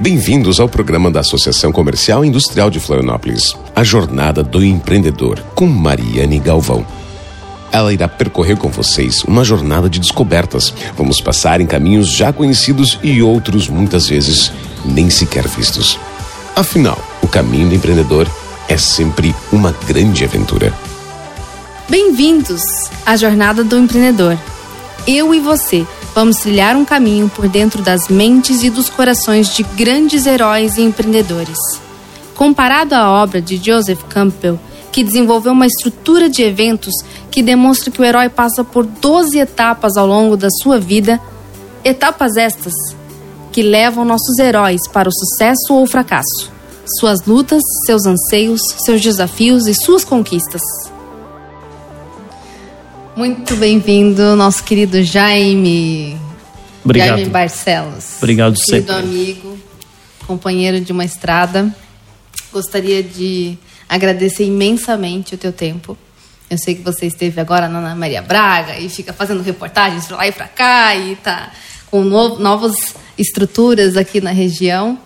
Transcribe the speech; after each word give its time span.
Bem-vindos 0.00 0.60
ao 0.60 0.68
programa 0.68 1.10
da 1.10 1.18
Associação 1.18 1.72
Comercial 1.72 2.24
e 2.24 2.28
Industrial 2.28 2.70
de 2.70 2.78
Florianópolis, 2.78 3.56
A 3.74 3.82
Jornada 3.82 4.44
do 4.44 4.64
Empreendedor, 4.64 5.40
com 5.56 5.66
Mariane 5.66 6.38
Galvão. 6.38 6.86
Ela 7.72 7.92
irá 7.92 8.06
percorrer 8.06 8.56
com 8.56 8.68
vocês 8.68 9.24
uma 9.24 9.42
jornada 9.42 9.90
de 9.90 9.98
descobertas. 9.98 10.72
Vamos 10.96 11.20
passar 11.20 11.60
em 11.60 11.66
caminhos 11.66 12.12
já 12.12 12.32
conhecidos 12.32 12.96
e 13.02 13.20
outros 13.20 13.68
muitas 13.68 14.08
vezes 14.08 14.52
nem 14.84 15.10
sequer 15.10 15.48
vistos. 15.48 15.98
Afinal, 16.54 16.98
o 17.20 17.26
caminho 17.26 17.68
do 17.68 17.74
empreendedor 17.74 18.30
é 18.68 18.76
sempre 18.76 19.34
uma 19.50 19.74
grande 19.84 20.24
aventura. 20.24 20.72
Bem-vindos 21.88 22.62
à 23.04 23.16
Jornada 23.16 23.64
do 23.64 23.76
Empreendedor. 23.76 24.38
Eu 25.08 25.34
e 25.34 25.40
você 25.40 25.84
vamos 26.14 26.36
trilhar 26.36 26.76
um 26.76 26.84
caminho 26.84 27.28
por 27.28 27.48
dentro 27.48 27.82
das 27.82 28.08
mentes 28.08 28.62
e 28.62 28.70
dos 28.70 28.88
corações 28.88 29.54
de 29.54 29.62
grandes 29.62 30.26
heróis 30.26 30.76
e 30.76 30.82
empreendedores. 30.82 31.58
Comparado 32.34 32.94
à 32.94 33.10
obra 33.10 33.40
de 33.40 33.56
Joseph 33.56 34.02
Campbell, 34.08 34.58
que 34.92 35.04
desenvolveu 35.04 35.52
uma 35.52 35.66
estrutura 35.66 36.28
de 36.28 36.42
eventos 36.42 36.94
que 37.30 37.42
demonstra 37.42 37.90
que 37.90 38.00
o 38.00 38.04
herói 38.04 38.28
passa 38.28 38.64
por 38.64 38.84
12 38.84 39.38
etapas 39.38 39.96
ao 39.96 40.06
longo 40.06 40.36
da 40.36 40.48
sua 40.62 40.78
vida, 40.78 41.20
etapas 41.84 42.36
estas 42.36 42.74
que 43.52 43.62
levam 43.62 44.04
nossos 44.04 44.38
heróis 44.38 44.80
para 44.92 45.08
o 45.08 45.12
sucesso 45.12 45.72
ou 45.74 45.82
o 45.82 45.86
fracasso, 45.86 46.50
suas 46.98 47.24
lutas, 47.26 47.62
seus 47.86 48.06
anseios, 48.06 48.60
seus 48.84 49.00
desafios 49.00 49.66
e 49.66 49.74
suas 49.74 50.04
conquistas. 50.04 50.62
Muito 53.18 53.56
bem-vindo, 53.56 54.36
nosso 54.36 54.62
querido 54.62 55.02
Jaime. 55.02 56.16
Obrigado. 56.84 57.16
Jaime 57.16 57.28
Barcelos. 57.28 58.14
Obrigado 58.18 58.54
querido 58.54 58.92
sempre. 58.92 58.94
amigo, 58.94 59.58
companheiro 60.24 60.80
de 60.80 60.92
uma 60.92 61.04
estrada. 61.04 61.74
Gostaria 62.52 63.02
de 63.02 63.58
agradecer 63.88 64.44
imensamente 64.44 65.34
o 65.34 65.36
teu 65.36 65.52
tempo. 65.52 65.98
Eu 66.48 66.56
sei 66.58 66.76
que 66.76 66.82
você 66.82 67.06
esteve 67.06 67.40
agora 67.40 67.68
na 67.68 67.80
Ana 67.80 67.96
Maria 67.96 68.22
Braga 68.22 68.78
e 68.78 68.88
fica 68.88 69.12
fazendo 69.12 69.42
reportagens 69.42 70.06
para 70.06 70.16
lá 70.16 70.28
e 70.28 70.30
para 70.30 70.46
cá 70.46 70.94
e 70.94 71.16
tá 71.16 71.50
com 71.90 72.04
no, 72.04 72.38
novas 72.38 72.94
estruturas 73.18 73.96
aqui 73.96 74.20
na 74.20 74.30
região. 74.30 74.96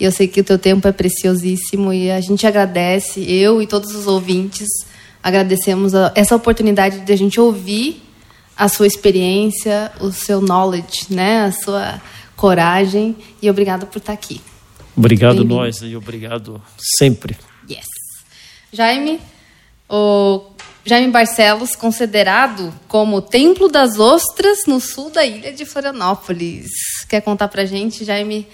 E 0.00 0.04
eu 0.04 0.10
sei 0.10 0.26
que 0.26 0.40
o 0.40 0.44
teu 0.44 0.58
tempo 0.58 0.88
é 0.88 0.92
preciosíssimo 0.92 1.92
e 1.92 2.10
a 2.10 2.20
gente 2.22 2.46
agradece, 2.46 3.30
eu 3.30 3.60
e 3.60 3.66
todos 3.66 3.94
os 3.94 4.06
ouvintes, 4.06 4.68
agradecemos 5.22 5.94
a, 5.94 6.12
essa 6.14 6.34
oportunidade 6.34 7.00
de 7.00 7.12
a 7.12 7.16
gente 7.16 7.40
ouvir 7.40 8.02
a 8.56 8.68
sua 8.68 8.86
experiência, 8.86 9.92
o 10.00 10.10
seu 10.10 10.40
knowledge, 10.40 11.06
né, 11.10 11.44
a 11.44 11.52
sua 11.52 12.02
coragem 12.36 13.16
e 13.40 13.48
obrigado 13.48 13.86
por 13.86 13.98
estar 13.98 14.12
aqui. 14.12 14.40
Obrigado 14.96 15.44
nós 15.44 15.80
e 15.82 15.94
obrigado 15.94 16.60
sempre. 16.98 17.36
Yes. 17.70 17.86
Jaime, 18.72 19.20
o 19.88 20.42
Jaime 20.84 21.12
Barcelos, 21.12 21.76
considerado 21.76 22.74
como 22.88 23.18
o 23.18 23.22
Templo 23.22 23.68
das 23.68 23.98
Ostras 23.98 24.60
no 24.66 24.80
sul 24.80 25.10
da 25.10 25.24
ilha 25.24 25.52
de 25.52 25.64
Florianópolis. 25.64 26.66
Quer 27.08 27.20
contar 27.20 27.46
pra 27.48 27.64
gente, 27.64 28.04
Jaime, 28.04 28.48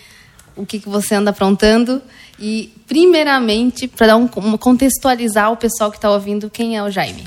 o 0.56 0.64
que, 0.66 0.78
que 0.78 0.88
você 0.88 1.14
anda 1.14 1.30
aprontando? 1.30 2.00
E, 2.38 2.72
primeiramente, 2.86 3.86
para 3.88 4.08
dar 4.08 4.16
um, 4.16 4.28
um- 4.36 4.56
contextualizar 4.56 5.52
o 5.52 5.56
pessoal 5.56 5.91
que 5.91 5.96
está 5.98 6.11
ouvindo, 6.11 6.50
quem 6.50 6.77
é 6.77 6.83
o 6.83 6.91
Jaime? 6.91 7.24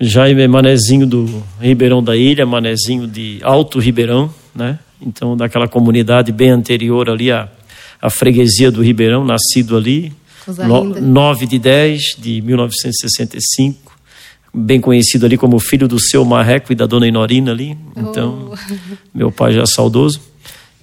Jaime 0.00 0.42
é 0.42 0.48
manezinho 0.48 1.06
do 1.06 1.42
Ribeirão 1.60 2.02
da 2.02 2.16
Ilha, 2.16 2.44
manezinho 2.44 3.06
de 3.06 3.38
Alto 3.42 3.78
Ribeirão, 3.78 4.32
né? 4.54 4.78
Então, 5.00 5.36
daquela 5.36 5.68
comunidade 5.68 6.32
bem 6.32 6.50
anterior 6.50 7.08
ali 7.08 7.30
à, 7.30 7.48
à 8.00 8.10
freguesia 8.10 8.70
do 8.70 8.82
Ribeirão, 8.82 9.24
nascido 9.24 9.76
ali, 9.76 10.12
no, 10.46 10.84
linda. 10.84 11.00
9 11.00 11.46
de 11.46 11.58
10 11.58 12.00
de 12.18 12.40
1965, 12.42 13.92
bem 14.52 14.80
conhecido 14.80 15.26
ali 15.26 15.36
como 15.36 15.58
filho 15.58 15.86
do 15.86 15.98
seu 16.00 16.24
Marreco 16.24 16.72
e 16.72 16.76
da 16.76 16.86
dona 16.86 17.06
Inorina 17.06 17.52
ali. 17.52 17.76
Então, 17.96 18.52
meu 19.14 19.30
pai 19.30 19.52
já 19.52 19.66
saudoso. 19.66 20.20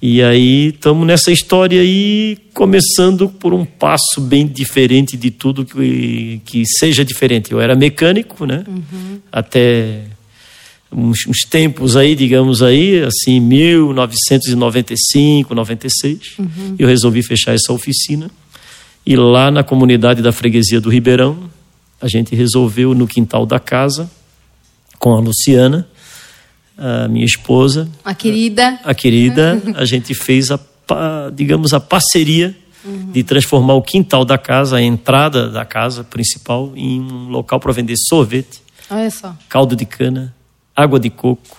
E 0.01 0.23
aí 0.23 0.69
estamos 0.69 1.06
nessa 1.06 1.31
história 1.31 1.79
aí, 1.79 2.35
começando 2.56 3.29
por 3.29 3.53
um 3.53 3.63
passo 3.63 4.19
bem 4.19 4.47
diferente 4.47 5.16
de 5.16 5.29
tudo 5.29 5.63
que, 5.63 6.41
que 6.44 6.66
seja 6.66 7.06
diferente. 7.06 7.51
Eu 7.51 7.62
era 7.62 7.75
mecânico, 7.75 8.47
né? 8.47 8.63
Até 9.31 10.06
uns, 10.91 11.28
uns 11.28 11.41
tempos 11.47 11.95
aí, 11.95 12.16
digamos 12.16 12.63
aí, 12.63 13.03
assim, 13.03 13.39
1995, 13.39 15.53
96. 15.53 16.38
Eu 16.79 16.88
resolvi 16.88 17.22
fechar 17.22 17.53
essa 17.53 17.72
oficina. 17.72 18.31
E 19.06 19.16
lá 19.16 19.51
na 19.51 19.63
comunidade 19.63 20.23
da 20.23 20.31
freguesia 20.31 20.81
do 20.81 20.89
Ribeirão, 20.89 21.47
a 22.01 22.07
gente 22.07 22.35
resolveu 22.35 22.95
no 22.95 23.07
quintal 23.07 23.45
da 23.45 23.59
casa, 23.59 24.09
com 24.97 25.13
a 25.13 25.19
Luciana, 25.19 25.88
a 26.84 27.08
minha 27.08 27.25
esposa, 27.25 27.88
A 28.03 28.14
querida. 28.16 28.80
a 28.84 28.94
querida, 28.96 29.62
a 29.75 29.86
gente 29.86 30.16
fez 30.16 30.50
a, 30.52 30.59
digamos, 31.34 31.74
a 31.74 31.80
parceria 31.80 32.56
de 33.12 33.22
transformar 33.24 33.75
o 33.75 33.81
quintal 33.84 34.25
da 34.25 34.38
casa, 34.40 34.78
a 34.78 34.81
entrada 34.81 35.47
da 35.50 35.64
casa 35.64 36.03
principal, 36.03 36.74
em 36.75 37.00
um 37.00 37.30
local 37.30 37.59
para 37.59 37.72
vender 37.72 37.94
sorvete, 38.09 38.59
Olha 38.90 39.12
só. 39.12 39.36
caldo 39.47 39.75
de 39.75 39.86
cana, 39.86 40.34
água 40.75 41.00
de 41.00 41.12
coco. 41.12 41.58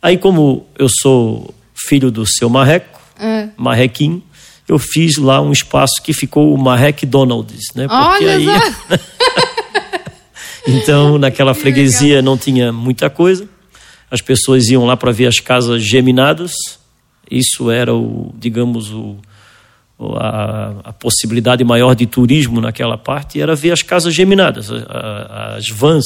Aí, 0.00 0.16
como 0.16 0.66
eu 0.78 0.86
sou 0.88 1.52
filho 1.74 2.10
do 2.10 2.24
seu 2.24 2.48
Marreco, 2.48 3.00
É. 3.18 3.48
Marrequinho, 3.56 4.22
eu 4.68 4.78
fiz 4.78 5.16
lá 5.16 5.40
um 5.42 5.50
espaço 5.50 5.94
que 6.04 6.12
ficou 6.12 6.54
o 6.54 6.56
Marrec 6.56 7.04
Donald's, 7.04 7.74
né? 7.74 7.88
Porque 7.88 8.24
Olha 8.24 8.36
aí, 8.36 8.44
só. 8.46 8.96
então, 10.66 11.18
naquela 11.18 11.54
freguesia 11.54 12.22
não 12.22 12.38
tinha 12.38 12.72
muita 12.72 13.10
coisa. 13.10 13.48
As 14.10 14.20
pessoas 14.20 14.68
iam 14.68 14.84
lá 14.84 14.96
para 14.96 15.12
ver 15.12 15.26
as 15.26 15.38
casas 15.38 15.82
geminadas. 15.82 16.52
Isso 17.30 17.70
era 17.70 17.94
o, 17.94 18.34
digamos, 18.38 18.90
o, 18.90 19.16
a, 20.16 20.74
a 20.84 20.92
possibilidade 20.92 21.62
maior 21.62 21.94
de 21.94 22.06
turismo 22.06 22.60
naquela 22.60 22.98
parte 22.98 23.40
era 23.40 23.54
ver 23.54 23.72
as 23.72 23.82
casas 23.82 24.14
geminadas. 24.14 24.70
As 24.70 25.68
vans 25.68 26.04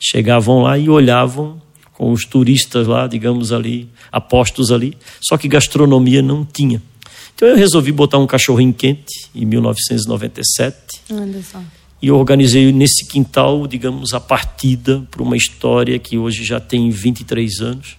chegavam 0.00 0.62
lá 0.62 0.78
e 0.78 0.88
olhavam 0.88 1.60
com 1.92 2.12
os 2.12 2.24
turistas 2.24 2.86
lá, 2.86 3.06
digamos 3.06 3.52
ali, 3.52 3.88
apostos 4.10 4.70
ali. 4.70 4.96
Só 5.20 5.38
que 5.38 5.48
gastronomia 5.48 6.20
não 6.20 6.44
tinha. 6.44 6.82
Então 7.34 7.48
eu 7.48 7.56
resolvi 7.56 7.92
botar 7.92 8.18
um 8.18 8.26
cachorrinho 8.26 8.72
quente 8.72 9.28
em 9.34 9.44
1997 9.44 10.76
Olha 11.12 11.42
só. 11.42 11.60
E 12.00 12.10
organizei 12.10 12.70
nesse 12.72 13.06
quintal, 13.06 13.66
digamos, 13.66 14.12
a 14.12 14.20
partida 14.20 15.02
para 15.10 15.22
uma 15.22 15.36
história 15.36 15.98
que 15.98 16.18
hoje 16.18 16.44
já 16.44 16.60
tem 16.60 16.90
23 16.90 17.60
anos. 17.60 17.96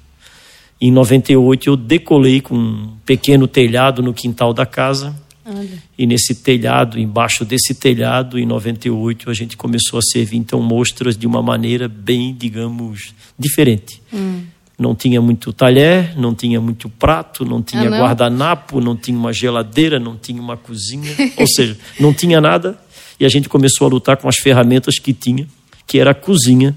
Em 0.79 0.91
98 0.91 1.69
eu 1.69 1.75
decolei 1.75 2.39
com 2.39 2.55
um 2.55 2.93
pequeno 3.05 3.47
telhado 3.47 4.03
no 4.03 4.13
quintal 4.13 4.53
da 4.53 4.65
casa. 4.65 5.15
Olha. 5.43 5.81
E 5.97 6.05
nesse 6.05 6.35
telhado, 6.35 6.99
embaixo 6.99 7.43
desse 7.45 7.73
telhado, 7.73 8.37
em 8.37 8.45
98, 8.45 9.29
a 9.29 9.33
gente 9.33 9.55
começou 9.57 9.97
a 9.97 10.01
servir 10.01 10.37
então 10.37 10.61
mostras 10.61 11.17
de 11.17 11.25
uma 11.25 11.41
maneira 11.41 11.87
bem, 11.87 12.35
digamos, 12.37 13.13
diferente. 13.39 14.01
Não 14.77 14.93
tinha 14.93 15.19
muito 15.19 15.51
talher, 15.51 16.15
não 16.15 16.35
tinha 16.35 16.61
muito 16.61 16.87
prato, 16.87 17.43
não 17.43 17.63
tinha 17.63 17.83
Ah, 17.87 17.89
não? 17.89 17.97
guardanapo, 17.97 18.79
não 18.79 18.95
tinha 18.95 19.17
uma 19.17 19.33
geladeira, 19.33 19.99
não 19.99 20.15
tinha 20.15 20.39
uma 20.39 20.55
cozinha, 20.55 21.11
ou 21.37 21.47
seja, 21.47 21.75
não 21.99 22.13
tinha 22.13 22.39
nada. 22.39 22.77
E 23.19 23.25
a 23.25 23.29
gente 23.29 23.49
começou 23.49 23.87
a 23.87 23.89
lutar 23.89 24.17
com 24.17 24.27
as 24.27 24.37
ferramentas 24.37 24.99
que 24.99 25.13
tinha, 25.13 25.47
que 25.85 25.99
era 25.99 26.11
a 26.11 26.13
cozinha 26.13 26.75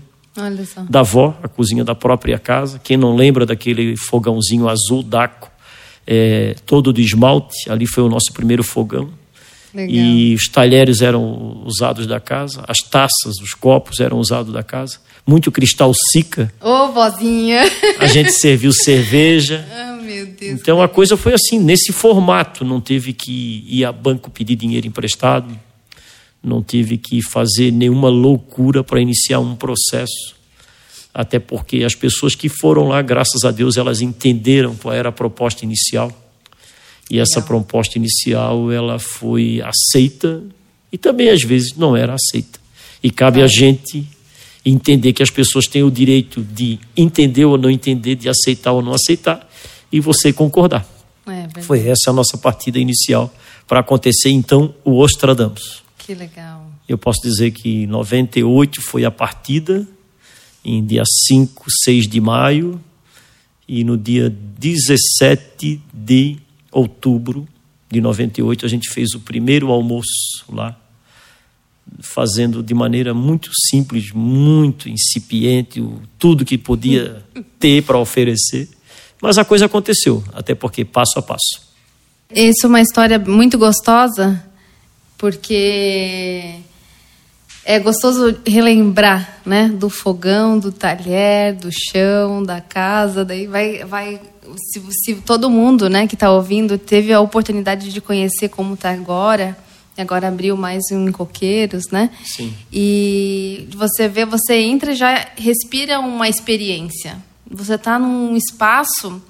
da 0.88 1.00
avó, 1.00 1.36
a 1.42 1.48
cozinha 1.48 1.84
da 1.84 1.94
própria 1.94 2.38
casa. 2.38 2.80
Quem 2.82 2.96
não 2.96 3.14
lembra 3.14 3.44
daquele 3.44 3.96
fogãozinho 3.96 4.68
azul 4.68 5.02
daco, 5.02 5.50
é, 6.06 6.54
todo 6.64 6.92
de 6.92 7.02
esmalte, 7.02 7.70
ali 7.70 7.86
foi 7.86 8.02
o 8.02 8.08
nosso 8.08 8.32
primeiro 8.32 8.62
fogão. 8.62 9.10
Legal. 9.72 9.94
E 9.94 10.34
os 10.34 10.48
talheres 10.48 11.00
eram 11.00 11.62
usados 11.64 12.06
da 12.06 12.18
casa, 12.18 12.64
as 12.66 12.78
taças, 12.78 13.36
os 13.40 13.54
copos 13.54 14.00
eram 14.00 14.18
usados 14.18 14.52
da 14.52 14.62
casa. 14.62 14.98
Muito 15.26 15.52
cristal 15.52 15.92
sica, 15.94 16.52
Ô, 16.60 16.88
vozinha. 16.88 17.62
a 18.00 18.06
gente 18.06 18.32
serviu 18.40 18.72
cerveja. 18.72 19.64
Ah, 19.70 19.98
meu 20.02 20.26
Deus. 20.26 20.60
Então 20.60 20.82
a 20.82 20.88
coisa 20.88 21.16
foi 21.16 21.34
assim, 21.34 21.58
nesse 21.58 21.92
formato. 21.92 22.64
Não 22.64 22.80
teve 22.80 23.12
que 23.12 23.64
ir 23.68 23.84
a 23.84 23.92
banco 23.92 24.28
pedir 24.30 24.56
dinheiro 24.56 24.86
emprestado, 24.88 25.46
não 26.42 26.62
tive 26.62 26.96
que 26.96 27.20
fazer 27.22 27.70
nenhuma 27.70 28.08
loucura 28.08 28.82
para 28.82 29.00
iniciar 29.00 29.40
um 29.40 29.54
processo. 29.54 30.34
Até 31.12 31.38
porque 31.38 31.82
as 31.84 31.94
pessoas 31.94 32.34
que 32.34 32.48
foram 32.48 32.88
lá, 32.88 33.02
graças 33.02 33.44
a 33.44 33.50
Deus, 33.50 33.76
elas 33.76 34.00
entenderam 34.00 34.74
qual 34.76 34.94
era 34.94 35.08
a 35.08 35.12
proposta 35.12 35.64
inicial. 35.64 36.12
E 37.10 37.18
essa 37.18 37.42
proposta 37.42 37.98
inicial, 37.98 38.70
ela 38.70 38.98
foi 38.98 39.60
aceita 39.60 40.42
e 40.92 40.96
também 40.96 41.28
às 41.28 41.42
vezes 41.42 41.76
não 41.76 41.96
era 41.96 42.14
aceita. 42.14 42.60
E 43.02 43.10
cabe 43.10 43.42
a 43.42 43.46
gente 43.46 44.06
entender 44.64 45.12
que 45.12 45.22
as 45.22 45.30
pessoas 45.30 45.66
têm 45.66 45.82
o 45.82 45.90
direito 45.90 46.42
de 46.42 46.78
entender 46.96 47.44
ou 47.44 47.56
não 47.56 47.70
entender, 47.70 48.14
de 48.14 48.28
aceitar 48.28 48.72
ou 48.72 48.82
não 48.82 48.92
aceitar, 48.92 49.48
e 49.90 50.00
você 50.00 50.32
concordar. 50.32 50.86
É, 51.26 51.62
Foi 51.62 51.80
essa 51.80 52.10
a 52.10 52.12
nossa 52.12 52.36
partida 52.36 52.78
inicial 52.78 53.32
para 53.66 53.80
acontecer 53.80 54.30
então 54.30 54.74
o 54.84 54.98
Ostradamus. 54.98 55.82
Que 56.10 56.14
legal. 56.16 56.68
Eu 56.88 56.98
posso 56.98 57.22
dizer 57.22 57.52
que 57.52 57.86
98 57.86 58.82
foi 58.82 59.04
a 59.04 59.12
partida, 59.12 59.86
em 60.64 60.84
dia 60.84 61.04
5, 61.28 61.66
6 61.84 62.08
de 62.08 62.20
maio, 62.20 62.80
e 63.68 63.84
no 63.84 63.96
dia 63.96 64.28
17 64.28 65.80
de 65.94 66.36
outubro 66.72 67.46
de 67.88 68.00
98 68.00 68.66
a 68.66 68.68
gente 68.68 68.90
fez 68.90 69.14
o 69.14 69.20
primeiro 69.20 69.70
almoço 69.70 70.42
lá, 70.48 70.76
fazendo 72.00 72.60
de 72.60 72.74
maneira 72.74 73.14
muito 73.14 73.48
simples, 73.68 74.10
muito 74.10 74.88
incipiente, 74.88 75.80
tudo 76.18 76.44
que 76.44 76.58
podia 76.58 77.24
ter 77.60 77.84
para 77.84 77.98
oferecer. 77.98 78.68
Mas 79.22 79.38
a 79.38 79.44
coisa 79.44 79.66
aconteceu, 79.66 80.24
até 80.32 80.56
porque 80.56 80.84
passo 80.84 81.20
a 81.20 81.22
passo. 81.22 81.70
Isso 82.34 82.66
é 82.66 82.68
uma 82.68 82.80
história 82.80 83.16
muito 83.16 83.56
gostosa, 83.56 84.49
porque 85.20 86.54
é 87.62 87.78
gostoso 87.78 88.40
relembrar, 88.46 89.40
né, 89.44 89.68
do 89.68 89.90
fogão, 89.90 90.58
do 90.58 90.72
talher, 90.72 91.54
do 91.54 91.68
chão, 91.70 92.42
da 92.42 92.62
casa, 92.62 93.22
daí 93.22 93.46
vai, 93.46 93.84
vai 93.84 94.18
se, 94.56 94.82
se 95.04 95.14
todo 95.16 95.50
mundo, 95.50 95.90
né, 95.90 96.06
que 96.06 96.14
está 96.14 96.32
ouvindo 96.32 96.78
teve 96.78 97.12
a 97.12 97.20
oportunidade 97.20 97.92
de 97.92 98.00
conhecer 98.00 98.48
como 98.48 98.72
está 98.72 98.92
agora, 98.92 99.54
agora 99.98 100.28
abriu 100.28 100.56
mais 100.56 100.80
um 100.90 101.12
coqueiros, 101.12 101.90
né? 101.92 102.08
Sim. 102.24 102.54
E 102.72 103.68
você 103.76 104.08
vê, 104.08 104.24
você 104.24 104.54
entra 104.54 104.92
e 104.92 104.96
já 104.96 105.26
respira 105.36 106.00
uma 106.00 106.26
experiência. 106.26 107.18
Você 107.50 107.74
está 107.74 107.98
num 107.98 108.34
espaço 108.34 109.20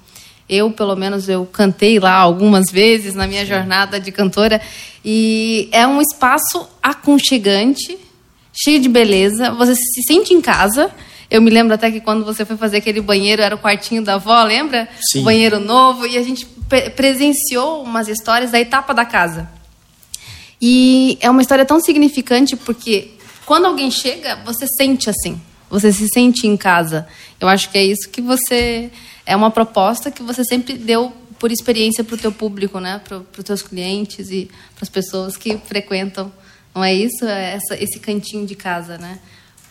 eu, 0.51 0.69
pelo 0.69 0.97
menos, 0.97 1.29
eu 1.29 1.45
cantei 1.45 1.97
lá 1.97 2.13
algumas 2.13 2.69
vezes 2.69 3.15
na 3.15 3.25
minha 3.25 3.45
jornada 3.45 4.01
de 4.01 4.11
cantora. 4.11 4.61
E 5.03 5.69
é 5.71 5.85
um 5.87 6.01
espaço 6.01 6.67
aconchegante, 6.81 7.97
cheio 8.53 8.79
de 8.79 8.87
beleza. 8.87 9.51
Você 9.51 9.75
se 9.75 10.03
sente 10.07 10.33
em 10.33 10.41
casa. 10.41 10.91
Eu 11.29 11.41
me 11.41 11.49
lembro 11.49 11.73
até 11.73 11.89
que 11.89 12.01
quando 12.01 12.23
você 12.23 12.45
foi 12.45 12.57
fazer 12.57 12.77
aquele 12.77 13.01
banheiro, 13.01 13.41
era 13.41 13.55
o 13.55 13.59
quartinho 13.59 14.03
da 14.03 14.15
avó, 14.15 14.43
lembra? 14.43 14.87
Sim. 15.11 15.21
O 15.21 15.23
banheiro 15.23 15.59
novo. 15.59 16.05
E 16.05 16.17
a 16.17 16.23
gente 16.23 16.45
presenciou 16.95 17.83
umas 17.83 18.07
histórias 18.07 18.51
da 18.51 18.59
etapa 18.59 18.93
da 18.93 19.05
casa. 19.05 19.49
E 20.61 21.17
é 21.21 21.29
uma 21.29 21.41
história 21.41 21.65
tão 21.65 21.79
significante 21.79 22.55
porque 22.55 23.11
quando 23.45 23.65
alguém 23.65 23.89
chega, 23.89 24.35
você 24.45 24.67
sente 24.67 25.09
assim. 25.09 25.41
Você 25.69 25.91
se 25.91 26.07
sente 26.13 26.45
em 26.45 26.55
casa. 26.55 27.07
Eu 27.39 27.47
acho 27.47 27.69
que 27.69 27.77
é 27.77 27.83
isso 27.83 28.09
que 28.09 28.21
você 28.21 28.91
é 29.25 29.35
uma 29.35 29.49
proposta 29.49 30.11
que 30.11 30.21
você 30.21 30.43
sempre 30.43 30.73
deu 30.77 31.11
por 31.41 31.51
experiência 31.51 32.03
para 32.03 32.13
o 32.13 32.17
teu 32.19 32.31
público, 32.31 32.79
né? 32.79 33.01
Para 33.03 33.17
os 33.17 33.43
teus 33.43 33.63
clientes 33.63 34.29
e 34.29 34.45
para 34.75 34.83
as 34.83 34.89
pessoas 34.89 35.35
que 35.35 35.57
frequentam. 35.57 36.31
Não 36.73 36.83
é 36.83 36.93
isso? 36.93 37.25
É 37.25 37.55
essa, 37.55 37.83
esse 37.83 37.99
cantinho 37.99 38.45
de 38.45 38.53
casa, 38.53 38.95
né? 38.99 39.17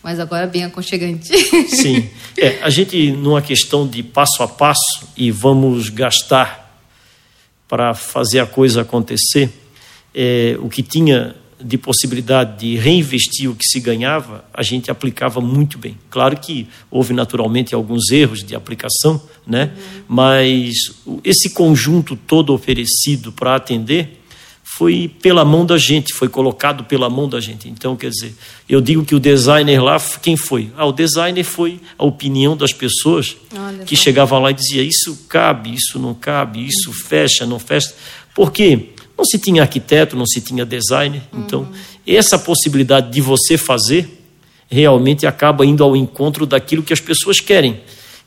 Mas 0.03 0.19
agora 0.19 0.45
bem 0.45 0.65
aconchegante. 0.65 1.29
Sim. 1.73 2.09
É, 2.37 2.61
a 2.61 2.69
gente, 2.69 3.13
numa 3.13 3.41
questão 3.41 3.87
de 3.87 4.03
passo 4.03 4.43
a 4.43 4.49
passo, 4.49 5.07
e 5.15 5.31
vamos 5.31 5.87
gastar 5.87 6.77
para 7.69 7.93
fazer 7.93 8.41
a 8.41 8.45
coisa 8.45 8.81
acontecer, 8.81 9.49
é, 10.13 10.57
o 10.59 10.67
que 10.67 10.83
tinha 10.83 11.37
de 11.63 11.77
possibilidade 11.77 12.59
de 12.59 12.75
reinvestir 12.75 13.49
o 13.49 13.55
que 13.55 13.65
se 13.65 13.79
ganhava, 13.79 14.43
a 14.53 14.63
gente 14.63 14.89
aplicava 14.89 15.39
muito 15.41 15.77
bem. 15.77 15.97
Claro 16.09 16.37
que 16.37 16.67
houve 16.89 17.13
naturalmente 17.13 17.73
alguns 17.75 18.09
erros 18.11 18.43
de 18.43 18.55
aplicação, 18.55 19.21
né? 19.45 19.71
Uhum. 19.75 20.03
Mas 20.07 20.75
esse 21.23 21.51
conjunto 21.51 22.15
todo 22.15 22.53
oferecido 22.53 23.31
para 23.31 23.55
atender 23.55 24.21
foi 24.77 25.11
pela 25.21 25.43
mão 25.43 25.65
da 25.65 25.77
gente, 25.77 26.13
foi 26.13 26.29
colocado 26.29 26.85
pela 26.85 27.09
mão 27.09 27.27
da 27.27 27.41
gente. 27.41 27.67
Então, 27.67 27.95
quer 27.95 28.09
dizer, 28.09 28.33
eu 28.69 28.79
digo 28.79 29.03
que 29.03 29.13
o 29.13 29.19
designer 29.19 29.83
lá, 29.83 29.99
quem 30.21 30.37
foi? 30.37 30.71
Ah, 30.77 30.85
o 30.85 30.93
designer 30.93 31.43
foi 31.43 31.79
a 31.97 32.05
opinião 32.05 32.55
das 32.55 32.71
pessoas 32.71 33.35
Olha, 33.53 33.83
que 33.83 33.95
chegavam 33.97 34.39
lá 34.39 34.51
e 34.51 34.53
dizia 34.53 34.81
isso 34.81 35.25
cabe, 35.27 35.73
isso 35.73 35.99
não 35.99 36.13
cabe, 36.13 36.65
isso 36.65 36.93
fecha, 36.93 37.45
não 37.45 37.59
fecha. 37.59 37.93
Por 38.33 38.51
quê? 38.51 38.90
Não 39.21 39.25
se 39.25 39.37
tinha 39.37 39.61
arquiteto, 39.61 40.15
não 40.15 40.25
se 40.25 40.41
tinha 40.41 40.65
designer. 40.65 41.21
Uhum. 41.31 41.41
Então, 41.41 41.67
essa 42.07 42.39
possibilidade 42.39 43.11
de 43.11 43.21
você 43.21 43.55
fazer 43.55 44.25
realmente 44.67 45.27
acaba 45.27 45.63
indo 45.63 45.83
ao 45.83 45.95
encontro 45.95 46.47
daquilo 46.47 46.81
que 46.81 46.91
as 46.91 46.99
pessoas 46.99 47.39
querem, 47.39 47.81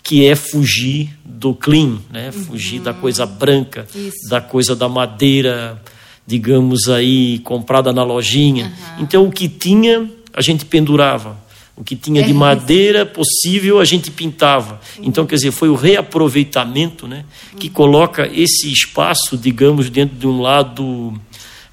que 0.05 0.25
é 0.25 0.37
fugir 0.37 1.11
do 1.25 1.53
clean, 1.53 1.99
né? 2.13 2.31
fugir 2.31 2.79
da 2.79 2.95
coisa 2.95 3.27
branca, 3.27 3.89
Isso. 3.93 4.29
da 4.31 4.41
coisa 4.41 4.77
da 4.77 4.89
madeira, 4.89 5.83
digamos 6.25 6.89
aí, 6.89 7.41
comprada 7.41 7.93
na 7.93 8.05
lojinha. 8.05 8.67
Uhum. 8.67 9.03
Então, 9.03 9.27
o 9.27 9.33
que 9.33 9.49
tinha, 9.49 10.09
a 10.33 10.41
gente 10.41 10.65
pendurava. 10.65 11.37
O 11.77 11.83
que 11.83 11.97
tinha 11.97 12.23
de 12.23 12.31
é 12.31 12.35
madeira 12.35 13.05
possível 13.05 13.81
a 13.81 13.85
gente 13.85 14.11
pintava. 14.11 14.81
Então, 15.03 15.27
quer 15.27 15.35
dizer, 15.35 15.51
foi 15.51 15.69
o 15.69 15.75
reaproveitamento 15.75 17.09
né, 17.09 17.25
que 17.59 17.69
coloca 17.69 18.31
esse 18.33 18.71
espaço, 18.71 19.37
digamos, 19.37 19.91
dentro 19.91 20.17
de 20.17 20.27
um 20.27 20.41
lado 20.41 21.13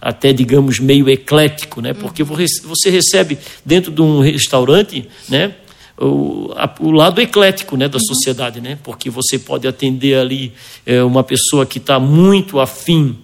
até, 0.01 0.33
digamos, 0.33 0.79
meio 0.79 1.07
eclético, 1.07 1.79
né? 1.79 1.93
Porque 1.93 2.23
você 2.23 2.89
recebe 2.89 3.37
dentro 3.63 3.91
de 3.91 4.01
um 4.01 4.19
restaurante, 4.19 5.07
né? 5.29 5.53
O, 5.95 6.51
a, 6.55 6.73
o 6.79 6.89
lado 6.89 7.21
eclético 7.21 7.77
né, 7.77 7.87
da 7.87 7.99
sociedade, 7.99 8.59
né? 8.59 8.79
Porque 8.83 9.11
você 9.11 9.37
pode 9.37 9.67
atender 9.67 10.17
ali 10.17 10.51
é, 10.83 11.03
uma 11.03 11.23
pessoa 11.23 11.63
que 11.63 11.77
está 11.77 11.99
muito 11.99 12.59
afim 12.59 13.15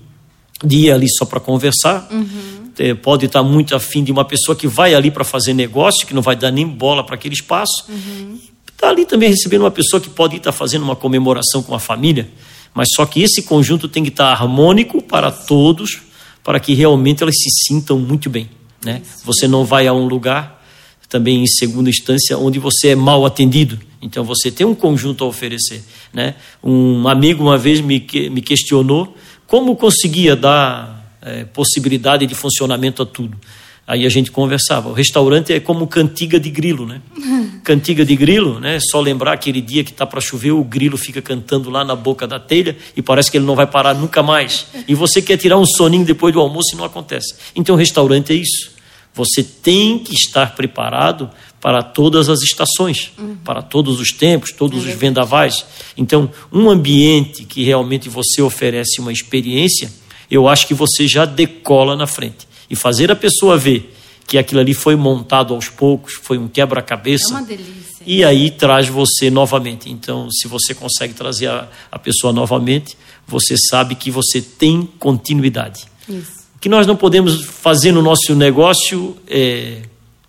de 0.64 0.86
ir 0.86 0.92
ali 0.92 1.08
só 1.10 1.26
para 1.26 1.40
conversar. 1.40 2.08
Uhum 2.12 2.67
pode 3.02 3.26
estar 3.26 3.44
muito 3.44 3.76
afim 3.76 4.04
de 4.04 4.12
uma 4.12 4.24
pessoa 4.24 4.56
que 4.56 4.68
vai 4.68 4.94
ali 4.94 5.10
para 5.10 5.24
fazer 5.24 5.54
negócio, 5.54 6.06
que 6.06 6.14
não 6.14 6.22
vai 6.22 6.36
dar 6.36 6.52
nem 6.52 6.68
bola 6.68 7.04
para 7.04 7.16
aquele 7.16 7.34
espaço. 7.34 7.86
Uhum. 7.90 8.40
Está 8.72 8.90
ali 8.90 9.06
também 9.06 9.30
recebendo 9.30 9.62
uma 9.62 9.72
pessoa 9.72 10.00
que 10.00 10.10
pode 10.10 10.38
estar 10.38 10.52
fazendo 10.52 10.84
uma 10.84 10.96
comemoração 10.96 11.64
com 11.64 11.74
a 11.74 11.80
família, 11.80 12.30
mas 12.74 12.90
só 12.96 13.06
que 13.06 13.24
esse 13.24 13.44
conjunto 13.44 13.88
tem 13.88 14.04
que 14.04 14.10
estar 14.10 14.32
harmônico 14.32 15.02
para 15.02 15.32
todos, 15.32 16.00
para 16.44 16.60
que 16.60 16.76
realmente 16.76 17.24
elas 17.24 17.36
se 17.36 17.50
sintam 17.66 17.98
muito 17.98 18.30
bem. 18.30 18.50
Né? 18.86 19.02
Você 19.26 19.48
não 19.48 19.66
vai 19.66 19.88
a 19.88 19.94
um 19.94 20.08
lugar, 20.08 20.64
também 21.10 21.42
em 21.42 21.48
segunda 21.48 21.90
instância, 21.90 22.38
onde 22.38 22.60
você 22.60 22.90
é 22.90 22.96
mal 22.96 23.26
atendido. 23.26 23.80
Então 24.02 24.24
você 24.24 24.52
tem 24.52 24.68
um 24.68 24.76
conjunto 24.76 25.24
a 25.24 25.28
oferecer. 25.28 25.84
Né? 26.14 26.36
Um 26.64 27.08
amigo 27.08 27.44
uma 27.44 27.58
vez 27.58 27.82
me, 27.82 28.06
me 28.30 28.42
questionou 28.42 29.16
como 29.48 29.76
conseguia 29.76 30.36
dar 30.36 30.97
é, 31.28 31.46
possibilidade 31.46 32.26
de 32.26 32.34
funcionamento 32.34 33.04
a 33.04 33.06
tudo. 33.06 33.38
Aí 33.86 34.06
a 34.06 34.10
gente 34.10 34.32
conversava. 34.32 34.90
O 34.90 34.94
restaurante 34.94 35.54
é 35.54 35.60
como 35.60 35.88
cantiga 35.88 36.40
de 36.40 36.50
grilo, 36.50 36.86
né? 36.86 37.02
Cantiga 37.64 38.06
de 38.06 38.16
grilo, 38.16 38.60
né? 38.60 38.80
Só 38.82 39.00
lembrar 39.00 39.34
aquele 39.34 39.62
dia 39.62 39.84
que 39.84 39.92
está 39.92 40.06
para 40.06 40.20
chover, 40.20 40.52
o 40.52 40.64
grilo 40.64 40.98
fica 40.98 41.22
cantando 41.22 41.70
lá 41.70 41.86
na 41.86 41.96
boca 41.96 42.28
da 42.28 42.40
telha 42.40 42.78
e 42.96 43.02
parece 43.02 43.32
que 43.32 43.38
ele 43.38 43.46
não 43.46 43.56
vai 43.56 43.68
parar 43.68 43.94
nunca 43.94 44.22
mais. 44.22 44.68
E 44.88 44.96
você 44.96 45.22
quer 45.22 45.38
tirar 45.38 45.58
um 45.58 45.66
soninho 45.66 46.06
depois 46.06 46.34
do 46.34 46.40
almoço 46.40 46.74
e 46.74 46.78
não 46.78 46.84
acontece. 46.84 47.36
Então 47.56 47.76
o 47.76 47.78
restaurante 47.78 48.34
é 48.34 48.36
isso. 48.36 48.72
Você 49.14 49.42
tem 49.42 50.00
que 50.00 50.14
estar 50.14 50.54
preparado 50.54 51.30
para 51.60 51.82
todas 51.82 52.30
as 52.30 52.42
estações, 52.42 53.12
uhum. 53.18 53.36
para 53.38 53.62
todos 53.62 54.00
os 54.00 54.12
tempos, 54.12 54.52
todos 54.52 54.86
os 54.86 54.94
vendavais. 54.94 55.66
Então, 55.98 56.30
um 56.52 56.70
ambiente 56.70 57.44
que 57.44 57.64
realmente 57.64 58.10
você 58.10 58.42
oferece 58.42 59.02
uma 59.02 59.12
experiência 59.12 59.92
eu 60.30 60.48
acho 60.48 60.68
que 60.68 60.74
você 60.74 61.08
já 61.08 61.26
decola 61.26 61.96
na 61.96 62.08
frente. 62.08 62.48
E 62.70 62.76
fazer 62.76 63.12
a 63.12 63.16
pessoa 63.16 63.58
ver 63.58 63.94
que 64.28 64.38
aquilo 64.38 64.60
ali 64.60 64.74
foi 64.74 64.96
montado 64.96 65.54
aos 65.54 65.70
poucos, 65.70 66.14
foi 66.22 66.38
um 66.38 66.50
quebra-cabeça. 66.50 67.30
É 67.30 67.38
uma 67.38 67.44
delícia. 67.44 68.04
E 68.06 68.24
aí 68.26 68.52
traz 68.52 68.88
você 68.88 69.30
novamente. 69.30 69.90
Então, 69.90 70.30
se 70.30 70.48
você 70.48 70.74
consegue 70.74 71.14
trazer 71.14 71.48
a, 71.48 71.70
a 71.90 71.98
pessoa 71.98 72.34
novamente, 72.34 72.98
você 73.26 73.56
sabe 73.70 73.96
que 73.96 74.12
você 74.12 74.42
tem 74.42 74.88
continuidade. 75.00 75.86
Isso. 76.10 76.38
O 76.56 76.60
que 76.60 76.68
nós 76.68 76.86
não 76.86 76.96
podemos 76.96 77.46
fazer 77.46 77.92
no 77.92 78.02
nosso 78.02 78.36
negócio 78.36 79.16
é 79.28 79.84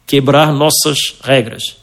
quebrar 0.07 0.53
nossas 0.53 0.99
regras. 1.23 1.77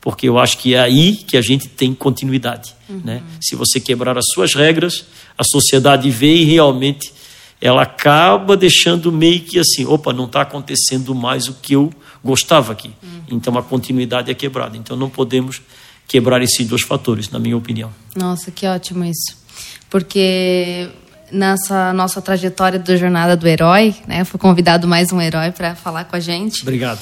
Porque 0.00 0.28
eu 0.28 0.38
acho 0.38 0.58
que 0.58 0.74
é 0.74 0.80
aí 0.80 1.16
que 1.16 1.36
a 1.36 1.42
gente 1.42 1.66
tem 1.66 1.92
continuidade. 1.92 2.74
Uhum. 2.88 3.00
Né? 3.04 3.22
Se 3.40 3.56
você 3.56 3.80
quebrar 3.80 4.16
as 4.16 4.24
suas 4.32 4.54
regras, 4.54 5.04
a 5.36 5.42
sociedade 5.42 6.08
vê 6.10 6.34
e 6.36 6.44
realmente 6.44 7.12
ela 7.60 7.82
acaba 7.82 8.56
deixando 8.56 9.10
meio 9.10 9.40
que 9.40 9.58
assim, 9.58 9.84
opa, 9.86 10.12
não 10.12 10.26
está 10.26 10.42
acontecendo 10.42 11.14
mais 11.14 11.48
o 11.48 11.54
que 11.54 11.74
eu 11.74 11.92
gostava 12.22 12.72
aqui. 12.72 12.90
Uhum. 13.02 13.22
Então 13.32 13.56
a 13.56 13.62
continuidade 13.62 14.30
é 14.30 14.34
quebrada. 14.34 14.76
Então 14.76 14.96
não 14.96 15.08
podemos 15.08 15.62
quebrar 16.06 16.42
esses 16.42 16.66
dois 16.66 16.82
fatores, 16.82 17.30
na 17.30 17.38
minha 17.38 17.56
opinião. 17.56 17.90
Nossa, 18.14 18.50
que 18.50 18.66
ótimo 18.66 19.04
isso. 19.04 19.36
Porque 19.88 20.88
nessa 21.32 21.92
nossa 21.92 22.20
trajetória 22.20 22.78
da 22.78 22.96
jornada 22.96 23.36
do 23.36 23.48
herói, 23.48 23.94
né, 24.06 24.24
fui 24.24 24.38
convidado 24.38 24.86
mais 24.86 25.10
um 25.10 25.20
herói 25.20 25.50
para 25.50 25.74
falar 25.74 26.04
com 26.04 26.16
a 26.16 26.20
gente. 26.20 26.62
Obrigado. 26.62 27.00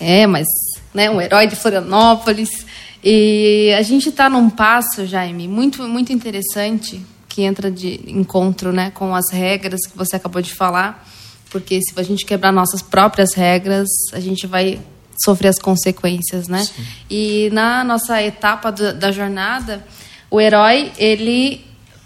É, 0.00 0.26
mas 0.26 0.46
né, 0.92 1.08
um 1.10 1.20
herói 1.20 1.46
de 1.46 1.56
Florianópolis. 1.56 2.66
E 3.04 3.72
a 3.76 3.82
gente 3.82 4.10
está 4.10 4.28
num 4.28 4.50
passo, 4.50 5.06
Jaime, 5.06 5.48
muito 5.48 5.82
muito 5.88 6.12
interessante 6.12 7.00
que 7.32 7.42
entra 7.42 7.70
de 7.70 7.98
encontro 8.06 8.74
né, 8.74 8.90
com 8.90 9.14
as 9.14 9.30
regras 9.32 9.80
que 9.90 9.96
você 9.96 10.16
acabou 10.16 10.42
de 10.42 10.52
falar, 10.52 11.08
porque 11.50 11.80
se 11.80 11.98
a 11.98 12.02
gente 12.02 12.26
quebrar 12.26 12.52
nossas 12.52 12.82
próprias 12.82 13.32
regras, 13.32 13.88
a 14.12 14.20
gente 14.20 14.46
vai 14.46 14.78
sofrer 15.24 15.48
as 15.48 15.58
consequências, 15.58 16.46
né? 16.46 16.62
Sim. 16.62 16.84
E 17.08 17.48
na 17.50 17.84
nossa 17.84 18.22
etapa 18.22 18.70
do, 18.70 18.92
da 18.92 19.10
jornada, 19.10 19.82
o 20.30 20.38
herói 20.38 20.92
ele 20.98 21.64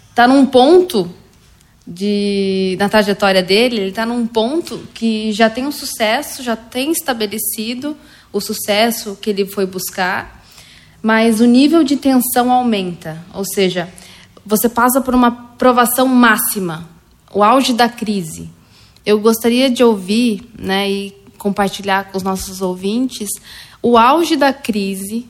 está 0.09 0.29
num 0.29 0.45
ponto 0.45 1.13
de 1.85 2.77
na 2.79 2.87
trajetória 2.87 3.43
dele, 3.43 3.77
ele 3.77 3.89
está 3.89 4.05
num 4.05 4.25
ponto 4.25 4.87
que 4.93 5.33
já 5.33 5.49
tem 5.49 5.65
um 5.65 5.73
sucesso, 5.73 6.41
já 6.41 6.55
tem 6.55 6.93
estabelecido 6.93 7.97
o 8.31 8.39
sucesso 8.39 9.17
que 9.21 9.29
ele 9.29 9.45
foi 9.45 9.65
buscar, 9.65 10.45
mas 11.01 11.41
o 11.41 11.45
nível 11.45 11.83
de 11.83 11.97
tensão 11.97 12.49
aumenta, 12.49 13.21
ou 13.33 13.43
seja, 13.43 13.89
você 14.47 14.69
passa 14.69 15.01
por 15.01 15.13
uma 15.13 15.29
provação 15.29 16.07
máxima, 16.07 16.87
o 17.33 17.43
auge 17.43 17.73
da 17.73 17.89
crise. 17.89 18.49
Eu 19.05 19.19
gostaria 19.19 19.69
de 19.69 19.83
ouvir, 19.83 20.49
né, 20.57 20.89
e 20.89 21.11
compartilhar 21.37 22.05
com 22.05 22.17
os 22.17 22.23
nossos 22.23 22.61
ouvintes 22.61 23.29
o 23.81 23.97
auge 23.97 24.35
da 24.35 24.51
crise 24.51 25.27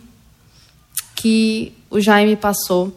que 1.15 1.73
o 1.89 1.99
Jaime 1.99 2.35
passou 2.35 2.95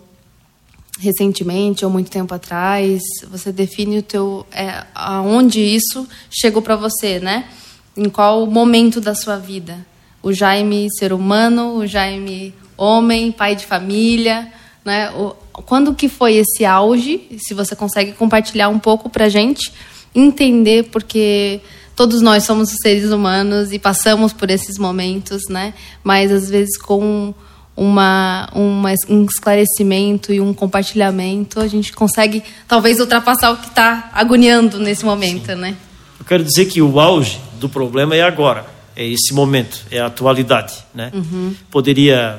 recentemente 0.98 1.84
ou 1.84 1.90
muito 1.90 2.10
tempo 2.10 2.34
atrás. 2.34 3.00
Você 3.30 3.50
define 3.50 3.98
o 3.98 4.02
teu 4.02 4.46
é, 4.52 4.84
aonde 4.94 5.60
isso 5.60 6.06
chegou 6.30 6.60
para 6.60 6.76
você, 6.76 7.18
né? 7.18 7.48
Em 7.96 8.08
qual 8.08 8.46
momento 8.46 9.00
da 9.00 9.14
sua 9.14 9.36
vida? 9.38 9.84
O 10.22 10.32
Jaime 10.32 10.86
ser 10.98 11.12
humano, 11.12 11.78
o 11.78 11.86
Jaime 11.86 12.54
homem, 12.76 13.32
pai 13.32 13.56
de 13.56 13.66
família, 13.66 14.52
né? 14.84 15.10
Quando 15.52 15.94
que 15.94 16.08
foi 16.08 16.37
esse 16.37 16.64
auge? 16.64 17.28
Se 17.38 17.54
você 17.54 17.76
consegue 17.76 18.12
compartilhar 18.12 18.68
um 18.68 18.78
pouco 18.78 19.08
para 19.08 19.28
gente 19.28 19.72
entender 20.14 20.84
porque 20.84 21.60
todos 21.94 22.22
nós 22.22 22.44
somos 22.44 22.70
seres 22.82 23.10
humanos 23.10 23.72
e 23.72 23.78
passamos 23.78 24.32
por 24.32 24.50
esses 24.50 24.78
momentos, 24.78 25.42
né? 25.49 25.75
Mas 26.02 26.32
às 26.32 26.49
vezes 26.49 26.78
com 26.78 27.34
uma, 27.76 28.49
uma, 28.54 28.92
um 29.08 29.25
esclarecimento 29.25 30.32
e 30.32 30.40
um 30.40 30.52
compartilhamento, 30.52 31.60
a 31.60 31.68
gente 31.68 31.92
consegue 31.92 32.42
talvez 32.66 33.00
ultrapassar 33.00 33.52
o 33.52 33.56
que 33.56 33.68
está 33.68 34.10
agoniando 34.12 34.78
nesse 34.78 35.04
momento, 35.04 35.46
Sim. 35.46 35.54
né? 35.54 35.76
Eu 36.18 36.25
quero 36.25 36.44
dizer 36.44 36.66
que 36.66 36.82
o 36.82 37.00
auge 37.00 37.38
do 37.58 37.68
problema 37.68 38.14
é 38.14 38.22
agora, 38.22 38.66
é 38.96 39.06
esse 39.06 39.32
momento, 39.32 39.84
é 39.90 40.00
a 40.00 40.06
atualidade, 40.06 40.75
né? 40.94 41.10
Uhum. 41.14 41.54
Poderia, 41.70 42.38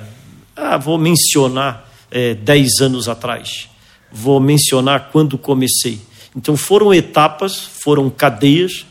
ah, 0.55 0.77
vou 0.77 0.97
mencionar 0.97 1.90
é, 2.11 2.35
dez 2.35 2.81
anos 2.81 3.07
atrás, 3.07 3.69
vou 4.11 4.39
mencionar 4.39 5.09
quando 5.11 5.37
comecei. 5.37 5.99
Então 6.35 6.55
foram 6.55 6.93
etapas, 6.93 7.63
foram 7.81 8.09
cadeias 8.09 8.85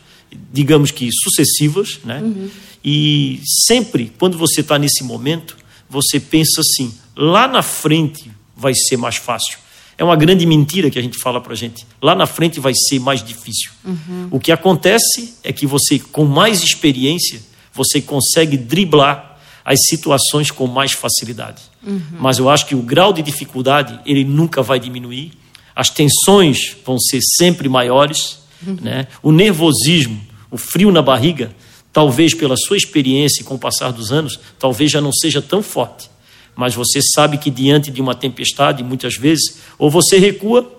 digamos 0.51 0.91
que 0.91 1.09
sucessivas, 1.11 1.99
né? 2.03 2.19
Uhum. 2.21 2.49
E 2.83 3.41
sempre, 3.67 4.11
quando 4.17 4.37
você 4.37 4.61
está 4.61 4.79
nesse 4.79 5.03
momento, 5.03 5.57
você 5.89 6.19
pensa 6.19 6.61
assim: 6.61 6.93
lá 7.15 7.47
na 7.47 7.61
frente 7.61 8.31
vai 8.55 8.73
ser 8.73 8.97
mais 8.97 9.17
fácil. 9.17 9.59
É 9.97 10.03
uma 10.03 10.15
grande 10.15 10.45
mentira 10.45 10.89
que 10.89 10.97
a 10.97 11.01
gente 11.01 11.19
fala 11.19 11.39
para 11.39 11.53
a 11.53 11.55
gente. 11.55 11.85
Lá 12.01 12.15
na 12.15 12.25
frente 12.25 12.59
vai 12.59 12.73
ser 12.73 12.99
mais 12.99 13.23
difícil. 13.23 13.71
Uhum. 13.85 14.29
O 14.31 14.39
que 14.39 14.51
acontece 14.51 15.35
é 15.43 15.53
que 15.53 15.67
você, 15.67 15.99
com 15.99 16.25
mais 16.25 16.63
experiência, 16.63 17.39
você 17.71 18.01
consegue 18.01 18.57
driblar 18.57 19.30
as 19.63 19.77
situações 19.87 20.51
com 20.51 20.67
mais 20.67 20.91
facilidade. 20.91 21.61
Uhum. 21.85 22.01
Mas 22.19 22.39
eu 22.39 22.49
acho 22.49 22.65
que 22.65 22.75
o 22.75 22.81
grau 22.81 23.13
de 23.13 23.21
dificuldade 23.21 23.99
ele 24.05 24.23
nunca 24.23 24.61
vai 24.61 24.79
diminuir. 24.79 25.31
As 25.75 25.89
tensões 25.89 26.75
vão 26.85 26.99
ser 26.99 27.19
sempre 27.37 27.69
maiores 27.69 28.41
né? 28.81 29.07
O 29.21 29.31
nervosismo, 29.31 30.19
o 30.49 30.57
frio 30.57 30.91
na 30.91 31.01
barriga, 31.01 31.51
talvez 31.91 32.33
pela 32.33 32.55
sua 32.55 32.77
experiência 32.77 33.41
e 33.41 33.43
com 33.43 33.55
o 33.55 33.59
passar 33.59 33.91
dos 33.91 34.11
anos, 34.11 34.39
talvez 34.59 34.91
já 34.91 35.01
não 35.01 35.11
seja 35.11 35.41
tão 35.41 35.63
forte. 35.63 36.09
Mas 36.55 36.75
você 36.75 36.99
sabe 37.01 37.37
que 37.37 37.49
diante 37.49 37.89
de 37.89 38.01
uma 38.01 38.13
tempestade, 38.13 38.83
muitas 38.83 39.15
vezes, 39.15 39.59
ou 39.77 39.89
você 39.89 40.19
recua, 40.19 40.69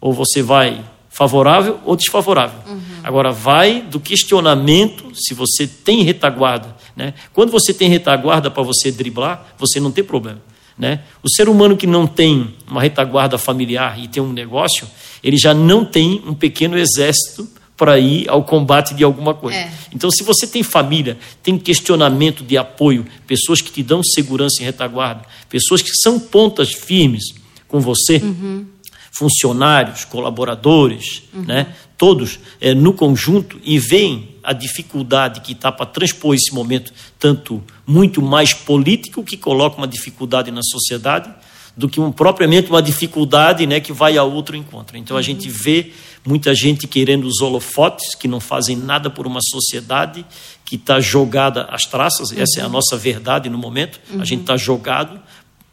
ou 0.00 0.12
você 0.12 0.42
vai 0.42 0.84
favorável 1.08 1.78
ou 1.84 1.94
desfavorável. 1.94 2.58
Uhum. 2.66 2.80
Agora, 3.04 3.30
vai 3.30 3.82
do 3.82 4.00
questionamento 4.00 5.12
se 5.14 5.34
você 5.34 5.66
tem 5.66 6.02
retaguarda. 6.02 6.74
Né? 6.96 7.14
Quando 7.32 7.50
você 7.50 7.72
tem 7.72 7.88
retaguarda 7.88 8.50
para 8.50 8.62
você 8.62 8.90
driblar, 8.90 9.54
você 9.58 9.80
não 9.80 9.90
tem 9.90 10.04
problema. 10.04 10.40
Né? 10.78 11.00
O 11.22 11.28
ser 11.28 11.48
humano 11.48 11.76
que 11.76 11.86
não 11.86 12.06
tem 12.06 12.54
uma 12.68 12.80
retaguarda 12.80 13.38
familiar 13.38 13.98
e 13.98 14.08
tem 14.08 14.22
um 14.22 14.32
negócio, 14.32 14.86
ele 15.22 15.36
já 15.36 15.54
não 15.54 15.84
tem 15.84 16.22
um 16.26 16.34
pequeno 16.34 16.76
exército 16.76 17.48
para 17.76 17.98
ir 17.98 18.28
ao 18.28 18.44
combate 18.44 18.94
de 18.94 19.02
alguma 19.02 19.34
coisa. 19.34 19.58
É. 19.58 19.72
Então, 19.94 20.10
se 20.10 20.22
você 20.22 20.46
tem 20.46 20.62
família, 20.62 21.18
tem 21.42 21.58
questionamento 21.58 22.44
de 22.44 22.56
apoio, 22.56 23.04
pessoas 23.26 23.60
que 23.60 23.72
te 23.72 23.82
dão 23.82 24.02
segurança 24.02 24.62
em 24.62 24.64
retaguarda, 24.64 25.22
pessoas 25.48 25.82
que 25.82 25.90
são 26.02 26.18
pontas 26.18 26.72
firmes 26.72 27.24
com 27.66 27.80
você, 27.80 28.18
uhum. 28.18 28.66
funcionários, 29.10 30.04
colaboradores, 30.04 31.24
uhum. 31.34 31.42
né? 31.42 31.74
todos 31.96 32.38
é, 32.60 32.74
no 32.74 32.92
conjunto 32.92 33.60
e 33.64 33.78
veem 33.78 34.31
a 34.42 34.52
dificuldade 34.52 35.40
que 35.40 35.52
está 35.52 35.70
para 35.70 35.86
transpor 35.86 36.34
esse 36.34 36.52
momento, 36.52 36.92
tanto 37.18 37.62
muito 37.86 38.20
mais 38.20 38.52
político, 38.52 39.22
que 39.22 39.36
coloca 39.36 39.76
uma 39.76 39.86
dificuldade 39.86 40.50
na 40.50 40.62
sociedade, 40.62 41.32
do 41.76 41.88
que 41.88 42.00
um, 42.00 42.12
propriamente 42.12 42.68
uma 42.68 42.82
dificuldade 42.82 43.66
né, 43.66 43.80
que 43.80 43.92
vai 43.92 44.16
a 44.18 44.24
outro 44.24 44.56
encontro. 44.56 44.96
Então 44.96 45.16
a 45.16 45.20
uhum. 45.20 45.24
gente 45.24 45.48
vê 45.48 45.92
muita 46.24 46.54
gente 46.54 46.86
querendo 46.86 47.24
os 47.24 47.40
holofotes, 47.40 48.14
que 48.14 48.28
não 48.28 48.40
fazem 48.40 48.76
nada 48.76 49.08
por 49.08 49.26
uma 49.26 49.40
sociedade 49.42 50.24
que 50.64 50.76
está 50.76 51.00
jogada 51.00 51.64
às 51.64 51.84
traças, 51.84 52.30
uhum. 52.30 52.40
essa 52.40 52.60
é 52.60 52.62
a 52.62 52.66
uhum. 52.66 52.72
nossa 52.72 52.96
verdade 52.96 53.48
no 53.48 53.58
momento, 53.58 54.00
uhum. 54.12 54.20
a 54.20 54.24
gente 54.24 54.40
está 54.42 54.56
jogado 54.56 55.20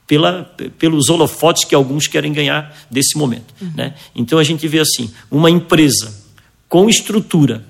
pela, 0.07 0.43
pelos 0.79 1.09
holofotes 1.09 1.65
que 1.65 1.75
alguns 1.75 2.07
querem 2.07 2.33
ganhar 2.33 2.75
desse 2.89 3.17
momento. 3.17 3.53
Uhum. 3.61 3.71
Né? 3.75 3.93
Então 4.15 4.39
a 4.39 4.43
gente 4.43 4.67
vê 4.67 4.79
assim, 4.79 5.11
uma 5.29 5.51
empresa 5.51 6.17
com 6.67 6.89
estrutura, 6.89 7.63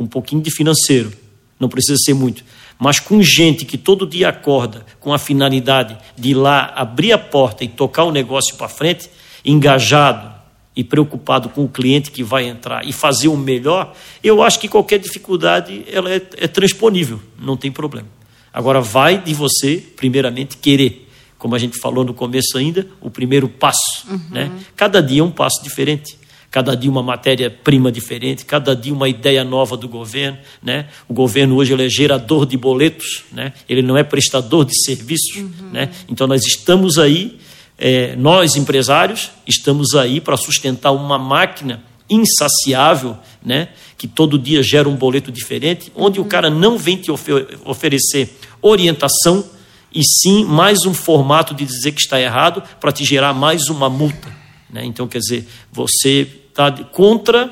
com 0.00 0.04
um 0.04 0.06
pouquinho 0.06 0.40
de 0.40 0.50
financeiro, 0.50 1.12
não 1.58 1.68
precisa 1.68 1.98
ser 2.02 2.14
muito, 2.14 2.42
mas 2.78 2.98
com 2.98 3.20
gente 3.20 3.66
que 3.66 3.76
todo 3.76 4.06
dia 4.06 4.30
acorda 4.30 4.86
com 4.98 5.12
a 5.12 5.18
finalidade 5.18 5.94
de 6.16 6.30
ir 6.30 6.34
lá 6.34 6.72
abrir 6.74 7.12
a 7.12 7.18
porta 7.18 7.64
e 7.64 7.68
tocar 7.68 8.04
o 8.04 8.10
negócio 8.10 8.56
para 8.56 8.66
frente, 8.66 9.10
engajado 9.44 10.32
e 10.74 10.82
preocupado 10.82 11.50
com 11.50 11.64
o 11.64 11.68
cliente 11.68 12.10
que 12.10 12.22
vai 12.22 12.48
entrar 12.48 12.82
e 12.88 12.94
fazer 12.94 13.28
o 13.28 13.36
melhor, 13.36 13.94
eu 14.24 14.42
acho 14.42 14.58
que 14.58 14.68
qualquer 14.68 14.98
dificuldade 14.98 15.84
ela 15.92 16.10
é, 16.10 16.22
é 16.38 16.48
transponível, 16.48 17.20
não 17.38 17.58
tem 17.58 17.70
problema. 17.70 18.08
Agora 18.54 18.80
vai 18.80 19.22
de 19.22 19.34
você, 19.34 19.84
primeiramente, 19.96 20.56
querer. 20.56 21.08
Como 21.36 21.54
a 21.54 21.58
gente 21.58 21.78
falou 21.78 22.04
no 22.04 22.14
começo 22.14 22.56
ainda, 22.56 22.86
o 23.02 23.10
primeiro 23.10 23.50
passo. 23.50 24.06
Uhum. 24.08 24.20
Né? 24.30 24.50
Cada 24.74 25.02
dia 25.02 25.20
é 25.20 25.24
um 25.24 25.30
passo 25.30 25.62
diferente 25.62 26.16
cada 26.50 26.74
dia 26.74 26.90
uma 26.90 27.02
matéria-prima 27.02 27.92
diferente, 27.92 28.44
cada 28.44 28.74
dia 28.74 28.92
uma 28.92 29.08
ideia 29.08 29.44
nova 29.44 29.76
do 29.76 29.88
governo. 29.88 30.38
Né? 30.62 30.88
O 31.08 31.14
governo 31.14 31.54
hoje 31.56 31.72
ele 31.72 31.86
é 31.86 31.88
gerador 31.88 32.44
de 32.44 32.56
boletos, 32.56 33.22
né? 33.32 33.52
ele 33.68 33.82
não 33.82 33.96
é 33.96 34.02
prestador 34.02 34.64
de 34.64 34.72
serviços. 34.84 35.36
Uhum. 35.36 35.70
Né? 35.72 35.90
Então 36.08 36.26
nós 36.26 36.42
estamos 36.44 36.98
aí, 36.98 37.38
é, 37.78 38.16
nós 38.16 38.56
empresários, 38.56 39.30
estamos 39.46 39.94
aí 39.94 40.20
para 40.20 40.36
sustentar 40.36 40.90
uma 40.90 41.18
máquina 41.18 41.84
insaciável, 42.08 43.16
né? 43.44 43.68
que 43.96 44.08
todo 44.08 44.36
dia 44.36 44.62
gera 44.62 44.88
um 44.88 44.96
boleto 44.96 45.30
diferente, 45.30 45.92
onde 45.94 46.18
uhum. 46.18 46.26
o 46.26 46.28
cara 46.28 46.50
não 46.50 46.76
vem 46.76 46.96
te 46.96 47.12
ofer 47.12 47.46
oferecer 47.64 48.36
orientação, 48.60 49.44
e 49.92 50.02
sim 50.04 50.44
mais 50.44 50.84
um 50.86 50.94
formato 50.94 51.52
de 51.54 51.64
dizer 51.64 51.92
que 51.92 52.00
está 52.00 52.20
errado 52.20 52.62
para 52.80 52.92
te 52.92 53.04
gerar 53.04 53.32
mais 53.34 53.68
uma 53.68 53.88
multa. 53.88 54.40
Né? 54.72 54.84
Então, 54.84 55.08
quer 55.08 55.18
dizer, 55.18 55.48
você 55.72 56.39
está 56.50 56.70
contra 56.70 57.50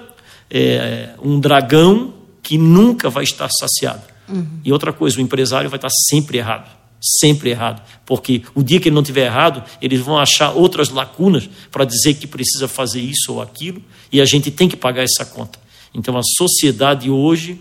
é, 0.51 1.11
um 1.23 1.41
dragão 1.41 2.15
que 2.43 2.59
nunca 2.59 3.09
vai 3.09 3.25
estar 3.25 3.49
saciado. 3.51 4.03
Uhum. 4.29 4.61
E 4.65 4.73
outra 4.73 4.93
coisa, 4.93 5.19
o 5.19 5.21
empresário 5.21 5.71
vai 5.71 5.79
estar 5.79 5.91
sempre 6.09 6.39
errado. 6.39 6.69
Sempre 7.01 7.51
errado. 7.51 7.83
Porque 8.05 8.43
o 8.55 8.63
dia 8.63 8.81
que 8.81 8.89
ele 8.89 8.95
não 8.95 9.03
tiver 9.03 9.27
errado, 9.27 9.63
eles 9.81 10.01
vão 10.01 10.19
achar 10.19 10.51
outras 10.51 10.89
lacunas 10.89 11.49
para 11.71 11.85
dizer 11.85 12.15
que 12.15 12.27
precisa 12.27 12.67
fazer 12.67 13.01
isso 13.01 13.35
ou 13.35 13.43
aquilo, 13.43 13.83
e 14.11 14.21
a 14.21 14.25
gente 14.25 14.51
tem 14.51 14.69
que 14.69 14.77
pagar 14.77 15.03
essa 15.03 15.25
conta. 15.25 15.59
Então 15.95 16.17
a 16.17 16.23
sociedade 16.23 17.09
hoje 17.09 17.59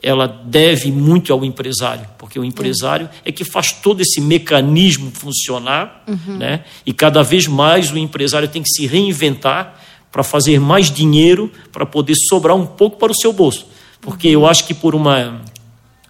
ela 0.00 0.26
deve 0.26 0.92
muito 0.92 1.32
ao 1.32 1.44
empresário, 1.44 2.06
porque 2.16 2.38
o 2.38 2.44
empresário 2.44 3.10
é 3.24 3.32
que 3.32 3.44
faz 3.44 3.72
todo 3.72 4.00
esse 4.00 4.20
mecanismo 4.20 5.10
funcionar, 5.12 6.04
uhum. 6.06 6.38
né? 6.38 6.64
E 6.86 6.92
cada 6.92 7.22
vez 7.22 7.48
mais 7.48 7.90
o 7.90 7.98
empresário 7.98 8.48
tem 8.48 8.62
que 8.62 8.70
se 8.70 8.86
reinventar 8.86 9.76
para 10.10 10.22
fazer 10.22 10.58
mais 10.58 10.90
dinheiro, 10.90 11.50
para 11.70 11.84
poder 11.84 12.14
sobrar 12.28 12.56
um 12.56 12.66
pouco 12.66 12.96
para 12.98 13.12
o 13.12 13.14
seu 13.14 13.32
bolso. 13.32 13.66
Porque 14.00 14.28
eu 14.28 14.46
acho 14.46 14.66
que 14.66 14.74
por 14.74 14.94
uma 14.94 15.42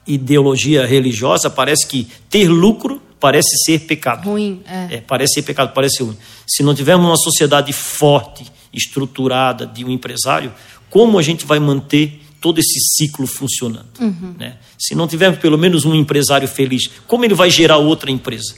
ideologia 0.06 0.86
religiosa 0.86 1.50
parece 1.50 1.86
que 1.86 2.08
ter 2.30 2.48
lucro 2.48 3.02
parece 3.20 3.56
ser 3.64 3.80
pecado. 3.80 4.28
Ruim, 4.28 4.62
é. 4.66 4.96
é 4.96 5.00
parece 5.00 5.34
ser 5.34 5.42
pecado, 5.42 5.72
parece 5.74 6.02
ruim. 6.02 6.16
Se 6.46 6.62
não 6.62 6.74
tivermos 6.74 7.06
uma 7.06 7.16
sociedade 7.16 7.72
forte 7.72 8.46
estruturada 8.72 9.66
de 9.66 9.84
um 9.84 9.90
empresário, 9.90 10.52
como 10.88 11.18
a 11.18 11.22
gente 11.22 11.44
vai 11.44 11.58
manter 11.58 12.22
todo 12.40 12.58
esse 12.58 12.78
ciclo 12.96 13.26
funcionando? 13.26 13.88
Uhum. 14.00 14.34
Né? 14.38 14.56
Se 14.78 14.94
não 14.94 15.08
tivermos 15.08 15.40
pelo 15.40 15.58
menos 15.58 15.84
um 15.84 15.94
empresário 15.94 16.46
feliz, 16.46 16.88
como 17.06 17.24
ele 17.24 17.34
vai 17.34 17.50
gerar 17.50 17.78
outra 17.78 18.10
empresa? 18.10 18.54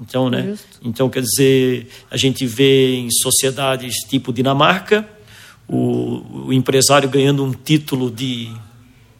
Então, 0.00 0.28
né? 0.30 0.56
Então, 0.82 1.08
quer 1.08 1.22
dizer, 1.22 1.88
a 2.10 2.16
gente 2.16 2.46
vê 2.46 2.96
em 2.96 3.10
sociedades 3.10 3.96
tipo 4.08 4.32
Dinamarca, 4.32 5.08
o, 5.68 6.46
o 6.46 6.52
empresário 6.52 7.08
ganhando 7.08 7.44
um 7.44 7.52
título 7.52 8.10
de, 8.10 8.50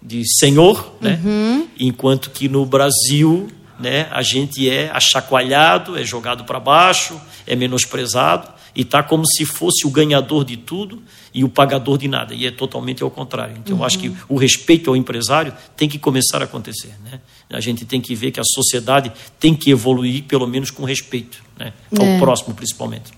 de 0.03 0.23
senhor, 0.39 0.97
né? 1.01 1.21
Uhum. 1.25 1.69
Enquanto 1.79 2.31
que 2.31 2.49
no 2.49 2.67
Brasil, 2.67 3.49
né, 3.79 4.09
a 4.11 4.23
gente 4.23 4.69
é 4.69 4.91
achacoalhado, 4.91 5.99
é 5.99 6.05
jogado 6.05 6.45
para 6.45 6.59
baixo, 6.59 7.21
é 7.47 7.55
menosprezado 7.55 8.49
e 8.75 8.83
está 8.83 9.03
como 9.03 9.27
se 9.27 9.45
fosse 9.45 9.87
o 9.87 9.91
ganhador 9.91 10.45
de 10.45 10.57
tudo 10.57 11.03
e 11.35 11.45
o 11.45 11.49
pagador 11.49 11.99
de 11.99 12.09
nada. 12.09 12.35
E 12.35 12.47
é 12.47 12.51
totalmente 12.51 13.03
ao 13.03 13.11
contrário. 13.11 13.57
Então, 13.59 13.75
uhum. 13.75 13.83
eu 13.83 13.87
acho 13.87 13.99
que 13.99 14.13
o 14.29 14.37
respeito 14.37 14.91
ao 14.91 14.97
empresário 14.97 15.53
tem 15.77 15.89
que 15.89 15.99
começar 15.99 16.41
a 16.41 16.45
acontecer. 16.45 16.95
Né? 17.05 17.21
A 17.51 17.61
gente 17.61 17.85
tem 17.85 18.01
que 18.01 18.15
ver 18.15 18.31
que 18.31 18.41
a 18.41 18.45
sociedade 18.45 19.13
tem 19.39 19.55
que 19.55 19.71
evoluir, 19.71 20.25
pelo 20.25 20.47
menos 20.47 20.71
com 20.71 20.85
respeito 20.85 21.43
né? 21.59 21.73
ao 21.99 22.07
é. 22.07 22.19
próximo, 22.19 22.55
principalmente. 22.55 23.13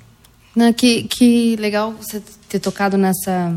Não, 0.55 0.73
que, 0.73 1.05
que 1.05 1.57
legal 1.57 1.93
você 1.93 2.23
ter 2.49 2.61
tocado 2.61 2.97
nessa 2.97 3.55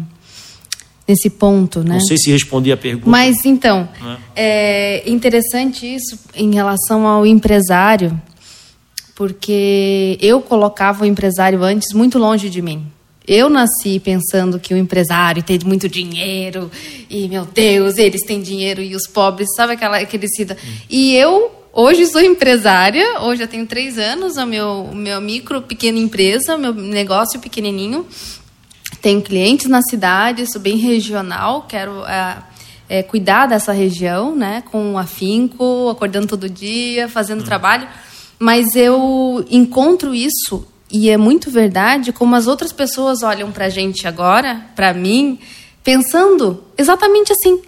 nesse 1.08 1.30
ponto, 1.30 1.84
né? 1.84 1.94
Não 1.94 2.02
sei 2.02 2.18
se 2.18 2.30
respondi 2.30 2.70
a 2.70 2.76
pergunta. 2.76 3.10
Mas 3.10 3.46
então, 3.46 3.88
é, 4.36 5.08
é 5.08 5.10
interessante 5.10 5.86
isso 5.86 6.20
em 6.36 6.54
relação 6.54 7.08
ao 7.08 7.26
empresário, 7.26 8.20
porque 9.16 10.18
eu 10.22 10.42
colocava 10.42 11.04
o 11.04 11.06
empresário 11.06 11.64
antes 11.64 11.94
muito 11.94 12.20
longe 12.20 12.50
de 12.50 12.62
mim. 12.62 12.86
Eu 13.28 13.50
nasci 13.50 14.00
pensando 14.00 14.58
que 14.58 14.74
o 14.74 14.78
empresário 14.78 15.44
tem 15.44 15.60
muito 15.66 15.90
dinheiro 15.90 16.72
e, 17.10 17.28
meu 17.28 17.44
Deus, 17.44 17.98
eles 17.98 18.22
têm 18.24 18.42
dinheiro 18.42 18.82
e 18.82 18.96
os 18.96 19.06
pobres, 19.06 19.50
sabe 19.54 19.74
aquela 19.74 19.98
aquele 19.98 20.30
cida. 20.30 20.56
Hum. 20.56 20.74
E 20.90 21.14
eu 21.14 21.52
hoje 21.74 22.06
sou 22.06 22.22
empresária, 22.22 23.20
hoje 23.20 23.44
eu 23.44 23.48
tenho 23.50 23.68
três 23.68 23.98
anos, 23.98 24.38
o 24.38 24.46
meu, 24.46 24.92
meu 24.94 25.20
micro, 25.20 25.62
pequena 25.62 26.00
empresa, 26.00 26.58
meu 26.58 26.74
negócio 26.74 27.42
pequenininho. 27.42 28.08
Tenho 29.02 29.22
clientes 29.22 29.68
na 29.68 29.82
cidade, 29.82 30.50
sou 30.50 30.62
bem 30.62 30.78
regional, 30.78 31.66
quero 31.68 32.06
é, 32.06 32.38
é, 32.88 33.04
cuidar 33.04 33.46
dessa 33.46 33.74
região, 33.74 34.34
né, 34.34 34.64
com 34.72 34.98
afinco, 34.98 35.90
acordando 35.90 36.28
todo 36.28 36.50
dia, 36.50 37.10
fazendo 37.10 37.42
hum. 37.42 37.46
trabalho. 37.46 37.90
Mas 38.40 38.74
eu 38.74 39.46
encontro 39.50 40.16
isso 40.16 40.66
e 40.92 41.10
é 41.10 41.18
muito 41.18 41.52
verdade 41.52 42.14
como 42.14 42.36
as 42.36 42.48
outras 42.48 42.72
pessoas 42.72 43.24
olham 43.24 43.52
para 43.52 43.66
a 43.66 43.70
gente 43.70 44.08
agora, 44.08 44.66
para 44.76 44.94
mim, 44.94 45.40
pensando 45.84 46.64
exatamente 46.78 47.32
assim. 47.32 47.62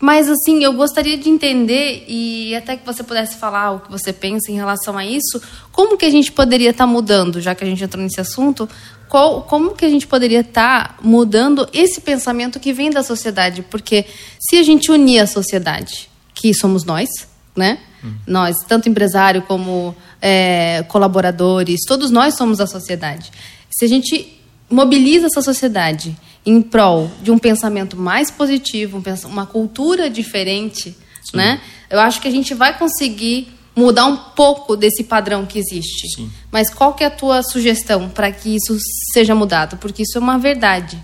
Mas 0.00 0.28
assim, 0.28 0.62
eu 0.62 0.72
gostaria 0.74 1.16
de 1.18 1.28
entender 1.28 2.04
e 2.06 2.54
até 2.54 2.76
que 2.76 2.86
você 2.86 3.02
pudesse 3.02 3.36
falar 3.36 3.72
o 3.72 3.80
que 3.80 3.90
você 3.90 4.12
pensa 4.12 4.50
em 4.50 4.54
relação 4.54 4.96
a 4.96 5.04
isso, 5.04 5.42
como 5.72 5.96
que 5.96 6.06
a 6.06 6.10
gente 6.10 6.30
poderia 6.30 6.70
estar 6.70 6.86
tá 6.86 6.90
mudando, 6.90 7.40
já 7.40 7.54
que 7.54 7.64
a 7.64 7.66
gente 7.66 7.82
entrou 7.82 8.02
nesse 8.02 8.20
assunto, 8.20 8.68
qual, 9.08 9.42
como 9.42 9.74
que 9.74 9.84
a 9.84 9.88
gente 9.88 10.06
poderia 10.06 10.40
estar 10.40 10.88
tá 10.88 10.94
mudando 11.02 11.68
esse 11.72 12.00
pensamento 12.00 12.60
que 12.60 12.72
vem 12.72 12.90
da 12.90 13.02
sociedade? 13.02 13.62
Porque 13.62 14.04
se 14.38 14.56
a 14.56 14.62
gente 14.62 14.90
unir 14.92 15.18
a 15.18 15.26
sociedade, 15.26 16.08
que 16.34 16.54
somos 16.54 16.84
nós, 16.84 17.08
né? 17.56 17.78
Uhum. 18.04 18.14
Nós, 18.26 18.56
tanto 18.68 18.88
empresário 18.88 19.42
como 19.42 19.96
é, 20.20 20.84
colaboradores, 20.88 21.80
todos 21.86 22.10
nós 22.10 22.34
somos 22.34 22.60
a 22.60 22.66
sociedade. 22.66 23.30
Se 23.70 23.84
a 23.84 23.88
gente 23.88 24.38
mobiliza 24.70 25.26
essa 25.26 25.42
sociedade 25.42 26.16
em 26.44 26.60
prol 26.60 27.10
de 27.22 27.30
um 27.30 27.38
pensamento 27.38 27.96
mais 27.96 28.30
positivo, 28.30 29.02
uma 29.24 29.46
cultura 29.46 30.08
diferente, 30.08 30.96
Sim. 31.22 31.36
né? 31.36 31.60
Eu 31.90 32.00
acho 32.00 32.20
que 32.20 32.28
a 32.28 32.30
gente 32.30 32.54
vai 32.54 32.76
conseguir 32.76 33.48
mudar 33.74 34.06
um 34.06 34.16
pouco 34.16 34.76
desse 34.76 35.04
padrão 35.04 35.46
que 35.46 35.58
existe. 35.58 36.08
Sim. 36.16 36.30
Mas 36.50 36.68
qual 36.68 36.94
que 36.94 37.04
é 37.04 37.06
a 37.06 37.10
tua 37.10 37.42
sugestão 37.42 38.08
para 38.08 38.30
que 38.32 38.56
isso 38.56 38.76
seja 39.12 39.34
mudado? 39.34 39.76
Porque 39.76 40.02
isso 40.02 40.18
é 40.18 40.20
uma 40.20 40.38
verdade, 40.38 40.98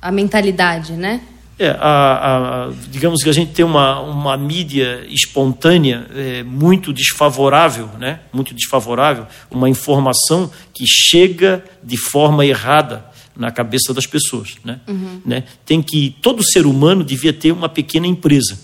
a 0.00 0.10
mentalidade, 0.10 0.92
né? 0.92 1.20
É, 1.58 1.70
a, 1.70 2.66
a, 2.66 2.72
digamos 2.90 3.22
que 3.22 3.30
a 3.30 3.32
gente 3.32 3.52
tem 3.52 3.64
uma, 3.64 3.98
uma 4.00 4.36
mídia 4.36 5.06
espontânea 5.08 6.06
é, 6.14 6.42
muito 6.42 6.92
desfavorável, 6.92 7.88
né? 7.98 8.20
muito 8.30 8.54
desfavorável, 8.54 9.26
uma 9.50 9.68
informação 9.68 10.50
que 10.74 10.84
chega 10.86 11.64
de 11.82 11.96
forma 11.96 12.44
errada 12.44 13.06
na 13.34 13.50
cabeça 13.50 13.94
das 13.94 14.06
pessoas. 14.06 14.56
Né? 14.62 14.80
Uhum. 14.86 15.22
Né? 15.24 15.44
Tem 15.64 15.80
que, 15.80 16.14
todo 16.20 16.42
ser 16.44 16.66
humano 16.66 17.02
devia 17.02 17.32
ter 17.32 17.52
uma 17.52 17.70
pequena 17.70 18.06
empresa 18.06 18.60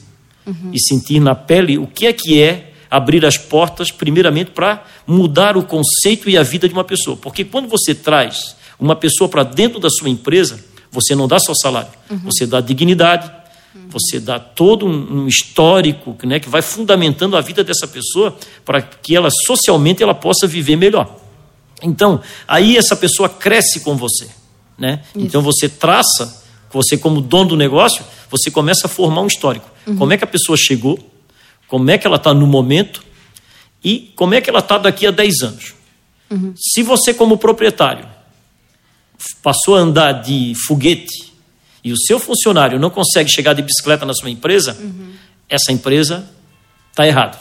uhum. 0.46 0.70
e 0.72 0.78
sentir 0.78 1.18
na 1.18 1.34
pele 1.34 1.78
o 1.78 1.86
que 1.86 2.06
é 2.06 2.12
que 2.12 2.42
é 2.42 2.72
abrir 2.90 3.24
as 3.24 3.38
portas, 3.38 3.90
primeiramente, 3.90 4.50
para 4.50 4.84
mudar 5.06 5.56
o 5.56 5.62
conceito 5.62 6.28
e 6.28 6.36
a 6.36 6.42
vida 6.42 6.68
de 6.68 6.74
uma 6.74 6.84
pessoa. 6.84 7.16
Porque 7.16 7.42
quando 7.42 7.68
você 7.68 7.94
traz 7.94 8.54
uma 8.78 8.94
pessoa 8.94 9.30
para 9.30 9.44
dentro 9.44 9.80
da 9.80 9.88
sua 9.88 10.10
empresa, 10.10 10.62
você 10.92 11.14
não 11.14 11.26
dá 11.26 11.38
só 11.40 11.54
salário, 11.54 11.90
uhum. 12.10 12.18
você 12.18 12.46
dá 12.46 12.60
dignidade, 12.60 13.28
uhum. 13.74 13.88
você 13.88 14.20
dá 14.20 14.38
todo 14.38 14.86
um, 14.86 15.26
histórico 15.26 16.16
né, 16.24 16.38
que 16.38 16.48
vai 16.48 16.60
fundamentando 16.60 17.36
a 17.36 17.40
vida 17.40 17.64
dessa 17.64 17.88
pessoa 17.88 18.36
para 18.64 18.82
que 18.82 19.16
ela 19.16 19.30
socialmente 19.46 20.02
ela 20.02 20.14
possa 20.14 20.46
viver 20.46 20.76
melhor. 20.76 21.18
Então, 21.82 22.20
aí 22.46 22.76
essa 22.76 22.94
pessoa 22.94 23.28
cresce 23.28 23.80
com 23.80 23.96
você. 23.96 24.28
Né? 24.78 25.02
Então 25.16 25.42
você 25.42 25.68
traça, 25.68 26.44
você 26.70 26.96
como 26.96 27.20
dono 27.20 27.50
do 27.50 27.56
negócio, 27.56 28.04
você 28.30 28.50
começa 28.50 28.86
a 28.86 28.88
formar 28.88 29.22
um 29.22 29.26
histórico. 29.26 29.68
Uhum. 29.86 29.96
Como 29.96 30.12
é 30.12 30.16
que 30.16 30.24
a 30.24 30.28
pessoa 30.28 30.56
chegou, 30.56 30.98
como 31.66 31.90
é 31.90 31.96
que 31.96 32.06
ela 32.06 32.16
está 32.16 32.34
no 32.34 32.46
momento 32.46 33.02
e 33.82 34.12
como 34.14 34.34
é 34.34 34.40
que 34.40 34.50
ela 34.50 34.60
está 34.60 34.78
daqui 34.78 35.06
a 35.06 35.10
10 35.10 35.42
anos. 35.42 35.74
Uhum. 36.30 36.54
Se 36.56 36.82
você, 36.82 37.12
como 37.12 37.36
proprietário, 37.36 38.06
passou 39.42 39.76
a 39.76 39.80
andar 39.80 40.12
de 40.12 40.52
foguete 40.66 41.32
e 41.84 41.92
o 41.92 41.96
seu 41.96 42.18
funcionário 42.18 42.78
não 42.78 42.90
consegue 42.90 43.30
chegar 43.30 43.54
de 43.54 43.62
bicicleta 43.62 44.06
na 44.06 44.14
sua 44.14 44.30
empresa, 44.30 44.76
uhum. 44.80 45.12
essa 45.48 45.72
empresa 45.72 46.28
está 46.90 47.06
errada. 47.06 47.38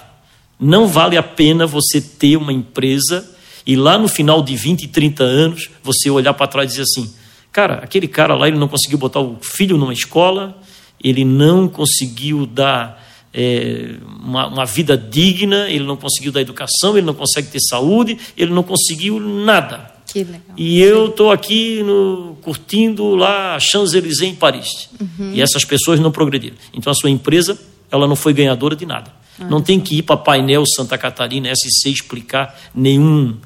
Não 0.60 0.88
vale 0.88 1.18
a 1.18 1.24
pena 1.24 1.66
você 1.66 2.02
ter 2.02 2.38
uma 2.38 2.54
empresa 2.54 3.30
e 3.66 3.76
lá 3.76 3.98
no 3.98 4.08
final 4.08 4.42
de 4.42 4.56
20, 4.56 4.88
30 4.88 5.24
anos 5.24 5.70
você 5.84 6.10
olhar 6.10 6.34
para 6.34 6.48
trás 6.48 6.66
e 6.66 6.70
dizer 6.72 6.84
assim: 6.84 7.14
cara, 7.52 7.76
aquele 7.76 8.08
cara 8.08 8.36
lá 8.36 8.48
ele 8.48 8.58
não 8.58 8.68
conseguiu 8.68 8.98
botar 8.98 9.20
o 9.20 9.38
filho 9.42 9.78
numa 9.78 9.94
escola, 9.94 10.58
ele 11.04 11.24
não 11.24 11.68
conseguiu 11.68 12.46
dar 12.46 13.02
é, 13.34 13.96
uma, 14.24 14.48
uma, 14.48 14.66
vida 14.66 14.98
digna, 14.98 15.70
ele 15.70 15.86
não 15.86 15.98
conseguiu 15.98 16.32
dar 16.32 16.42
educação, 16.42 16.98
ele 16.98 17.06
não 17.06 17.14
consegue 17.14 17.48
ter 17.48 17.60
saúde, 17.62 18.18
ele 18.36 18.52
não 18.52 18.64
conseguiu 18.64 19.20
nada. 19.20 19.91
Que 20.12 20.24
legal. 20.24 20.42
E 20.58 20.82
eu 20.82 21.08
estou 21.08 21.32
aqui 21.32 21.82
no, 21.84 22.38
curtindo 22.42 23.16
lá 23.16 23.58
Champs-Élysées 23.60 24.30
em 24.30 24.36
Paris. 24.36 24.90
Uhum. 25.00 25.32
E 25.34 25.42
essas 25.42 25.64
pessoas 25.64 26.00
não 26.00 26.12
progrediram. 26.12 26.58
Então 26.74 26.92
a 26.92 26.94
sua 26.94 27.10
empresa 27.10 27.58
ela 27.90 28.08
não 28.08 28.16
foi 28.16 28.34
ganhadora 28.34 28.76
de 28.76 28.86
nada. 28.86 29.14
Ah, 29.40 29.46
não 29.46 29.62
tem 29.62 29.80
que 29.80 29.98
ir 29.98 30.04
para 30.04 30.18
painel 30.18 30.64
Santa 30.66 30.98
Catarina, 30.98 31.52
SC, 31.54 31.90
explicar 31.90 32.60
nenhum, 32.76 33.38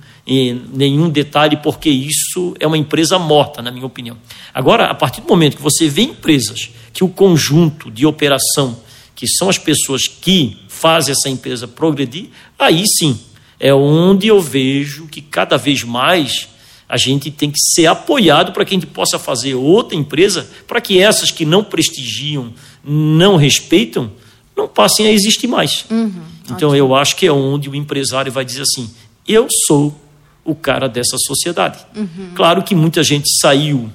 nenhum 0.73 1.09
detalhe, 1.09 1.57
porque 1.57 1.89
isso 1.89 2.55
é 2.59 2.65
uma 2.65 2.77
empresa 2.77 3.19
morta, 3.19 3.61
na 3.61 3.71
minha 3.71 3.85
opinião. 3.85 4.17
Agora, 4.53 4.85
a 4.85 4.95
partir 4.95 5.21
do 5.21 5.27
momento 5.27 5.57
que 5.57 5.63
você 5.63 5.87
vê 5.87 6.03
empresas 6.03 6.71
que 6.91 7.03
o 7.03 7.09
conjunto 7.09 7.91
de 7.91 8.05
operação, 8.05 8.77
que 9.15 9.27
são 9.27 9.49
as 9.49 9.57
pessoas 9.57 10.07
que 10.07 10.57
fazem 10.67 11.11
essa 11.11 11.29
empresa 11.29 11.67
progredir, 11.67 12.29
aí 12.57 12.83
sim 12.97 13.19
é 13.59 13.73
onde 13.73 14.27
eu 14.27 14.41
vejo 14.41 15.07
que 15.07 15.21
cada 15.21 15.57
vez 15.57 15.83
mais 15.83 16.49
a 16.87 16.97
gente 16.97 17.31
tem 17.31 17.49
que 17.49 17.59
ser 17.59 17.87
apoiado 17.87 18.51
para 18.51 18.63
que 18.63 18.75
a 18.75 18.77
gente 18.77 18.87
possa 18.87 19.17
fazer 19.17 19.55
outra 19.55 19.95
empresa, 19.95 20.47
para 20.67 20.79
que 20.79 20.99
essas 20.99 21.31
que 21.31 21.45
não 21.45 21.63
prestigiam, 21.63 22.53
não 22.83 23.35
respeitam, 23.35 24.11
não 24.55 24.67
passem 24.67 25.07
a 25.07 25.11
existir 25.11 25.47
mais. 25.47 25.85
Uhum, 25.89 26.13
então 26.45 26.69
ótimo. 26.69 26.75
eu 26.75 26.95
acho 26.95 27.15
que 27.15 27.25
é 27.25 27.31
onde 27.31 27.69
o 27.69 27.75
empresário 27.75 28.31
vai 28.31 28.45
dizer 28.45 28.61
assim: 28.61 28.89
eu 29.27 29.47
sou 29.67 29.99
o 30.43 30.53
cara 30.53 30.87
dessa 30.87 31.17
sociedade. 31.17 31.79
Uhum. 31.95 32.31
Claro 32.35 32.61
que 32.63 32.75
muita 32.75 33.03
gente 33.03 33.25
saiu 33.41 33.89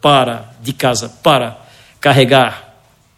para 0.00 0.54
de 0.62 0.72
casa 0.72 1.08
para 1.22 1.60
carregar 2.00 2.67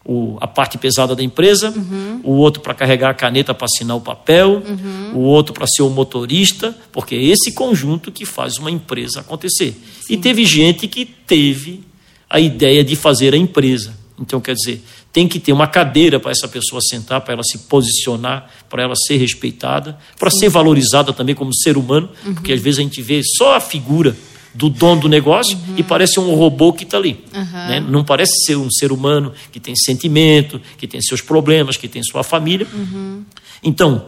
o, 0.05 0.39
a 0.41 0.47
parte 0.47 0.79
pesada 0.79 1.15
da 1.15 1.23
empresa, 1.23 1.71
uhum. 1.71 2.21
o 2.25 2.33
outro 2.33 2.63
para 2.63 2.75
carregar 2.75 3.11
a 3.11 3.15
caneta 3.15 3.55
para 3.55 3.67
assinar 3.67 3.97
o 3.97 4.01
papel, 4.01 4.63
uhum. 4.67 5.13
o 5.15 5.21
outro 5.21 5.53
para 5.53 5.67
ser 5.67 5.83
o 5.83 5.91
motorista, 5.91 6.77
porque 6.91 7.15
é 7.15 7.23
esse 7.23 7.53
conjunto 7.53 8.11
que 8.11 8.25
faz 8.25 8.59
uma 8.59 8.71
empresa 8.71 9.21
acontecer. 9.21 9.77
Sim. 10.03 10.15
E 10.15 10.17
teve 10.17 10.45
gente 10.45 10.89
que 10.89 11.05
teve 11.05 11.83
a 12.29 12.41
ideia 12.41 12.83
de 12.83 12.97
fazer 12.97 13.35
a 13.35 13.37
empresa. 13.37 13.99
Então, 14.19 14.41
quer 14.41 14.55
dizer, 14.55 14.83
tem 15.13 15.27
que 15.27 15.41
ter 15.41 15.53
uma 15.53 15.67
cadeira 15.67 16.21
para 16.21 16.31
essa 16.31 16.47
pessoa 16.47 16.81
sentar, 16.81 17.21
para 17.23 17.35
ela 17.35 17.43
se 17.43 17.59
posicionar, 17.59 18.49
para 18.69 18.83
ela 18.83 18.95
ser 18.95 19.17
respeitada, 19.17 19.99
para 20.19 20.31
ser 20.31 20.49
valorizada 20.49 21.13
também 21.13 21.35
como 21.35 21.55
ser 21.55 21.77
humano, 21.77 22.09
uhum. 22.25 22.35
porque 22.35 22.53
às 22.53 22.61
vezes 22.61 22.81
a 22.81 22.83
gente 22.83 23.03
vê 23.03 23.21
só 23.37 23.57
a 23.57 23.61
figura 23.61 24.17
do 24.53 24.69
dono 24.69 25.03
do 25.03 25.09
negócio 25.09 25.57
uhum. 25.57 25.75
e 25.77 25.83
parece 25.83 26.19
um 26.19 26.35
robô 26.35 26.73
que 26.73 26.85
está 26.85 26.97
ali. 26.97 27.25
Uhum. 27.33 27.69
Né? 27.69 27.81
Não 27.81 28.05
parece 28.05 28.33
ser 28.45 28.57
um 28.57 28.71
ser 28.71 28.93
humano 28.93 29.33
que 29.53 29.61
tem 29.61 29.75
sentimento, 29.77 30.61
que 30.77 30.87
tem 30.87 31.01
seus 31.01 31.21
problemas, 31.21 31.77
que 31.77 31.89
tem 31.89 32.03
sua 32.03 32.23
família. 32.23 32.67
Uhum. 32.73 33.25
Então, 33.63 34.07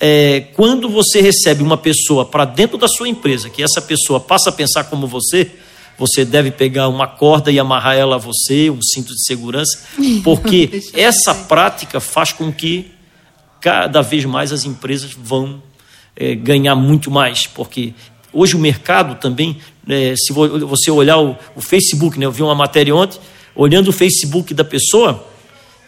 é, 0.00 0.40
quando 0.54 0.88
você 0.88 1.20
recebe 1.20 1.62
uma 1.62 1.76
pessoa 1.76 2.24
para 2.24 2.44
dentro 2.44 2.78
da 2.78 2.88
sua 2.88 3.08
empresa, 3.08 3.50
que 3.50 3.62
essa 3.62 3.80
pessoa 3.80 4.18
passa 4.18 4.50
a 4.50 4.52
pensar 4.52 4.84
como 4.84 5.06
você, 5.06 5.50
você 5.98 6.24
deve 6.24 6.50
pegar 6.50 6.88
uma 6.88 7.06
corda 7.06 7.52
e 7.52 7.58
amarrar 7.58 7.94
ela 7.94 8.16
a 8.16 8.18
você, 8.18 8.70
um 8.70 8.82
cinto 8.82 9.14
de 9.14 9.24
segurança, 9.24 9.86
porque 10.24 10.82
essa 10.94 11.34
prática 11.34 12.00
faz 12.00 12.32
com 12.32 12.52
que 12.52 12.90
cada 13.60 14.02
vez 14.02 14.24
mais 14.24 14.52
as 14.52 14.64
empresas 14.64 15.12
vão 15.12 15.62
é, 16.16 16.34
ganhar 16.34 16.74
muito 16.74 17.10
mais, 17.10 17.46
porque 17.46 17.94
hoje 18.32 18.56
o 18.56 18.58
mercado 18.58 19.20
também, 19.20 19.58
é, 19.88 20.14
se 20.16 20.32
você 20.32 20.90
olhar 20.90 21.18
o, 21.18 21.36
o, 21.56 21.60
Facebook, 21.60 22.18
né, 22.18 22.26
eu 22.26 22.32
vi 22.32 22.42
uma 22.42 22.54
matéria 22.54 22.94
ontem, 22.94 23.18
olhando 23.54 23.88
o 23.88 23.92
Facebook 23.92 24.54
da 24.54 24.64
pessoa, 24.64 25.26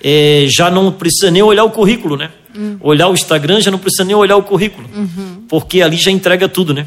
é, 0.02 0.46
já 0.48 0.70
não 0.70 0.92
precisa 0.92 1.30
nem 1.30 1.42
olhar 1.42 1.64
o 1.64 1.70
currículo, 1.70 2.16
né? 2.16 2.30
Uhum. 2.54 2.76
Olhar 2.80 3.08
o 3.08 3.14
Instagram 3.14 3.60
já 3.60 3.70
não 3.70 3.78
precisa 3.78 4.04
nem 4.04 4.14
olhar 4.14 4.36
o 4.36 4.42
currículo, 4.42 4.88
uhum. 4.94 5.44
porque 5.48 5.82
ali 5.82 5.96
já 5.96 6.10
entrega 6.10 6.48
tudo, 6.48 6.74
né? 6.74 6.86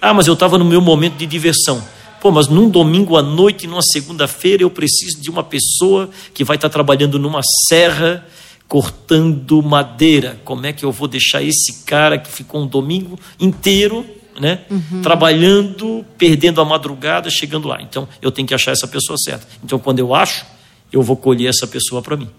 Ah, 0.00 0.12
mas 0.12 0.26
eu 0.26 0.34
estava 0.34 0.58
no 0.58 0.64
meu 0.64 0.80
momento 0.80 1.16
de 1.16 1.26
diversão. 1.26 1.82
Pô, 2.20 2.30
mas 2.30 2.48
num 2.48 2.70
domingo 2.70 3.16
à 3.16 3.22
noite, 3.22 3.66
numa 3.66 3.82
segunda-feira, 3.82 4.62
eu 4.62 4.70
preciso 4.70 5.20
de 5.20 5.28
uma 5.28 5.44
pessoa 5.44 6.08
que 6.32 6.42
vai 6.42 6.56
estar 6.56 6.70
trabalhando 6.70 7.18
numa 7.18 7.40
serra, 7.68 8.26
cortando 8.66 9.62
madeira. 9.62 10.40
Como 10.42 10.64
é 10.64 10.72
que 10.72 10.84
eu 10.84 10.90
vou 10.90 11.06
deixar 11.06 11.42
esse 11.42 11.84
cara 11.84 12.16
que 12.16 12.30
ficou 12.30 12.62
um 12.62 12.66
domingo 12.66 13.18
inteiro, 13.38 14.06
né, 14.40 14.60
uhum. 14.70 15.02
trabalhando, 15.02 16.04
perdendo 16.18 16.60
a 16.60 16.64
madrugada, 16.64 17.30
chegando 17.30 17.68
lá? 17.68 17.80
Então, 17.80 18.08
eu 18.20 18.30
tenho 18.30 18.46
que 18.46 18.54
achar 18.54 18.72
essa 18.72 18.86
pessoa 18.86 19.16
certa. 19.18 19.46
Então, 19.62 19.78
quando 19.78 19.98
eu 19.98 20.14
acho, 20.14 20.46
eu 20.92 21.02
vou 21.02 21.16
colher 21.16 21.48
essa 21.48 21.66
pessoa 21.66 22.02
para 22.02 22.16
mim. 22.16 22.30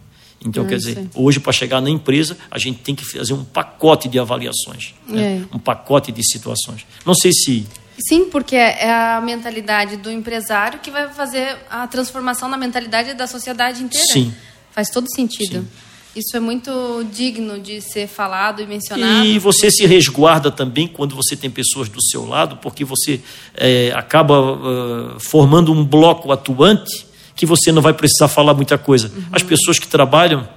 Então, 0.45 0.65
é 0.65 0.67
quer 0.67 0.77
dizer, 0.77 1.07
hoje, 1.15 1.39
para 1.39 1.51
chegar 1.51 1.81
na 1.81 1.89
empresa, 1.89 2.37
a 2.51 2.57
gente 2.59 2.79
tem 2.79 2.93
que 2.93 3.03
fazer 3.03 3.33
um 3.33 3.43
pacote 3.43 4.07
de 4.07 4.19
avaliações, 4.19 4.93
né? 5.07 5.41
é. 5.51 5.55
um 5.55 5.59
pacote 5.59 6.11
de 6.11 6.23
situações. 6.23 6.85
Não 7.05 7.15
sei 7.15 7.31
se. 7.31 7.65
Sim, 7.97 8.25
porque 8.25 8.55
é 8.55 8.91
a 8.91 9.21
mentalidade 9.21 9.97
do 9.97 10.11
empresário 10.11 10.79
que 10.79 10.91
vai 10.91 11.07
fazer 11.13 11.57
a 11.69 11.87
transformação 11.87 12.49
na 12.49 12.57
mentalidade 12.57 13.13
da 13.13 13.25
sociedade 13.25 13.81
inteira. 13.81 14.05
Sim. 14.11 14.33
Faz 14.71 14.89
todo 14.89 15.07
sentido. 15.09 15.61
Sim. 15.61 15.67
Isso 16.15 16.37
é 16.37 16.39
muito 16.39 17.05
digno 17.11 17.59
de 17.59 17.81
ser 17.81 18.07
falado 18.07 18.61
e 18.61 18.65
mencionado. 18.65 19.25
E 19.25 19.37
você 19.37 19.69
se 19.69 19.85
resguarda 19.85 20.49
também 20.49 20.87
quando 20.87 21.13
você 21.13 21.35
tem 21.35 21.49
pessoas 21.49 21.89
do 21.89 22.01
seu 22.01 22.25
lado, 22.25 22.57
porque 22.57 22.85
você 22.85 23.19
é, 23.53 23.91
acaba 23.93 24.39
uh, 24.39 25.19
formando 25.19 25.73
um 25.73 25.83
bloco 25.83 26.31
atuante 26.31 27.05
que 27.35 27.45
você 27.45 27.69
não 27.71 27.81
vai 27.81 27.93
precisar 27.93 28.29
falar 28.29 28.53
muita 28.53 28.77
coisa. 28.77 29.11
Uhum. 29.13 29.25
As 29.31 29.43
pessoas 29.43 29.77
que 29.77 29.87
trabalham 29.87 30.47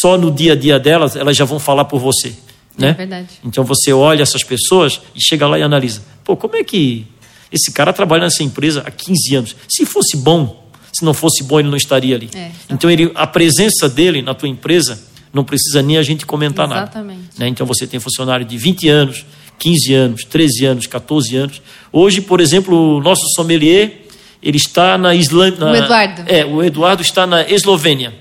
só 0.00 0.18
no 0.18 0.32
dia 0.32 0.52
a 0.52 0.56
dia 0.56 0.80
delas, 0.80 1.14
elas 1.14 1.36
já 1.36 1.44
vão 1.44 1.60
falar 1.60 1.84
por 1.84 2.00
você. 2.00 2.34
Né? 2.76 2.88
É 2.88 2.92
verdade. 2.92 3.28
Então 3.44 3.62
você 3.64 3.92
olha 3.92 4.22
essas 4.22 4.42
pessoas 4.42 5.00
e 5.14 5.22
chega 5.22 5.46
lá 5.46 5.58
e 5.58 5.62
analisa. 5.62 6.02
Pô, 6.24 6.36
como 6.36 6.56
é 6.56 6.64
que 6.64 7.06
esse 7.52 7.70
cara 7.70 7.92
trabalha 7.92 8.24
nessa 8.24 8.42
empresa 8.42 8.82
há 8.84 8.90
15 8.90 9.34
anos? 9.36 9.56
Se 9.68 9.86
fosse 9.86 10.16
bom, 10.16 10.61
se 10.92 11.04
não 11.04 11.14
fosse 11.14 11.42
bom, 11.42 11.60
ele 11.60 11.68
não 11.68 11.76
estaria 11.76 12.14
ali. 12.14 12.28
É, 12.34 12.50
então 12.70 12.90
ele, 12.90 13.10
a 13.14 13.26
presença 13.26 13.88
dele 13.88 14.22
na 14.22 14.34
tua 14.34 14.48
empresa 14.48 15.02
não 15.32 15.44
precisa 15.44 15.82
nem 15.82 15.96
a 15.96 16.02
gente 16.02 16.26
comentar 16.26 16.66
exatamente. 16.66 17.18
nada. 17.18 17.30
Né? 17.38 17.48
Então 17.48 17.66
você 17.66 17.86
tem 17.86 17.98
funcionário 17.98 18.44
de 18.44 18.58
20 18.58 18.88
anos, 18.88 19.24
15 19.58 19.94
anos, 19.94 20.24
13 20.24 20.64
anos, 20.66 20.86
14 20.86 21.36
anos. 21.36 21.62
Hoje, 21.90 22.20
por 22.20 22.40
exemplo, 22.40 22.96
o 22.96 23.00
nosso 23.00 23.26
sommelier 23.34 24.02
ele 24.42 24.56
está 24.56 24.98
na 24.98 25.14
Islândia. 25.14 25.64
O 25.64 25.74
Eduardo. 25.74 26.22
É, 26.26 26.44
o 26.44 26.62
Eduardo 26.62 27.00
está 27.00 27.26
na 27.26 27.48
Eslovênia. 27.48 28.12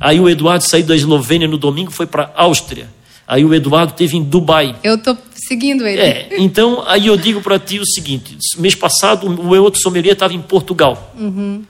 Aí 0.00 0.18
o 0.18 0.28
Eduardo 0.28 0.64
saiu 0.64 0.84
da 0.84 0.96
Eslovênia 0.96 1.46
no 1.46 1.56
domingo, 1.56 1.92
foi 1.92 2.06
para 2.06 2.32
a 2.34 2.42
Áustria. 2.42 2.88
Aí 3.26 3.44
o 3.44 3.54
Eduardo 3.54 3.92
teve 3.92 4.16
em 4.16 4.22
Dubai. 4.22 4.74
Eu 4.82 4.96
estou 4.96 5.16
seguindo 5.34 5.86
ele. 5.86 6.00
É, 6.00 6.28
então 6.38 6.82
aí 6.86 7.06
eu 7.06 7.16
digo 7.16 7.40
para 7.40 7.58
ti 7.58 7.78
o 7.78 7.86
seguinte: 7.86 8.36
mês 8.58 8.74
passado 8.74 9.28
o 9.28 9.62
outro 9.62 9.80
sommelier 9.80 10.14
estava 10.14 10.34
em 10.34 10.40
Portugal. 10.40 11.14
Uhum. 11.18 11.62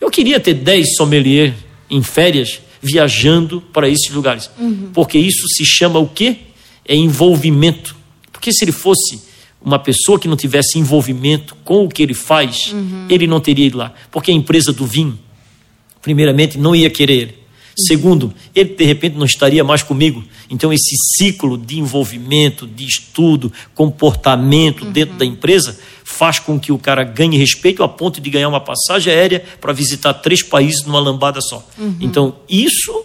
Eu 0.00 0.10
queria 0.10 0.38
ter 0.38 0.54
10 0.54 0.96
sommelier 0.96 1.54
em 1.90 2.02
férias 2.02 2.60
viajando 2.80 3.60
para 3.60 3.88
esses 3.88 4.10
lugares. 4.10 4.50
Uhum. 4.58 4.90
Porque 4.92 5.18
isso 5.18 5.46
se 5.48 5.64
chama 5.64 5.98
o 5.98 6.08
quê? 6.08 6.36
É 6.86 6.94
envolvimento. 6.94 7.96
Porque 8.32 8.52
se 8.52 8.64
ele 8.64 8.72
fosse 8.72 9.20
uma 9.60 9.78
pessoa 9.78 10.18
que 10.18 10.28
não 10.28 10.36
tivesse 10.36 10.78
envolvimento 10.78 11.56
com 11.64 11.84
o 11.84 11.88
que 11.88 12.02
ele 12.02 12.14
faz, 12.14 12.72
uhum. 12.72 13.06
ele 13.10 13.26
não 13.26 13.40
teria 13.40 13.66
ido 13.66 13.78
lá. 13.78 13.92
Porque 14.10 14.30
a 14.30 14.34
empresa 14.34 14.72
do 14.72 14.86
vinho, 14.86 15.18
primeiramente, 16.00 16.56
não 16.56 16.74
ia 16.74 16.88
querer 16.88 17.14
ele. 17.14 17.32
Uhum. 17.32 17.84
Segundo, 17.86 18.34
ele 18.54 18.74
de 18.74 18.84
repente 18.84 19.16
não 19.16 19.26
estaria 19.26 19.64
mais 19.64 19.82
comigo. 19.82 20.24
Então, 20.48 20.72
esse 20.72 20.94
ciclo 21.16 21.58
de 21.58 21.78
envolvimento, 21.78 22.66
de 22.66 22.84
estudo, 22.84 23.52
comportamento 23.74 24.84
uhum. 24.84 24.92
dentro 24.92 25.16
da 25.16 25.24
empresa 25.24 25.78
faz 26.10 26.38
com 26.38 26.58
que 26.58 26.72
o 26.72 26.78
cara 26.78 27.04
ganhe 27.04 27.36
respeito 27.36 27.82
a 27.82 27.88
ponto 27.88 28.18
de 28.18 28.30
ganhar 28.30 28.48
uma 28.48 28.60
passagem 28.60 29.12
aérea 29.12 29.44
para 29.60 29.74
visitar 29.74 30.14
três 30.14 30.42
países 30.42 30.84
numa 30.86 30.98
lambada 30.98 31.38
só. 31.40 31.64
Uhum. 31.76 31.96
Então, 32.00 32.36
isso 32.48 33.04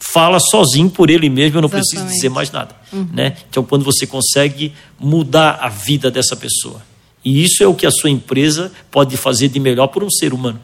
fala 0.00 0.38
sozinho 0.40 0.88
por 0.88 1.10
ele 1.10 1.28
mesmo, 1.28 1.58
eu 1.58 1.60
não 1.60 1.68
Exatamente. 1.68 1.90
preciso 1.90 2.14
dizer 2.14 2.30
mais 2.30 2.50
nada. 2.50 2.74
Uhum. 2.90 3.06
Né? 3.12 3.36
Então, 3.50 3.62
quando 3.62 3.84
você 3.84 4.06
consegue 4.06 4.72
mudar 4.98 5.58
a 5.60 5.68
vida 5.68 6.10
dessa 6.10 6.34
pessoa. 6.34 6.80
E 7.22 7.44
isso 7.44 7.62
é 7.62 7.66
o 7.66 7.74
que 7.74 7.84
a 7.84 7.90
sua 7.90 8.08
empresa 8.08 8.72
pode 8.90 9.14
fazer 9.18 9.48
de 9.48 9.60
melhor 9.60 9.88
por 9.88 10.02
um 10.02 10.10
ser 10.10 10.32
humano. 10.32 10.58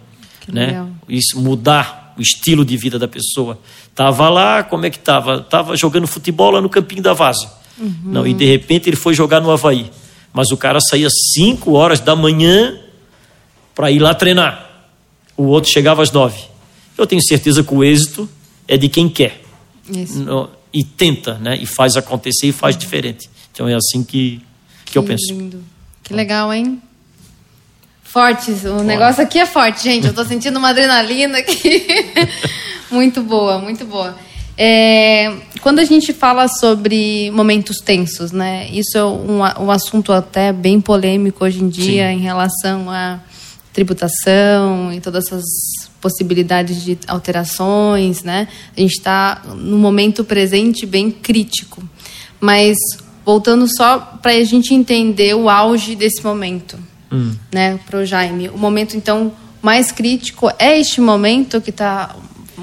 né? 0.48 0.86
Isso, 1.06 1.38
mudar 1.38 2.14
o 2.16 2.22
estilo 2.22 2.64
de 2.64 2.78
vida 2.78 2.98
da 2.98 3.06
pessoa. 3.06 3.58
Estava 3.90 4.30
lá, 4.30 4.62
como 4.62 4.86
é 4.86 4.90
que 4.90 4.96
estava? 4.96 5.36
Estava 5.36 5.76
jogando 5.76 6.06
futebol 6.06 6.50
lá 6.50 6.62
no 6.62 6.70
Campinho 6.70 7.02
da 7.02 7.12
Vaza. 7.12 7.52
Uhum. 7.78 7.94
Não, 8.04 8.26
e 8.26 8.32
de 8.32 8.46
repente 8.46 8.88
ele 8.88 8.96
foi 8.96 9.12
jogar 9.12 9.40
no 9.40 9.50
Havaí. 9.50 9.90
Mas 10.34 10.50
o 10.50 10.56
cara 10.56 10.80
saía 10.80 11.08
5 11.08 11.72
horas 11.72 12.00
da 12.00 12.16
manhã 12.16 12.76
para 13.72 13.88
ir 13.92 14.00
lá 14.00 14.12
treinar. 14.12 14.68
O 15.36 15.44
outro 15.44 15.70
chegava 15.70 16.02
às 16.02 16.10
9. 16.10 16.36
Eu 16.98 17.06
tenho 17.06 17.22
certeza 17.22 17.62
que 17.62 17.72
o 17.72 17.84
êxito 17.84 18.28
é 18.66 18.76
de 18.76 18.88
quem 18.88 19.08
quer. 19.08 19.42
No, 20.16 20.50
e 20.72 20.82
tenta, 20.82 21.34
né? 21.34 21.56
E 21.60 21.66
faz 21.66 21.96
acontecer 21.96 22.48
e 22.48 22.52
faz 22.52 22.76
diferente. 22.76 23.30
Então 23.52 23.68
é 23.68 23.74
assim 23.74 24.02
que, 24.02 24.42
que, 24.84 24.92
que 24.92 24.98
eu 24.98 25.04
penso. 25.04 25.32
Lindo. 25.32 25.62
Que 26.02 26.12
legal, 26.12 26.52
hein? 26.52 26.82
Forte. 28.02 28.50
O 28.66 28.82
negócio 28.82 29.22
aqui 29.22 29.38
é 29.38 29.46
forte, 29.46 29.84
gente. 29.84 30.04
Eu 30.04 30.10
estou 30.10 30.24
sentindo 30.24 30.58
uma 30.58 30.70
adrenalina 30.70 31.38
aqui. 31.38 31.86
muito 32.90 33.22
boa, 33.22 33.58
muito 33.58 33.84
boa. 33.84 34.16
É, 34.56 35.32
quando 35.60 35.80
a 35.80 35.84
gente 35.84 36.12
fala 36.12 36.46
sobre 36.46 37.30
momentos 37.32 37.78
tensos, 37.78 38.30
né? 38.30 38.68
Isso 38.70 38.96
é 38.96 39.04
um, 39.04 39.40
um 39.40 39.70
assunto 39.70 40.12
até 40.12 40.52
bem 40.52 40.80
polêmico 40.80 41.44
hoje 41.44 41.62
em 41.62 41.68
dia 41.68 42.08
Sim. 42.08 42.18
em 42.18 42.20
relação 42.20 42.88
à 42.90 43.20
tributação 43.72 44.92
e 44.92 45.00
todas 45.00 45.26
essas 45.26 45.44
possibilidades 46.00 46.84
de 46.84 46.96
alterações, 47.08 48.22
né? 48.22 48.46
A 48.76 48.80
gente 48.80 48.92
está 48.92 49.42
no 49.56 49.76
momento 49.76 50.22
presente 50.22 50.86
bem 50.86 51.10
crítico. 51.10 51.82
Mas 52.38 52.76
voltando 53.24 53.66
só 53.66 53.98
para 54.22 54.32
a 54.32 54.44
gente 54.44 54.74
entender 54.74 55.34
o 55.34 55.48
auge 55.48 55.96
desse 55.96 56.22
momento, 56.22 56.78
hum. 57.10 57.34
né? 57.52 57.80
Para 57.86 58.00
o 58.00 58.04
Jaime, 58.04 58.48
o 58.50 58.58
momento 58.58 58.96
então 58.96 59.32
mais 59.60 59.90
crítico 59.90 60.50
é 60.58 60.78
este 60.78 61.00
momento 61.00 61.60
que 61.60 61.70
está 61.70 62.14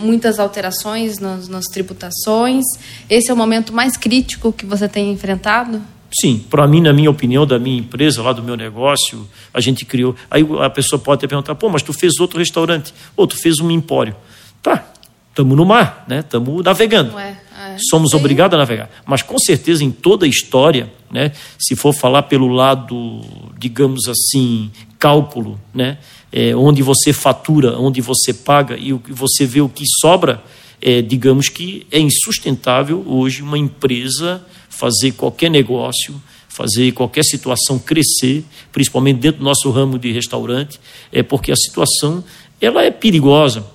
muitas 0.01 0.39
alterações 0.39 1.19
nas, 1.19 1.47
nas 1.47 1.65
tributações. 1.65 2.63
Esse 3.09 3.29
é 3.31 3.33
o 3.33 3.37
momento 3.37 3.71
mais 3.73 3.95
crítico 3.95 4.51
que 4.51 4.65
você 4.65 4.87
tem 4.87 5.11
enfrentado? 5.11 5.81
Sim, 6.19 6.43
para 6.49 6.67
mim, 6.67 6.81
na 6.81 6.91
minha 6.91 7.09
opinião, 7.09 7.45
da 7.45 7.57
minha 7.57 7.79
empresa, 7.79 8.21
lá 8.21 8.33
do 8.33 8.43
meu 8.43 8.57
negócio, 8.57 9.27
a 9.53 9.61
gente 9.61 9.85
criou. 9.85 10.13
Aí 10.29 10.45
a 10.61 10.69
pessoa 10.69 10.99
pode 10.99 11.19
até 11.19 11.27
perguntar: 11.27 11.55
pô, 11.55 11.69
mas 11.69 11.81
tu 11.81 11.93
fez 11.93 12.19
outro 12.19 12.37
restaurante, 12.37 12.93
ou 13.15 13.25
tu 13.25 13.37
fez 13.37 13.59
um 13.59 13.71
empório. 13.71 14.13
Tá, 14.61 14.91
estamos 15.29 15.55
no 15.55 15.65
mar, 15.65 16.03
né? 16.07 16.19
Estamos 16.19 16.63
navegando. 16.63 17.15
Ué, 17.15 17.37
é, 17.57 17.77
Somos 17.89 18.13
obrigados 18.13 18.55
a 18.55 18.57
navegar. 18.57 18.89
Mas 19.05 19.21
com 19.21 19.39
certeza, 19.39 19.85
em 19.85 19.91
toda 19.91 20.25
a 20.25 20.29
história, 20.29 20.91
né? 21.09 21.31
Se 21.57 21.77
for 21.77 21.93
falar 21.93 22.23
pelo 22.23 22.49
lado, 22.49 23.21
digamos 23.57 24.09
assim, 24.09 24.69
cálculo, 24.99 25.57
né? 25.73 25.97
É, 26.31 26.55
onde 26.55 26.81
você 26.81 27.11
fatura, 27.11 27.77
onde 27.77 27.99
você 27.99 28.33
paga 28.33 28.77
e 28.77 28.93
você 28.93 29.45
vê 29.45 29.59
o 29.59 29.67
que 29.67 29.83
sobra, 29.99 30.41
é, 30.81 31.01
digamos 31.01 31.49
que 31.49 31.85
é 31.91 31.99
insustentável 31.99 33.03
hoje 33.05 33.41
uma 33.41 33.57
empresa 33.57 34.43
fazer 34.69 35.11
qualquer 35.11 35.49
negócio, 35.51 36.21
fazer 36.47 36.91
qualquer 36.93 37.23
situação 37.23 37.77
crescer, 37.77 38.43
principalmente 38.71 39.19
dentro 39.19 39.39
do 39.39 39.43
nosso 39.43 39.69
ramo 39.69 39.99
de 39.99 40.11
restaurante, 40.11 40.79
é 41.11 41.21
porque 41.21 41.51
a 41.51 41.55
situação 41.55 42.23
ela 42.59 42.83
é 42.83 42.91
perigosa. 42.91 43.65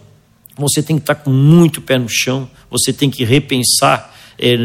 Você 0.57 0.83
tem 0.83 0.97
que 0.97 1.03
estar 1.03 1.17
com 1.17 1.31
muito 1.31 1.81
pé 1.81 1.99
no 1.99 2.09
chão, 2.09 2.49
você 2.71 2.93
tem 2.93 3.11
que 3.11 3.25
repensar 3.25 4.16
é, 4.39 4.57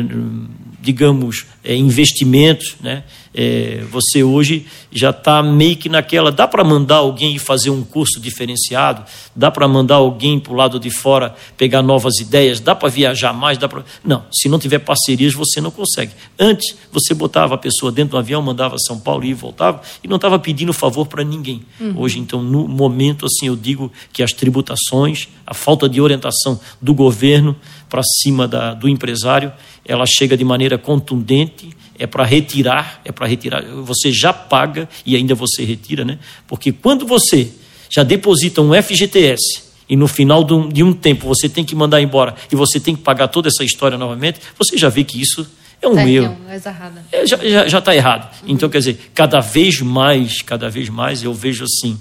digamos, 0.81 1.45
é, 1.63 1.75
investimentos, 1.75 2.75
né? 2.81 3.03
É, 3.33 3.85
você 3.89 4.23
hoje 4.23 4.65
já 4.91 5.11
está 5.11 5.41
meio 5.41 5.77
que 5.77 5.87
naquela. 5.87 6.31
Dá 6.31 6.45
para 6.45 6.63
mandar 6.65 6.97
alguém 6.97 7.37
fazer 7.37 7.69
um 7.69 7.81
curso 7.81 8.19
diferenciado? 8.19 9.05
Dá 9.33 9.49
para 9.49 9.67
mandar 9.69 9.95
alguém 9.95 10.37
para 10.37 10.51
o 10.51 10.55
lado 10.55 10.77
de 10.77 10.89
fora 10.89 11.33
pegar 11.55 11.81
novas 11.81 12.19
ideias? 12.19 12.59
Dá 12.59 12.75
para 12.75 12.89
viajar 12.89 13.31
mais? 13.31 13.57
Dá 13.57 13.69
pra... 13.69 13.85
Não, 14.03 14.25
se 14.33 14.49
não 14.49 14.59
tiver 14.59 14.79
parcerias, 14.79 15.33
você 15.33 15.61
não 15.61 15.71
consegue. 15.71 16.11
Antes, 16.37 16.75
você 16.91 17.13
botava 17.13 17.55
a 17.55 17.57
pessoa 17.57 17.89
dentro 17.89 18.11
do 18.11 18.17
avião, 18.17 18.41
mandava 18.41 18.75
São 18.79 18.99
Paulo 18.99 19.23
e 19.23 19.33
voltava, 19.33 19.81
e 20.03 20.07
não 20.09 20.17
estava 20.17 20.37
pedindo 20.37 20.73
favor 20.73 21.05
para 21.05 21.23
ninguém. 21.23 21.63
Uhum. 21.79 21.93
Hoje, 21.97 22.19
então, 22.19 22.43
no 22.43 22.67
momento, 22.67 23.25
assim, 23.25 23.47
eu 23.47 23.55
digo 23.55 23.89
que 24.11 24.21
as 24.21 24.33
tributações, 24.33 25.29
a 25.47 25.53
falta 25.53 25.87
de 25.87 26.01
orientação 26.01 26.59
do 26.81 26.93
governo 26.93 27.55
para 27.91 28.01
cima 28.21 28.47
da, 28.47 28.73
do 28.73 28.87
empresário, 28.87 29.51
ela 29.85 30.05
chega 30.07 30.37
de 30.37 30.45
maneira 30.45 30.77
contundente 30.77 31.69
é 31.99 32.07
para 32.07 32.23
retirar, 32.23 33.01
é 33.05 33.11
para 33.11 33.27
retirar. 33.27 33.63
Você 33.83 34.11
já 34.11 34.33
paga 34.33 34.89
e 35.05 35.15
ainda 35.15 35.35
você 35.35 35.63
retira, 35.63 36.03
né? 36.03 36.17
Porque 36.47 36.71
quando 36.71 37.05
você 37.05 37.51
já 37.89 38.01
deposita 38.01 38.61
um 38.61 38.73
FGTS 38.81 39.63
e 39.87 39.95
no 39.95 40.07
final 40.07 40.43
de 40.43 40.53
um, 40.53 40.69
de 40.69 40.81
um 40.81 40.93
tempo 40.93 41.27
você 41.27 41.47
tem 41.47 41.63
que 41.63 41.75
mandar 41.75 42.01
embora 42.01 42.33
e 42.51 42.55
você 42.55 42.79
tem 42.79 42.95
que 42.95 43.03
pagar 43.03 43.27
toda 43.27 43.49
essa 43.49 43.63
história 43.63 43.99
novamente, 43.99 44.39
você 44.57 44.77
já 44.77 44.89
vê 44.89 45.03
que 45.03 45.21
isso 45.21 45.45
é 45.81 45.87
um 45.87 45.93
tá 45.93 46.09
erro. 46.09 46.37
É, 47.11 47.27
já 47.27 47.35
está 47.35 47.67
já, 47.67 47.81
já 47.81 47.95
errado. 47.95 48.31
Uhum. 48.41 48.49
Então, 48.53 48.69
quer 48.69 48.79
dizer, 48.79 49.11
cada 49.13 49.41
vez 49.41 49.79
mais, 49.81 50.41
cada 50.41 50.69
vez 50.69 50.89
mais 50.89 51.21
eu 51.21 51.33
vejo 51.33 51.65
assim, 51.65 51.99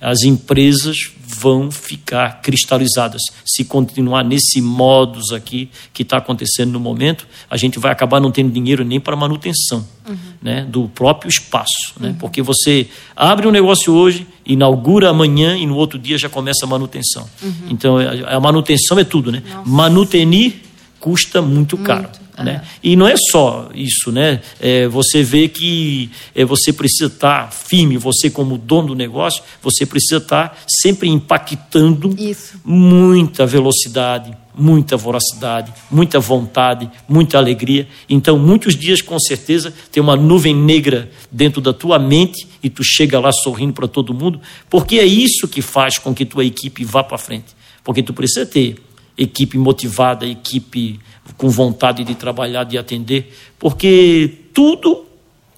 as 0.00 0.22
empresas 0.22 1.10
vão 1.42 1.70
ficar 1.70 2.40
cristalizadas. 2.40 3.20
Se 3.44 3.64
continuar 3.64 4.22
nesse 4.22 4.60
modus 4.60 5.32
aqui 5.32 5.68
que 5.92 6.02
está 6.02 6.18
acontecendo 6.18 6.70
no 6.70 6.78
momento, 6.78 7.26
a 7.50 7.56
gente 7.56 7.80
vai 7.80 7.90
acabar 7.90 8.20
não 8.20 8.30
tendo 8.30 8.52
dinheiro 8.52 8.84
nem 8.84 9.00
para 9.00 9.16
manutenção 9.16 9.84
uhum. 10.08 10.16
né, 10.40 10.64
do 10.68 10.88
próprio 10.88 11.28
espaço. 11.28 11.94
Né? 11.98 12.10
Uhum. 12.10 12.14
Porque 12.14 12.40
você 12.40 12.86
abre 13.16 13.48
um 13.48 13.50
negócio 13.50 13.92
hoje, 13.92 14.26
inaugura 14.46 15.10
amanhã 15.10 15.56
e 15.56 15.66
no 15.66 15.74
outro 15.76 15.98
dia 15.98 16.16
já 16.16 16.28
começa 16.28 16.64
a 16.64 16.68
manutenção. 16.68 17.28
Uhum. 17.42 17.52
Então, 17.70 17.96
a 17.98 18.38
manutenção 18.38 18.98
é 18.98 19.04
tudo. 19.04 19.32
Né? 19.32 19.42
Manutenir 19.66 20.54
custa 21.00 21.42
muito, 21.42 21.76
muito. 21.76 22.21
Né? 22.38 22.62
E 22.82 22.96
não 22.96 23.06
é 23.06 23.14
só 23.30 23.68
isso, 23.74 24.10
né? 24.10 24.40
É, 24.58 24.88
você 24.88 25.22
vê 25.22 25.48
que 25.48 26.10
é, 26.34 26.44
você 26.44 26.72
precisa 26.72 27.06
estar 27.06 27.44
tá 27.44 27.50
firme, 27.50 27.98
você 27.98 28.30
como 28.30 28.56
dono 28.56 28.88
do 28.88 28.94
negócio, 28.94 29.42
você 29.62 29.84
precisa 29.84 30.16
estar 30.16 30.48
tá 30.48 30.56
sempre 30.66 31.08
impactando 31.08 32.14
isso. 32.18 32.58
muita 32.64 33.44
velocidade, 33.44 34.34
muita 34.56 34.96
voracidade, 34.96 35.72
muita 35.90 36.18
vontade, 36.18 36.90
muita 37.06 37.36
alegria. 37.36 37.86
Então, 38.08 38.38
muitos 38.38 38.74
dias, 38.76 39.02
com 39.02 39.18
certeza, 39.18 39.72
tem 39.90 40.02
uma 40.02 40.16
nuvem 40.16 40.54
negra 40.54 41.10
dentro 41.30 41.60
da 41.60 41.72
tua 41.72 41.98
mente 41.98 42.48
e 42.62 42.70
tu 42.70 42.82
chega 42.82 43.20
lá 43.20 43.30
sorrindo 43.30 43.74
para 43.74 43.86
todo 43.86 44.14
mundo, 44.14 44.40
porque 44.70 44.98
é 44.98 45.04
isso 45.04 45.46
que 45.46 45.60
faz 45.60 45.98
com 45.98 46.14
que 46.14 46.24
tua 46.24 46.44
equipe 46.44 46.82
vá 46.84 47.04
para 47.04 47.18
frente. 47.18 47.54
Porque 47.84 48.02
tu 48.02 48.14
precisa 48.14 48.46
ter 48.46 48.76
equipe 49.16 49.58
motivada, 49.58 50.26
equipe 50.26 51.00
com 51.36 51.48
vontade 51.48 52.04
de 52.04 52.14
trabalhar, 52.14 52.64
de 52.64 52.78
atender, 52.78 53.32
porque 53.58 54.30
tudo 54.52 55.06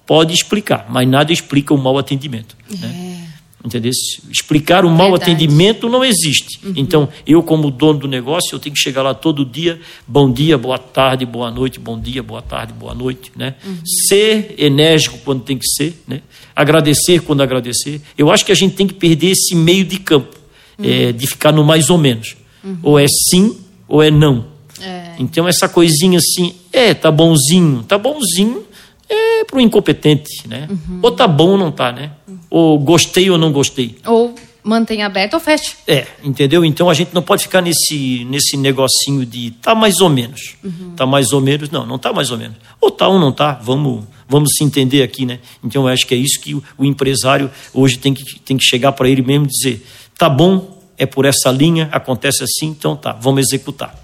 pode 0.05 0.33
explicar, 0.33 0.85
mas 0.89 1.07
nada 1.07 1.33
explica 1.33 1.73
o 1.73 1.77
mau 1.77 1.97
atendimento. 1.97 2.55
Né? 2.69 2.77
É. 2.83 2.87
Né? 2.87 3.15
Entendeu? 3.65 3.91
Explicar 4.31 4.85
o 4.85 4.89
mau 4.91 5.09
Verdade. 5.09 5.31
atendimento 5.31 5.89
não 5.89 6.05
existe. 6.05 6.59
Uhum. 6.63 6.73
Então, 6.75 7.09
eu, 7.25 7.41
como 7.41 7.71
dono 7.71 7.97
do 7.97 8.07
negócio, 8.07 8.53
eu 8.53 8.59
tenho 8.59 8.75
que 8.75 8.79
chegar 8.79 9.01
lá 9.01 9.15
todo 9.15 9.43
dia, 9.43 9.79
bom 10.07 10.31
dia, 10.31 10.55
boa 10.55 10.77
tarde, 10.77 11.25
boa 11.25 11.49
noite, 11.49 11.79
bom 11.79 11.99
dia, 11.99 12.21
boa 12.21 12.43
tarde, 12.43 12.73
boa 12.73 12.93
noite. 12.93 13.31
Né? 13.35 13.55
Uhum. 13.65 13.77
Ser 14.07 14.53
enérgico 14.59 15.17
quando 15.25 15.41
tem 15.41 15.57
que 15.57 15.67
ser, 15.67 15.99
né? 16.07 16.21
agradecer 16.55 17.21
quando 17.21 17.41
agradecer. 17.41 18.01
Eu 18.15 18.29
acho 18.29 18.45
que 18.45 18.51
a 18.51 18.55
gente 18.55 18.75
tem 18.75 18.85
que 18.85 18.93
perder 18.93 19.31
esse 19.31 19.55
meio 19.55 19.83
de 19.83 19.97
campo, 19.97 20.37
uhum. 20.77 20.85
é, 20.85 21.11
de 21.11 21.25
ficar 21.25 21.51
no 21.51 21.63
mais 21.63 21.89
ou 21.89 21.97
menos. 21.97 22.35
Uhum. 22.65 22.79
Ou 22.81 22.99
é 22.99 23.05
sim 23.07 23.57
ou 23.87 24.01
é 24.01 24.09
não. 24.09 24.47
É. 24.81 25.13
Então, 25.19 25.47
essa 25.47 25.69
coisinha 25.69 26.19
assim, 26.19 26.53
é, 26.73 26.93
tá 26.93 27.11
bonzinho, 27.11 27.83
tá 27.83 27.97
bonzinho 27.97 28.65
é 29.07 29.43
para 29.43 29.57
o 29.57 29.61
incompetente, 29.61 30.47
né? 30.47 30.67
Uhum. 30.69 30.99
Ou 31.01 31.11
tá 31.11 31.27
bom 31.27 31.51
ou 31.51 31.57
não 31.57 31.71
tá, 31.71 31.91
né? 31.91 32.11
Uhum. 32.27 32.37
Ou 32.49 32.79
gostei 32.79 33.29
ou 33.29 33.37
não 33.37 33.51
gostei. 33.51 33.97
Ou 34.05 34.33
mantém 34.63 35.03
aberto 35.03 35.35
ou 35.35 35.39
fecha. 35.39 35.73
É, 35.87 36.07
entendeu? 36.23 36.65
Então 36.65 36.89
a 36.89 36.93
gente 36.93 37.13
não 37.13 37.21
pode 37.21 37.43
ficar 37.43 37.61
nesse, 37.61 38.25
nesse 38.25 38.57
negocinho 38.57 39.25
de 39.25 39.51
tá 39.51 39.75
mais 39.75 40.01
ou 40.01 40.09
menos. 40.09 40.55
Uhum. 40.63 40.93
Tá 40.95 41.05
mais 41.05 41.31
ou 41.31 41.39
menos. 41.39 41.69
Não, 41.69 41.85
não 41.85 41.99
tá 41.99 42.11
mais 42.11 42.31
ou 42.31 42.37
menos. 42.37 42.57
Ou 42.81 42.89
tá 42.89 43.07
ou 43.07 43.19
não 43.19 43.31
tá, 43.31 43.53
vamos, 43.53 44.03
vamos 44.27 44.49
se 44.57 44.63
entender 44.63 45.03
aqui, 45.03 45.25
né? 45.25 45.39
Então 45.63 45.83
eu 45.83 45.87
acho 45.89 46.05
que 46.07 46.15
é 46.15 46.17
isso 46.17 46.41
que 46.41 46.55
o, 46.55 46.63
o 46.77 46.83
empresário 46.83 47.51
hoje 47.73 47.97
tem 47.97 48.13
que, 48.13 48.39
tem 48.39 48.57
que 48.57 48.63
chegar 48.63 48.91
para 48.93 49.07
ele 49.07 49.21
mesmo 49.21 49.45
e 49.45 49.49
dizer: 49.49 49.85
tá 50.17 50.27
bom, 50.27 50.74
é 50.97 51.05
por 51.05 51.25
essa 51.25 51.51
linha, 51.51 51.89
acontece 51.91 52.43
assim, 52.43 52.67
então 52.67 52.95
tá, 52.95 53.11
vamos 53.13 53.45
executar. 53.45 53.95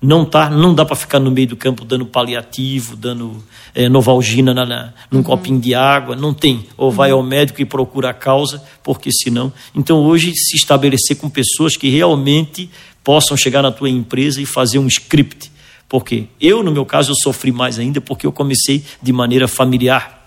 Não 0.00 0.24
tá, 0.24 0.50
não 0.50 0.74
dá 0.74 0.84
para 0.84 0.96
ficar 0.96 1.18
no 1.18 1.30
meio 1.30 1.48
do 1.48 1.56
campo 1.56 1.82
dando 1.82 2.04
paliativo, 2.04 2.94
dando 2.94 3.42
é, 3.74 3.88
novalgina 3.88 4.52
na, 4.52 4.66
na, 4.66 4.92
num 5.10 5.18
uhum. 5.18 5.24
copinho 5.24 5.58
de 5.58 5.74
água, 5.74 6.14
não 6.14 6.34
tem. 6.34 6.66
Ou 6.76 6.90
vai 6.90 7.10
uhum. 7.10 7.18
ao 7.18 7.24
médico 7.24 7.62
e 7.62 7.64
procura 7.64 8.10
a 8.10 8.14
causa, 8.14 8.62
porque 8.82 9.10
senão. 9.10 9.50
Então 9.74 9.98
hoje 10.02 10.34
se 10.34 10.56
estabelecer 10.56 11.16
com 11.16 11.30
pessoas 11.30 11.74
que 11.74 11.88
realmente 11.88 12.68
possam 13.02 13.34
chegar 13.34 13.62
na 13.62 13.72
tua 13.72 13.88
empresa 13.88 14.42
e 14.42 14.46
fazer 14.46 14.78
um 14.78 14.86
script. 14.88 15.50
Porque 15.88 16.26
eu, 16.40 16.62
no 16.62 16.70
meu 16.70 16.84
caso, 16.84 17.12
eu 17.12 17.16
sofri 17.16 17.50
mais 17.50 17.78
ainda 17.78 18.00
porque 18.00 18.26
eu 18.26 18.32
comecei 18.32 18.84
de 19.02 19.12
maneira 19.12 19.48
familiar 19.48 20.23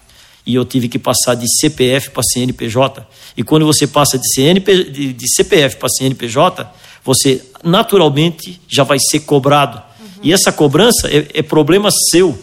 e 0.47 0.55
eu 0.55 0.63
tive 0.63 0.87
que 0.87 0.97
passar 0.97 1.35
de 1.35 1.45
CPF 1.59 2.11
para 2.11 2.23
CNPJ. 2.23 3.05
E 3.35 3.43
quando 3.43 3.65
você 3.65 3.85
passa 3.85 4.17
de, 4.17 4.25
CNP, 4.33 4.85
de, 4.85 5.13
de 5.13 5.35
CPF 5.35 5.75
para 5.75 5.89
CNPJ, 5.89 6.65
você 7.03 7.43
naturalmente 7.61 8.59
já 8.65 8.85
vai 8.85 8.97
ser 8.97 9.19
cobrado. 9.19 9.77
Uhum. 9.99 10.07
E 10.23 10.31
essa 10.31 10.49
cobrança 10.53 11.09
é, 11.09 11.27
é 11.33 11.41
problema 11.41 11.89
seu, 12.09 12.39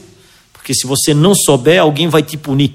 porque 0.52 0.74
se 0.74 0.86
você 0.86 1.14
não 1.14 1.34
souber, 1.34 1.80
alguém 1.80 2.06
vai 2.06 2.22
te 2.22 2.36
punir. 2.36 2.74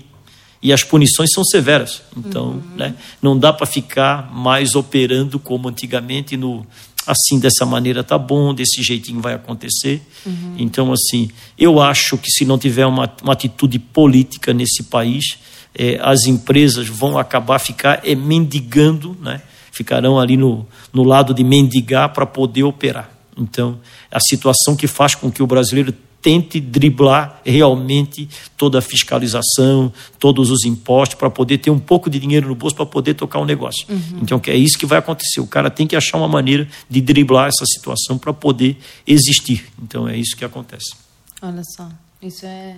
E 0.64 0.74
as 0.74 0.84
punições 0.84 1.30
são 1.32 1.46
severas. 1.46 2.02
Então, 2.18 2.48
uhum. 2.48 2.62
né, 2.76 2.96
não 3.22 3.38
dá 3.38 3.54
para 3.54 3.68
ficar 3.68 4.34
mais 4.34 4.74
operando 4.74 5.38
como 5.38 5.70
antigamente 5.70 6.36
no, 6.36 6.66
assim 7.06 7.40
dessa 7.40 7.66
maneira 7.66 8.04
tá 8.04 8.18
bom, 8.18 8.54
desse 8.54 8.82
jeitinho 8.84 9.22
vai 9.22 9.34
acontecer. 9.34 10.02
Uhum. 10.26 10.56
Então, 10.58 10.92
assim, 10.94 11.30
eu 11.58 11.82
acho 11.82 12.18
que 12.18 12.30
se 12.30 12.46
não 12.46 12.58
tiver 12.58 12.86
uma, 12.86 13.12
uma 13.24 13.34
atitude 13.34 13.80
política 13.80 14.54
nesse 14.54 14.84
país, 14.84 15.38
é, 15.74 16.00
as 16.02 16.26
empresas 16.26 16.88
vão 16.88 17.18
acabar 17.18 17.60
ficar 17.60 18.02
é, 18.04 18.16
mendigando, 18.16 19.18
né? 19.22 19.42
ficarão 19.72 20.20
ali 20.20 20.36
no, 20.36 20.68
no 20.92 21.04
lado 21.04 21.34
de 21.34 21.44
mendigar 21.44 22.10
para 22.12 22.26
poder 22.26 22.64
operar. 22.64 23.10
Então, 23.38 23.80
a 24.12 24.20
situação 24.20 24.76
que 24.76 24.88
faz 24.88 25.16
com 25.16 25.32
que 25.32 25.42
o 25.42 25.48
brasileiro 25.48 25.94
tente 26.22 26.60
driblar 26.60 27.42
realmente 27.46 28.30
toda 28.58 28.80
a 28.80 28.82
fiscalização, 28.82 29.92
todos 30.18 30.50
os 30.50 30.66
impostos, 30.66 31.18
para 31.18 31.30
poder 31.30 31.58
ter 31.60 31.70
um 31.70 31.80
pouco 31.80 32.10
de 32.10 32.20
dinheiro 32.20 32.48
no 32.48 32.56
bolso 32.56 32.76
para 32.76 32.86
poder 32.86 33.14
tocar 33.14 33.40
um 33.40 33.46
negócio. 33.46 33.86
Uhum. 33.90 34.20
Então, 34.22 34.42
é 34.48 34.56
isso 34.56 34.78
que 34.78 34.86
vai 34.86 35.00
acontecer. 35.00 35.40
O 35.40 35.48
cara 35.48 35.70
tem 35.70 35.88
que 35.88 35.96
achar 35.96 36.18
uma 36.18 36.28
maneira 36.28 36.68
de 36.90 37.02
driblar 37.02 37.48
essa 37.48 37.66
situação 37.66 38.18
para 38.18 38.34
poder 38.34 38.78
existir. 39.08 39.66
Então, 39.82 40.08
é 40.08 40.18
isso 40.18 40.36
que 40.36 40.44
acontece. 40.44 40.94
Olha 41.42 41.64
só, 41.76 41.90
isso 42.22 42.46
é 42.46 42.76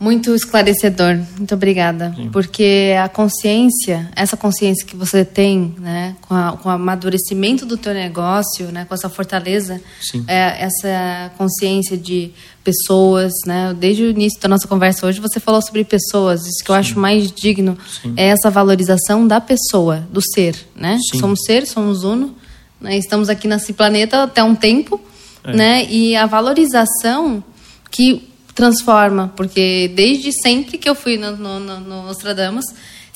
muito 0.00 0.32
esclarecedor, 0.32 1.18
muito 1.36 1.54
obrigada. 1.54 2.12
Sim. 2.14 2.28
Porque 2.30 2.94
a 3.02 3.08
consciência, 3.08 4.08
essa 4.14 4.36
consciência 4.36 4.86
que 4.86 4.94
você 4.94 5.24
tem, 5.24 5.74
né, 5.78 6.14
com, 6.22 6.34
a, 6.34 6.56
com 6.56 6.68
o 6.68 6.72
amadurecimento 6.72 7.66
do 7.66 7.76
teu 7.76 7.92
negócio, 7.92 8.70
né, 8.70 8.84
com 8.84 8.94
essa 8.94 9.08
fortaleza, 9.08 9.80
é, 10.28 10.64
essa 10.64 11.32
consciência 11.36 11.96
de 11.96 12.30
pessoas, 12.62 13.32
né, 13.44 13.74
desde 13.76 14.04
o 14.04 14.10
início 14.10 14.40
da 14.40 14.48
nossa 14.48 14.68
conversa 14.68 15.06
hoje 15.06 15.20
você 15.20 15.40
falou 15.40 15.60
sobre 15.60 15.82
pessoas, 15.84 16.42
isso 16.42 16.60
que 16.60 16.66
Sim. 16.66 16.72
eu 16.72 16.74
acho 16.74 16.98
mais 16.98 17.32
digno 17.32 17.76
Sim. 18.00 18.14
é 18.16 18.28
essa 18.28 18.50
valorização 18.50 19.26
da 19.26 19.40
pessoa, 19.40 20.06
do 20.12 20.20
ser, 20.20 20.54
né? 20.76 20.98
Somos 21.18 21.40
ser, 21.44 21.66
somos 21.66 22.04
uno, 22.04 22.36
né, 22.80 22.96
estamos 22.96 23.28
aqui 23.28 23.48
nesse 23.48 23.72
planeta 23.72 24.22
até 24.22 24.44
um 24.44 24.54
tempo, 24.54 25.00
é. 25.42 25.56
né, 25.56 25.86
e 25.86 26.14
a 26.14 26.26
valorização 26.26 27.42
que 27.90 28.28
transforma, 28.58 29.32
porque 29.36 29.88
desde 29.94 30.32
sempre 30.32 30.78
que 30.78 30.88
eu 30.88 30.94
fui 30.96 31.16
no, 31.16 31.36
no, 31.36 31.60
no 31.60 32.02
Nostradamus, 32.02 32.64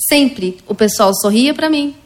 sempre 0.09 0.59
o 0.69 0.75
pessoal 0.75 1.13
sorria 1.13 1.53
para 1.53 1.69
mim, 1.69 1.97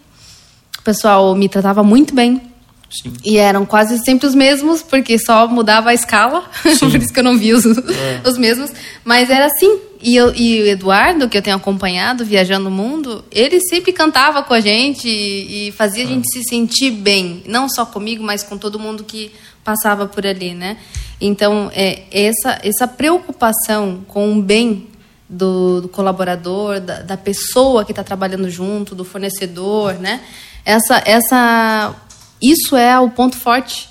o 0.79 0.83
pessoal 0.83 1.35
me 1.35 1.47
tratava 1.47 1.83
muito 1.83 2.15
bem. 2.15 2.41
Sim. 2.89 3.13
E 3.23 3.37
eram 3.37 3.67
quase 3.67 3.99
sempre 3.99 4.27
os 4.27 4.35
mesmos, 4.35 4.81
porque 4.81 5.19
só 5.19 5.47
mudava 5.47 5.91
a 5.91 5.95
escala, 5.95 6.49
por 6.81 6.95
isso 6.95 7.13
que 7.13 7.21
eu 7.21 7.25
não 7.25 7.37
vi 7.37 7.53
os, 7.53 7.67
é. 7.67 8.23
os 8.25 8.39
mesmos. 8.39 8.71
Mas 9.05 9.29
era 9.29 9.45
assim. 9.45 9.81
E, 10.01 10.17
eu, 10.17 10.33
e 10.35 10.63
o 10.63 10.67
Eduardo, 10.67 11.29
que 11.29 11.37
eu 11.37 11.43
tenho 11.43 11.57
acompanhado 11.57 12.25
viajando 12.25 12.69
o 12.69 12.73
mundo, 12.73 13.23
ele 13.31 13.61
sempre 13.61 13.93
cantava 13.93 14.43
com 14.43 14.55
a 14.55 14.61
gente 14.61 15.09
e, 15.09 15.69
e 15.69 15.73
fazia 15.73 16.05
a 16.05 16.07
gente 16.07 16.31
se 16.31 16.43
sentir 16.49 16.91
bem. 16.91 17.43
Não 17.45 17.69
só 17.69 17.85
comigo, 17.85 18.23
mas 18.23 18.43
com 18.43 18.57
todo 18.57 18.79
mundo 18.79 19.05
que 19.05 19.31
passava 19.67 20.07
por 20.07 20.25
ali, 20.25 20.55
né? 20.55 20.77
Então, 21.21 21.69
é, 21.75 22.05
essa, 22.13 22.61
essa 22.63 22.87
preocupação 22.87 24.05
com 24.07 24.39
o 24.39 24.41
bem 24.41 24.87
do, 25.29 25.81
do 25.81 25.89
colaborador, 25.89 26.79
da, 26.79 27.03
da, 27.03 27.17
pessoa 27.17 27.85
que 27.85 27.91
está 27.91 28.05
trabalhando 28.05 28.49
junto, 28.49 28.95
do 28.95 29.05
fornecedor, 29.05 29.95
né? 29.95 30.21
Essa, 30.65 31.03
essa, 31.05 31.97
isso 32.41 32.77
é 32.77 32.97
o 33.01 33.11
ponto 33.11 33.37
forte 33.37 33.89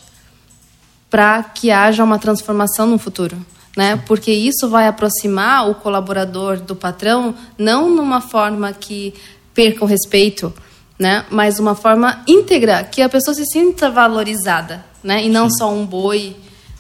para 1.10 1.44
que 1.44 1.72
haja 1.72 2.06
uma 2.06 2.18
transformação 2.18 2.88
no 2.88 2.98
futuro. 2.98 3.38
Né? 3.76 4.02
Porque 4.08 4.32
isso 4.32 4.70
vai 4.70 4.88
aproximar 4.88 5.70
o 5.70 5.76
colaborador 5.76 6.62
do 6.62 6.78
patrão, 6.78 7.36
não 7.58 7.90
numa 7.90 8.22
forma 8.22 8.72
que 8.72 9.14
perca 9.54 9.84
o 9.84 9.88
respeito, 9.88 10.54
né? 10.98 11.26
mas 11.30 11.60
uma 11.60 11.76
forma 11.76 12.24
íntegra, 12.26 12.86
que 12.86 13.02
a 13.02 13.10
pessoa 13.10 13.36
se 13.36 13.46
sinta 13.46 13.90
valorizada, 13.90 14.86
né? 15.06 15.24
e 15.24 15.30
não 15.30 15.50
Sim. 15.50 15.58
só 15.60 15.72
um 15.72 15.86
boi, 15.86 16.36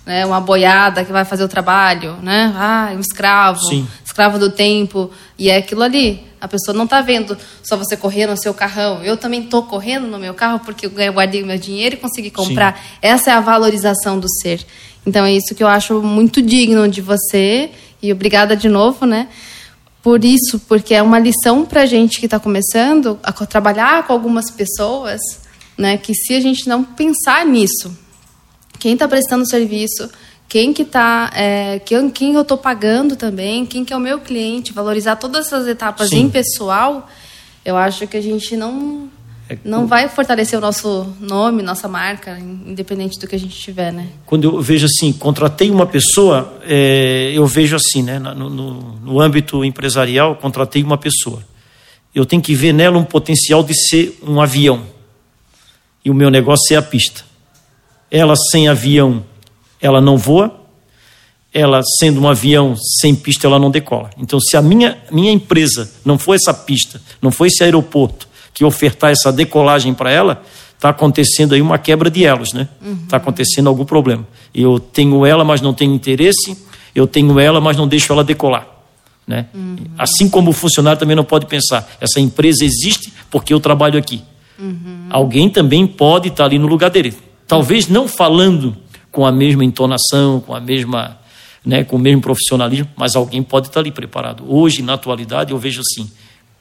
né? 0.05 0.25
uma 0.25 0.41
boiada 0.41 1.05
que 1.05 1.11
vai 1.11 1.23
fazer 1.23 1.43
o 1.43 1.47
trabalho, 1.47 2.17
né? 2.23 2.51
ah, 2.57 2.91
um 2.95 2.99
escravo, 2.99 3.59
Sim. 3.69 3.87
escravo 4.03 4.39
do 4.39 4.49
tempo, 4.49 5.11
e 5.37 5.49
é 5.49 5.57
aquilo 5.57 5.83
ali. 5.83 6.25
A 6.41 6.47
pessoa 6.47 6.75
não 6.75 6.85
está 6.85 7.01
vendo 7.01 7.37
só 7.63 7.77
você 7.77 7.95
correr 7.95 8.27
no 8.27 8.37
seu 8.37 8.53
carrão. 8.53 9.03
Eu 9.03 9.17
também 9.17 9.43
estou 9.43 9.63
correndo 9.63 10.05
no 10.05 10.19
meu 10.19 10.33
carro 10.33 10.59
porque 10.59 10.85
eu 10.85 10.91
guardei 11.11 11.41
o 11.41 11.45
meu 11.45 11.57
dinheiro 11.57 11.95
e 11.95 11.97
consegui 11.97 12.29
comprar. 12.29 12.75
Sim. 12.75 12.83
Essa 13.01 13.31
é 13.31 13.33
a 13.33 13.39
valorização 13.39 14.19
do 14.19 14.27
ser. 14.41 14.63
Então 15.05 15.25
é 15.25 15.33
isso 15.33 15.55
que 15.55 15.63
eu 15.63 15.67
acho 15.67 16.01
muito 16.01 16.41
digno 16.41 16.87
de 16.87 17.01
você. 17.01 17.71
E 17.99 18.11
obrigada 18.11 18.55
de 18.55 18.69
novo, 18.69 19.07
né? 19.07 19.27
Por 20.03 20.23
isso, 20.23 20.59
porque 20.67 20.93
é 20.93 21.01
uma 21.01 21.17
lição 21.17 21.65
para 21.65 21.81
a 21.81 21.85
gente 21.87 22.19
que 22.19 22.27
está 22.27 22.39
começando 22.39 23.19
a 23.23 23.31
trabalhar 23.31 24.05
com 24.05 24.13
algumas 24.13 24.51
pessoas, 24.51 25.19
né? 25.75 25.97
Que 25.97 26.13
se 26.13 26.35
a 26.35 26.39
gente 26.39 26.69
não 26.69 26.83
pensar 26.83 27.43
nisso, 27.43 27.97
quem 28.85 28.93
está 28.93 29.07
prestando 29.07 29.49
serviço, 29.49 30.11
quem 30.47 30.71
que 30.71 30.85
tá, 30.85 31.31
é, 31.33 31.79
quem, 31.79 32.07
quem 32.07 32.35
eu 32.35 32.43
estou 32.43 32.55
pagando 32.55 33.15
também, 33.15 33.65
quem 33.65 33.83
que 33.83 33.91
é 33.91 33.97
o 33.97 33.99
meu 33.99 34.19
cliente, 34.19 34.71
valorizar 34.71 35.15
todas 35.15 35.47
essas 35.47 35.67
etapas 35.67 36.09
Sim. 36.09 36.19
em 36.19 36.29
pessoal, 36.29 37.09
eu 37.65 37.75
acho 37.77 38.05
que 38.05 38.15
a 38.15 38.21
gente 38.21 38.55
não 38.55 39.09
é, 39.49 39.57
não 39.65 39.87
vai 39.87 40.07
fortalecer 40.07 40.59
o 40.59 40.61
nosso 40.61 41.11
nome, 41.19 41.63
nossa 41.63 41.87
marca, 41.87 42.37
independente 42.37 43.19
do 43.19 43.25
que 43.25 43.33
a 43.33 43.39
gente 43.39 43.55
tiver, 43.59 43.91
né? 43.91 44.07
Quando 44.23 44.43
eu 44.43 44.61
vejo 44.61 44.85
assim, 44.85 45.11
contratei 45.11 45.71
uma 45.71 45.87
pessoa, 45.87 46.55
é, 46.61 47.31
eu 47.33 47.47
vejo 47.47 47.75
assim, 47.75 48.03
né? 48.03 48.19
No, 48.19 48.35
no, 48.35 48.81
no, 48.99 49.19
âmbito 49.19 49.65
empresarial, 49.65 50.35
contratei 50.35 50.83
uma 50.83 50.99
pessoa. 50.99 51.41
Eu 52.13 52.23
tenho 52.23 52.39
que 52.39 52.53
ver 52.53 52.71
nela 52.71 52.99
um 52.99 53.03
potencial 53.03 53.63
de 53.63 53.73
ser 53.73 54.19
um 54.21 54.39
avião. 54.39 54.83
E 56.05 56.11
o 56.11 56.13
meu 56.13 56.29
negócio 56.29 56.71
é 56.71 56.75
a 56.75 56.83
pista. 56.83 57.33
Ela 58.09 58.35
sem 58.35 58.67
avião 58.67 59.23
ela 59.85 60.01
não 60.01 60.17
voa, 60.17 60.61
ela 61.53 61.81
sendo 61.99 62.19
um 62.19 62.27
avião 62.27 62.75
sem 63.01 63.15
pista, 63.15 63.47
ela 63.47 63.59
não 63.59 63.71
decola. 63.71 64.09
Então, 64.17 64.39
se 64.39 64.57
a 64.57 64.61
minha, 64.61 64.97
minha 65.11 65.31
empresa 65.31 65.89
não 66.03 66.17
for 66.17 66.33
essa 66.33 66.53
pista, 66.53 67.01
não 67.21 67.31
for 67.31 67.45
esse 67.45 67.63
aeroporto 67.63 68.27
que 68.53 68.65
ofertar 68.65 69.11
essa 69.11 69.31
decolagem 69.31 69.93
para 69.93 70.11
ela, 70.11 70.41
está 70.73 70.89
acontecendo 70.89 71.53
aí 71.53 71.61
uma 71.61 71.77
quebra 71.77 72.09
de 72.09 72.25
elos, 72.25 72.51
né? 72.51 72.67
Está 72.81 72.87
uhum. 72.87 72.97
Tá 73.07 73.17
acontecendo 73.17 73.67
algum 73.67 73.85
problema. 73.85 74.27
Eu 74.53 74.79
tenho 74.79 75.25
ela, 75.25 75.43
mas 75.43 75.61
não 75.61 75.73
tenho 75.73 75.93
interesse, 75.93 76.57
eu 76.93 77.05
tenho 77.05 77.39
ela, 77.39 77.61
mas 77.61 77.77
não 77.77 77.87
deixo 77.87 78.11
ela 78.11 78.23
decolar. 78.23 78.67
Né? 79.27 79.47
Uhum. 79.53 79.77
Assim 79.97 80.29
como 80.29 80.51
o 80.51 80.53
funcionário 80.53 80.99
também 80.99 81.15
não 81.15 81.23
pode 81.23 81.45
pensar, 81.47 81.89
essa 81.99 82.19
empresa 82.19 82.63
existe 82.63 83.13
porque 83.29 83.53
eu 83.53 83.59
trabalho 83.59 83.97
aqui. 83.97 84.23
Uhum. 84.59 85.07
Alguém 85.09 85.49
também 85.49 85.85
pode 85.85 86.29
estar 86.29 86.43
tá 86.43 86.45
ali 86.45 86.59
no 86.59 86.67
lugar 86.67 86.89
dele. 86.89 87.15
Talvez 87.47 87.87
não 87.87 88.07
falando 88.07 88.75
com 89.11 89.25
a 89.25 89.31
mesma 89.31 89.63
entonação, 89.63 90.41
com 90.41 90.53
a 90.53 90.59
mesma, 90.59 91.17
né, 91.65 91.83
com 91.83 91.95
o 91.95 91.99
mesmo 91.99 92.21
profissionalismo, 92.21 92.89
mas 92.95 93.15
alguém 93.15 93.41
pode 93.41 93.67
estar 93.67 93.79
ali 93.79 93.91
preparado. 93.91 94.43
Hoje, 94.47 94.81
na 94.81 94.93
atualidade, 94.93 95.51
eu 95.51 95.57
vejo 95.57 95.81
assim, 95.81 96.09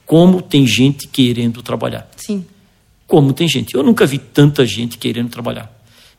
como 0.05 0.41
tem 0.41 0.65
gente 0.65 1.07
querendo 1.07 1.61
trabalhar. 1.61 2.09
Sim. 2.15 2.45
Como 3.07 3.33
tem 3.33 3.47
gente. 3.47 3.75
Eu 3.75 3.83
nunca 3.83 4.05
vi 4.05 4.17
tanta 4.17 4.65
gente 4.65 4.97
querendo 4.97 5.29
trabalhar. 5.29 5.71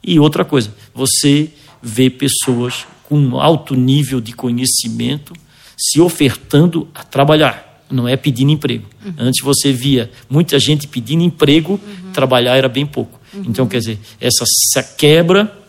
E 0.02 0.20
outra 0.20 0.44
coisa, 0.44 0.74
você 0.94 1.50
vê 1.82 2.10
pessoas 2.10 2.86
com 3.04 3.40
alto 3.40 3.74
nível 3.74 4.20
de 4.20 4.32
conhecimento 4.32 5.32
se 5.76 6.00
ofertando 6.00 6.88
a 6.94 7.04
trabalhar, 7.04 7.84
não 7.90 8.08
é 8.08 8.16
pedindo 8.16 8.50
emprego. 8.50 8.86
Uhum. 9.04 9.12
Antes 9.18 9.44
você 9.44 9.72
via 9.72 10.10
muita 10.28 10.58
gente 10.58 10.88
pedindo 10.88 11.22
emprego, 11.22 11.72
uhum. 11.72 12.12
trabalhar 12.12 12.56
era 12.56 12.68
bem 12.68 12.86
pouco. 12.86 13.20
Uhum. 13.36 13.44
Então, 13.46 13.66
quer 13.66 13.78
dizer, 13.78 13.98
essa, 14.20 14.44
essa 14.44 14.82
quebra 14.82 15.64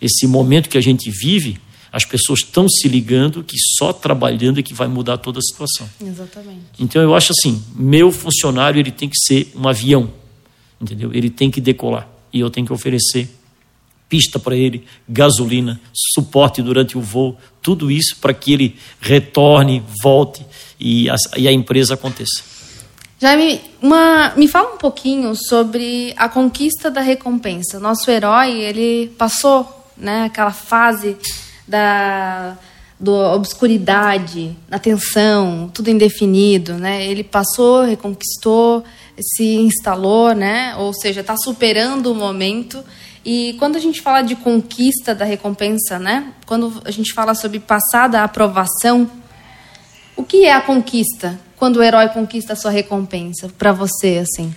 esse 0.00 0.26
momento 0.26 0.68
que 0.68 0.78
a 0.78 0.80
gente 0.80 1.10
vive, 1.10 1.60
as 1.92 2.04
pessoas 2.04 2.40
estão 2.40 2.68
se 2.68 2.88
ligando 2.88 3.44
que 3.44 3.56
só 3.76 3.92
trabalhando 3.92 4.60
é 4.60 4.62
que 4.62 4.72
vai 4.72 4.88
mudar 4.88 5.18
toda 5.18 5.38
a 5.38 5.42
situação. 5.42 5.88
Exatamente. 6.00 6.60
Então 6.78 7.02
eu 7.02 7.14
acho 7.14 7.32
assim, 7.32 7.62
meu 7.74 8.10
funcionário 8.10 8.80
ele 8.80 8.90
tem 8.90 9.08
que 9.08 9.18
ser 9.18 9.52
um 9.54 9.68
avião, 9.68 10.10
entendeu? 10.80 11.12
Ele 11.12 11.28
tem 11.28 11.50
que 11.50 11.60
decolar 11.60 12.08
e 12.32 12.40
eu 12.40 12.48
tenho 12.48 12.66
que 12.66 12.72
oferecer 12.72 13.28
pista 14.08 14.40
para 14.40 14.56
ele, 14.56 14.84
gasolina, 15.08 15.80
suporte 15.92 16.60
durante 16.60 16.98
o 16.98 17.00
voo, 17.00 17.38
tudo 17.62 17.92
isso 17.92 18.16
para 18.20 18.34
que 18.34 18.52
ele 18.52 18.76
retorne, 19.00 19.84
volte 20.02 20.44
e 20.80 21.08
a, 21.08 21.14
e 21.36 21.46
a 21.46 21.52
empresa 21.52 21.94
aconteça. 21.94 22.42
Jaime, 23.20 23.60
uma, 23.82 24.32
me 24.36 24.48
fala 24.48 24.74
um 24.74 24.78
pouquinho 24.78 25.34
sobre 25.36 26.14
a 26.16 26.28
conquista 26.28 26.90
da 26.90 27.00
recompensa. 27.02 27.78
Nosso 27.78 28.10
herói, 28.10 28.60
ele 28.60 29.08
passou 29.18 29.80
né? 30.00 30.24
Aquela 30.24 30.52
fase 30.52 31.16
da 31.68 32.56
do 32.98 33.14
obscuridade, 33.14 34.54
da 34.68 34.78
tensão, 34.78 35.70
tudo 35.72 35.88
indefinido, 35.88 36.74
né? 36.74 37.06
Ele 37.06 37.24
passou, 37.24 37.82
reconquistou, 37.82 38.84
se 39.18 39.54
instalou, 39.56 40.34
né? 40.34 40.76
Ou 40.76 40.92
seja, 40.92 41.22
está 41.22 41.34
superando 41.34 42.12
o 42.12 42.14
momento. 42.14 42.84
E 43.24 43.56
quando 43.58 43.76
a 43.76 43.78
gente 43.78 44.02
fala 44.02 44.20
de 44.20 44.36
conquista 44.36 45.14
da 45.14 45.24
recompensa, 45.24 45.98
né? 45.98 46.34
Quando 46.44 46.82
a 46.84 46.90
gente 46.90 47.14
fala 47.14 47.34
sobre 47.34 47.58
passada 47.58 48.22
aprovação, 48.22 49.10
o 50.16 50.22
que 50.22 50.44
é 50.44 50.52
a 50.52 50.60
conquista? 50.60 51.38
Quando 51.56 51.76
o 51.76 51.82
herói 51.82 52.08
conquista 52.08 52.54
a 52.54 52.56
sua 52.56 52.70
recompensa 52.70 53.50
para 53.58 53.72
você, 53.72 54.18
assim? 54.22 54.54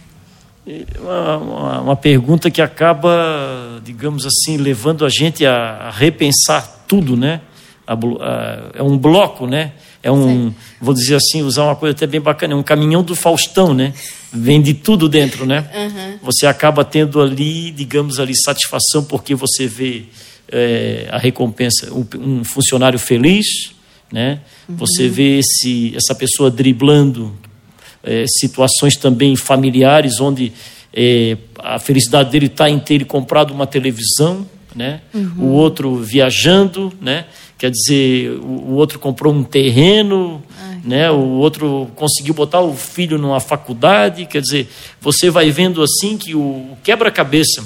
Uma, 0.99 1.37
uma, 1.37 1.81
uma, 1.81 1.95
pergunta 1.95 2.49
que 2.49 2.61
acaba, 2.61 3.81
digamos 3.83 4.25
assim, 4.25 4.55
levando 4.55 5.05
a 5.05 5.09
gente 5.09 5.45
a, 5.45 5.53
a 5.53 5.91
repensar 5.91 6.85
tudo, 6.87 7.17
né? 7.17 7.41
A, 7.85 7.93
a, 7.93 8.69
é 8.75 8.81
um 8.81 8.97
bloco, 8.97 9.45
né? 9.45 9.73
É 10.01 10.09
um, 10.11 10.49
Sim. 10.49 10.55
vou 10.81 10.93
dizer 10.93 11.15
assim, 11.15 11.41
usar 11.41 11.63
uma 11.63 11.75
coisa 11.75 11.95
até 11.95 12.07
bem 12.07 12.21
bacana, 12.21 12.53
é 12.53 12.55
um 12.55 12.63
caminhão 12.63 13.03
do 13.03 13.15
Faustão, 13.15 13.73
né? 13.73 13.93
Vem 14.31 14.61
de 14.61 14.73
tudo 14.73 15.09
dentro, 15.09 15.45
né? 15.45 15.69
Uhum. 15.73 16.19
Você 16.23 16.45
acaba 16.45 16.85
tendo 16.85 17.21
ali, 17.21 17.71
digamos 17.71 18.19
ali, 18.19 18.33
satisfação 18.35 19.03
porque 19.03 19.35
você 19.35 19.67
vê 19.67 20.05
é, 20.51 21.07
a 21.09 21.17
recompensa, 21.17 21.93
um, 21.93 22.05
um, 22.19 22.43
funcionário 22.43 22.99
feliz, 22.99 23.73
né? 24.13 24.41
Uhum. 24.69 24.75
Você 24.77 25.07
vê 25.09 25.39
esse, 25.39 25.91
essa 25.95 26.13
pessoa 26.13 26.51
driblando 26.51 27.33
é, 28.03 28.25
situações 28.27 28.95
também 28.95 29.35
familiares, 29.35 30.19
onde 30.19 30.53
é, 30.93 31.35
a 31.57 31.79
felicidade 31.79 32.29
dele 32.29 32.45
está 32.45 32.69
em 32.69 32.77
ter 32.77 33.03
comprado 33.05 33.51
uma 33.51 33.65
televisão, 33.65 34.45
né? 34.75 35.01
Uhum. 35.13 35.45
o 35.45 35.47
outro 35.53 35.95
viajando, 35.95 36.93
né? 37.01 37.25
quer 37.57 37.71
dizer, 37.71 38.31
o, 38.41 38.73
outro 38.73 38.99
comprou 38.99 39.33
um 39.33 39.43
terreno, 39.43 40.43
Ai, 40.59 40.81
né? 40.83 41.11
o 41.11 41.37
outro 41.37 41.89
conseguiu 41.95 42.33
botar 42.33 42.59
o 42.59 42.75
filho 42.75 43.17
numa 43.17 43.39
faculdade, 43.39 44.25
quer 44.25 44.41
dizer, 44.41 44.69
você 44.99 45.29
vai 45.29 45.49
vendo 45.49 45.81
assim 45.81 46.17
que 46.17 46.35
o 46.35 46.77
quebra-cabeça 46.83 47.63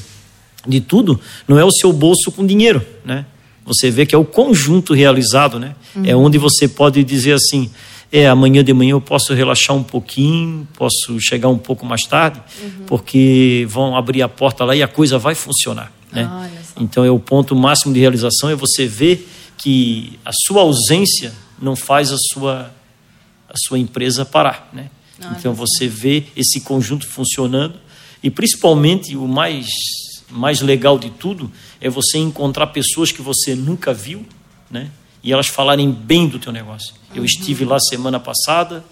de 0.68 0.82
tudo 0.82 1.20
não 1.48 1.58
é 1.58 1.66
o 1.66 1.72
seu 1.72 1.92
bolso 1.92 2.32
com 2.32 2.46
dinheiro, 2.46 2.86
né? 3.04 3.26
Você 3.68 3.92
vê 3.92 4.06
que 4.06 4.16
é 4.16 4.18
o 4.18 4.24
conjunto 4.24 4.94
realizado, 4.94 5.60
né? 5.60 5.76
É 5.94 6.00
uhum. 6.00 6.06
É 6.06 6.16
onde 6.16 6.38
você 6.38 6.70
pode 6.70 7.04
dizer 7.04 7.34
assim, 7.34 7.70
é, 8.10 8.26
amanhã 8.26 8.64
de 8.64 8.72
manhã 8.74 8.92
eu 8.92 9.02
posso 9.02 9.34
relaxar 9.34 9.76
um 9.76 9.84
pouquinho, 9.84 10.66
posso 10.74 11.20
chegar 11.20 11.50
um 11.50 11.58
pouco 11.58 11.86
mais 11.86 12.04
tarde, 12.04 12.42
uhum. 12.62 12.86
porque 12.88 13.68
vão 13.70 13.98
abrir 13.98 14.22
a 14.22 14.30
porta 14.30 14.64
lá 14.64 14.74
e 14.74 14.82
a 14.82 14.88
coisa 14.88 15.20
vai 15.20 15.36
funcionar. 15.36 15.92
Né? 16.10 16.24
então 16.80 17.04
é 17.04 17.12
o 17.12 17.20
ponto 17.20 17.54
máximo 17.54 17.94
de 17.94 18.00
realização 18.00 18.50
é 18.50 18.56
você 18.56 18.88
ver 18.88 19.28
que 19.58 20.18
a 20.24 20.32
sua 20.32 20.62
ausência 20.62 21.34
não 21.62 21.76
faz 21.76 22.14
a 22.14 22.18
sua 22.32 22.74
a 23.50 23.54
sua 23.68 23.78
empresa 23.78 24.24
parar, 24.24 24.70
né? 24.72 24.90
então 25.38 25.54
você 25.54 25.86
vê 25.86 26.24
esse 26.36 26.62
conjunto 26.62 27.06
funcionando 27.06 27.78
e 28.24 28.30
principalmente 28.30 29.18
o 29.18 29.28
mais 29.28 29.68
mais 30.30 30.62
legal 30.62 31.00
de 31.00 31.10
tudo 31.10 31.52
é 31.80 31.90
você 31.90 32.18
encontrar 32.18 32.68
pessoas 32.68 33.12
que 33.12 33.22
você 33.22 33.56
nunca 33.56 33.94
viu, 33.94 34.26
né? 34.70 34.92
E 35.24 35.32
elas 35.32 35.48
falarem 35.48 35.92
bem 35.92 36.28
do 36.28 36.40
teu 36.40 36.52
negócio. 36.52 36.94
Eu 37.14 37.26
estive 37.26 37.66
lá 37.66 37.80
semana 37.80 38.20
passada 38.20 38.84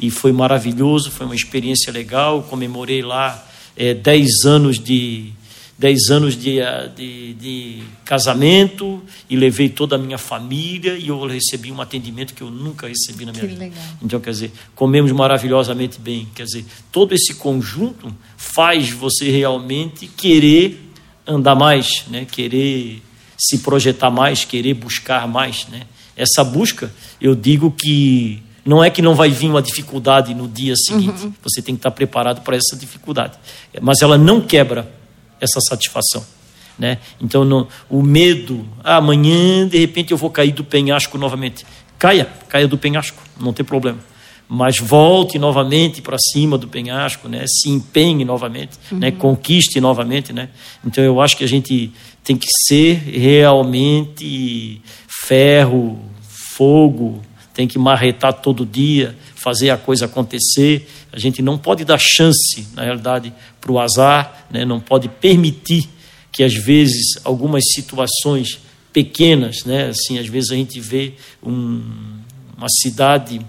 e 0.00 0.10
foi 0.10 0.32
maravilhoso, 0.32 1.10
foi 1.10 1.26
uma 1.26 1.34
experiência 1.34 1.92
legal. 1.92 2.42
Comemorei 2.42 3.02
lá 3.02 3.46
é, 3.76 3.94
10 3.94 4.44
anos 4.44 4.78
de, 4.78 5.32
dez 5.78 6.10
anos 6.10 6.36
de, 6.36 6.58
de, 6.96 7.34
de, 7.34 7.82
casamento 8.04 9.00
e 9.30 9.36
levei 9.36 9.68
toda 9.68 9.94
a 9.94 9.98
minha 9.98 10.18
família 10.18 10.98
e 10.98 11.06
eu 11.06 11.24
recebi 11.24 11.70
um 11.70 11.80
atendimento 11.80 12.34
que 12.34 12.42
eu 12.42 12.50
nunca 12.50 12.88
recebi 12.88 13.24
na 13.24 13.30
minha 13.30 13.42
que 13.42 13.46
vida. 13.46 13.60
Legal. 13.60 13.84
Então, 14.02 14.18
quer 14.18 14.30
dizer, 14.30 14.52
comemos 14.74 15.12
maravilhosamente 15.12 16.00
bem. 16.00 16.26
Quer 16.34 16.44
dizer, 16.44 16.64
todo 16.90 17.14
esse 17.14 17.34
conjunto 17.34 18.12
faz 18.36 18.90
você 18.90 19.30
realmente 19.30 20.08
querer 20.08 20.90
andar 21.24 21.54
mais, 21.54 22.04
né? 22.08 22.24
querer 22.24 23.00
se 23.38 23.58
projetar 23.58 24.10
mais, 24.10 24.44
querer 24.44 24.74
buscar 24.74 25.28
mais. 25.28 25.68
Né? 25.68 25.82
Essa 26.16 26.42
busca, 26.42 26.92
eu 27.20 27.36
digo 27.36 27.70
que 27.70 28.42
não 28.64 28.82
é 28.82 28.90
que 28.90 29.00
não 29.00 29.14
vai 29.14 29.30
vir 29.30 29.48
uma 29.48 29.62
dificuldade 29.62 30.34
no 30.34 30.48
dia 30.48 30.74
seguinte, 30.76 31.24
uhum. 31.24 31.32
você 31.40 31.62
tem 31.62 31.76
que 31.76 31.78
estar 31.78 31.92
preparado 31.92 32.42
para 32.42 32.56
essa 32.56 32.76
dificuldade. 32.76 33.38
Mas 33.80 34.02
ela 34.02 34.18
não 34.18 34.40
quebra 34.40 34.97
essa 35.40 35.60
satisfação. 35.60 36.24
Né? 36.78 36.98
Então, 37.20 37.44
não, 37.44 37.66
o 37.90 38.02
medo, 38.02 38.66
ah, 38.84 38.96
amanhã 38.96 39.66
de 39.66 39.78
repente 39.78 40.12
eu 40.12 40.16
vou 40.16 40.30
cair 40.30 40.52
do 40.52 40.62
penhasco 40.62 41.18
novamente. 41.18 41.66
Caia, 41.98 42.28
caia 42.48 42.68
do 42.68 42.78
penhasco, 42.78 43.20
não 43.40 43.52
tem 43.52 43.66
problema. 43.66 43.98
Mas 44.48 44.78
volte 44.78 45.38
novamente 45.38 46.00
para 46.00 46.16
cima 46.32 46.56
do 46.56 46.68
penhasco, 46.68 47.28
né? 47.28 47.44
se 47.46 47.68
empenhe 47.68 48.24
novamente, 48.24 48.70
né? 48.70 48.78
uhum. 48.92 48.98
né? 48.98 49.10
conquiste 49.10 49.80
novamente. 49.80 50.32
Né? 50.32 50.48
Então, 50.84 51.02
eu 51.02 51.20
acho 51.20 51.36
que 51.36 51.44
a 51.44 51.48
gente 51.48 51.92
tem 52.22 52.36
que 52.36 52.46
ser 52.66 52.94
realmente 52.94 54.80
ferro, 55.26 55.98
fogo, 56.56 57.20
tem 57.52 57.66
que 57.66 57.78
marretar 57.78 58.32
todo 58.32 58.64
dia, 58.64 59.16
fazer 59.48 59.70
a 59.70 59.78
coisa 59.78 60.04
acontecer. 60.04 60.86
A 61.10 61.18
gente 61.18 61.40
não 61.40 61.56
pode 61.56 61.84
dar 61.84 61.98
chance, 61.98 62.68
na 62.74 62.84
realidade, 62.84 63.32
para 63.60 63.72
o 63.72 63.78
azar, 63.78 64.46
né? 64.50 64.64
não 64.64 64.78
pode 64.78 65.08
permitir 65.08 65.88
que, 66.30 66.42
às 66.42 66.54
vezes, 66.54 67.18
algumas 67.24 67.64
situações 67.72 68.58
pequenas, 68.92 69.64
né? 69.64 69.88
assim, 69.88 70.18
às 70.18 70.26
vezes 70.26 70.50
a 70.50 70.54
gente 70.54 70.78
vê 70.80 71.14
um, 71.42 71.82
uma 72.56 72.68
cidade 72.68 73.40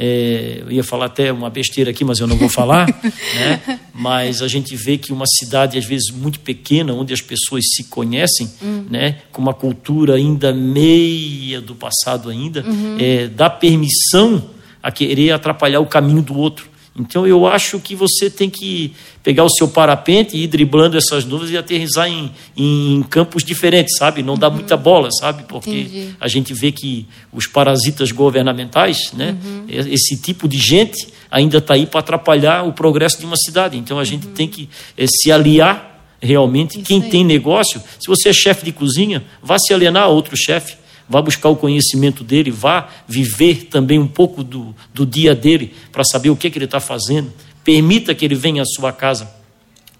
é, 0.00 0.62
eu 0.64 0.70
ia 0.70 0.84
falar 0.84 1.06
até 1.06 1.32
uma 1.32 1.50
besteira 1.50 1.90
aqui, 1.90 2.04
mas 2.04 2.20
eu 2.20 2.28
não 2.28 2.36
vou 2.36 2.48
falar, 2.48 2.86
né? 3.34 3.80
mas 3.92 4.42
a 4.42 4.46
gente 4.46 4.76
vê 4.76 4.96
que 4.96 5.12
uma 5.12 5.26
cidade, 5.26 5.76
às 5.76 5.84
vezes, 5.84 6.12
muito 6.12 6.38
pequena, 6.38 6.94
onde 6.94 7.12
as 7.12 7.20
pessoas 7.20 7.64
se 7.74 7.82
conhecem, 7.82 8.48
uhum. 8.62 8.86
né? 8.88 9.22
com 9.32 9.42
uma 9.42 9.52
cultura 9.52 10.14
ainda 10.14 10.52
meia 10.52 11.60
do 11.60 11.74
passado 11.74 12.30
ainda, 12.30 12.64
uhum. 12.64 12.96
é, 13.00 13.26
dá 13.26 13.50
permissão 13.50 14.56
a 14.82 14.90
querer 14.90 15.32
atrapalhar 15.32 15.80
o 15.80 15.86
caminho 15.86 16.22
do 16.22 16.36
outro. 16.36 16.68
Então 16.98 17.26
eu 17.26 17.46
acho 17.46 17.78
que 17.78 17.94
você 17.94 18.28
tem 18.28 18.50
que 18.50 18.92
pegar 19.22 19.44
o 19.44 19.50
seu 19.50 19.68
parapente 19.68 20.36
e 20.36 20.44
ir 20.44 20.46
driblando 20.48 20.96
essas 20.96 21.24
nuvens 21.24 21.50
e 21.50 21.56
aterrizar 21.56 22.08
em, 22.08 22.30
em 22.56 23.04
campos 23.08 23.44
diferentes, 23.44 23.96
sabe? 23.96 24.22
Não 24.22 24.36
dá 24.36 24.48
uhum. 24.48 24.54
muita 24.54 24.76
bola, 24.76 25.08
sabe? 25.12 25.44
Porque 25.44 25.70
Entendi. 25.70 26.08
a 26.20 26.26
gente 26.26 26.52
vê 26.52 26.72
que 26.72 27.06
os 27.32 27.46
parasitas 27.46 28.10
governamentais, 28.10 29.12
né? 29.12 29.36
Uhum. 29.44 29.66
Esse 29.68 30.16
tipo 30.20 30.48
de 30.48 30.58
gente 30.58 31.08
ainda 31.30 31.58
está 31.58 31.74
aí 31.74 31.86
para 31.86 32.00
atrapalhar 32.00 32.66
o 32.66 32.72
progresso 32.72 33.18
de 33.18 33.26
uma 33.26 33.36
cidade. 33.36 33.78
Então 33.78 33.98
a 33.98 34.04
gente 34.04 34.26
uhum. 34.26 34.32
tem 34.32 34.48
que 34.48 34.68
é, 34.96 35.06
se 35.06 35.30
aliar 35.30 36.02
realmente. 36.20 36.78
Isso 36.78 36.86
Quem 36.86 37.02
aí. 37.02 37.10
tem 37.10 37.24
negócio, 37.24 37.80
se 38.00 38.08
você 38.08 38.30
é 38.30 38.32
chefe 38.32 38.64
de 38.64 38.72
cozinha, 38.72 39.24
vá 39.40 39.56
se 39.58 39.72
alienar 39.72 40.04
a 40.04 40.08
outro 40.08 40.36
chefe 40.36 40.76
vá 41.08 41.22
buscar 41.22 41.48
o 41.48 41.56
conhecimento 41.56 42.22
dele, 42.22 42.50
vá 42.50 42.88
viver 43.06 43.66
também 43.66 43.98
um 43.98 44.06
pouco 44.06 44.44
do, 44.44 44.74
do 44.92 45.06
dia 45.06 45.34
dele 45.34 45.72
para 45.90 46.04
saber 46.04 46.30
o 46.30 46.36
que, 46.36 46.46
é 46.46 46.50
que 46.50 46.58
ele 46.58 46.66
está 46.66 46.80
fazendo. 46.80 47.32
Permita 47.64 48.14
que 48.14 48.24
ele 48.24 48.34
venha 48.34 48.62
à 48.62 48.66
sua 48.66 48.92
casa 48.92 49.38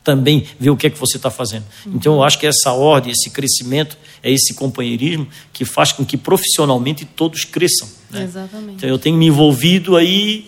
também 0.05 0.45
ver 0.59 0.71
o 0.71 0.77
que 0.77 0.87
é 0.87 0.91
que 0.91 0.99
você 0.99 1.19
está 1.19 1.31
fazendo. 1.31 1.65
Então, 1.87 2.15
eu 2.15 2.23
acho 2.23 2.39
que 2.39 2.47
essa 2.47 2.73
ordem, 2.73 3.13
esse 3.13 3.29
crescimento, 3.29 3.99
é 4.23 4.33
esse 4.33 4.55
companheirismo 4.55 5.29
que 5.53 5.67
faz 5.67 5.93
com 5.93 6.05
que 6.05 6.17
profissionalmente 6.17 7.05
todos 7.05 7.45
cresçam. 7.45 7.89
Né? 8.11 8.25
Exatamente. 8.25 8.77
Então, 8.77 8.89
eu 8.89 8.99
tenho 8.99 9.19
me 9.19 9.27
envolvido 9.27 9.97
aí, 9.97 10.47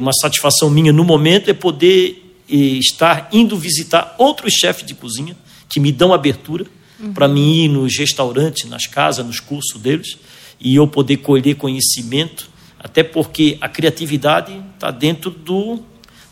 uma 0.00 0.12
satisfação 0.12 0.68
minha 0.68 0.92
no 0.92 1.04
momento 1.04 1.48
é 1.48 1.54
poder 1.54 2.24
estar 2.48 3.28
indo 3.30 3.56
visitar 3.56 4.16
outros 4.18 4.54
chefes 4.54 4.84
de 4.84 4.94
cozinha 4.94 5.36
que 5.68 5.78
me 5.78 5.92
dão 5.92 6.12
abertura 6.12 6.66
uhum. 7.00 7.12
para 7.12 7.28
mim 7.28 7.64
ir 7.64 7.68
nos 7.68 7.96
restaurantes, 7.96 8.68
nas 8.68 8.86
casas, 8.86 9.24
nos 9.24 9.40
cursos 9.40 9.80
deles, 9.80 10.16
e 10.60 10.76
eu 10.76 10.86
poder 10.86 11.18
colher 11.18 11.56
conhecimento, 11.56 12.48
até 12.78 13.02
porque 13.02 13.56
a 13.60 13.68
criatividade 13.68 14.60
está 14.74 14.90
dentro 14.90 15.30
do, 15.30 15.82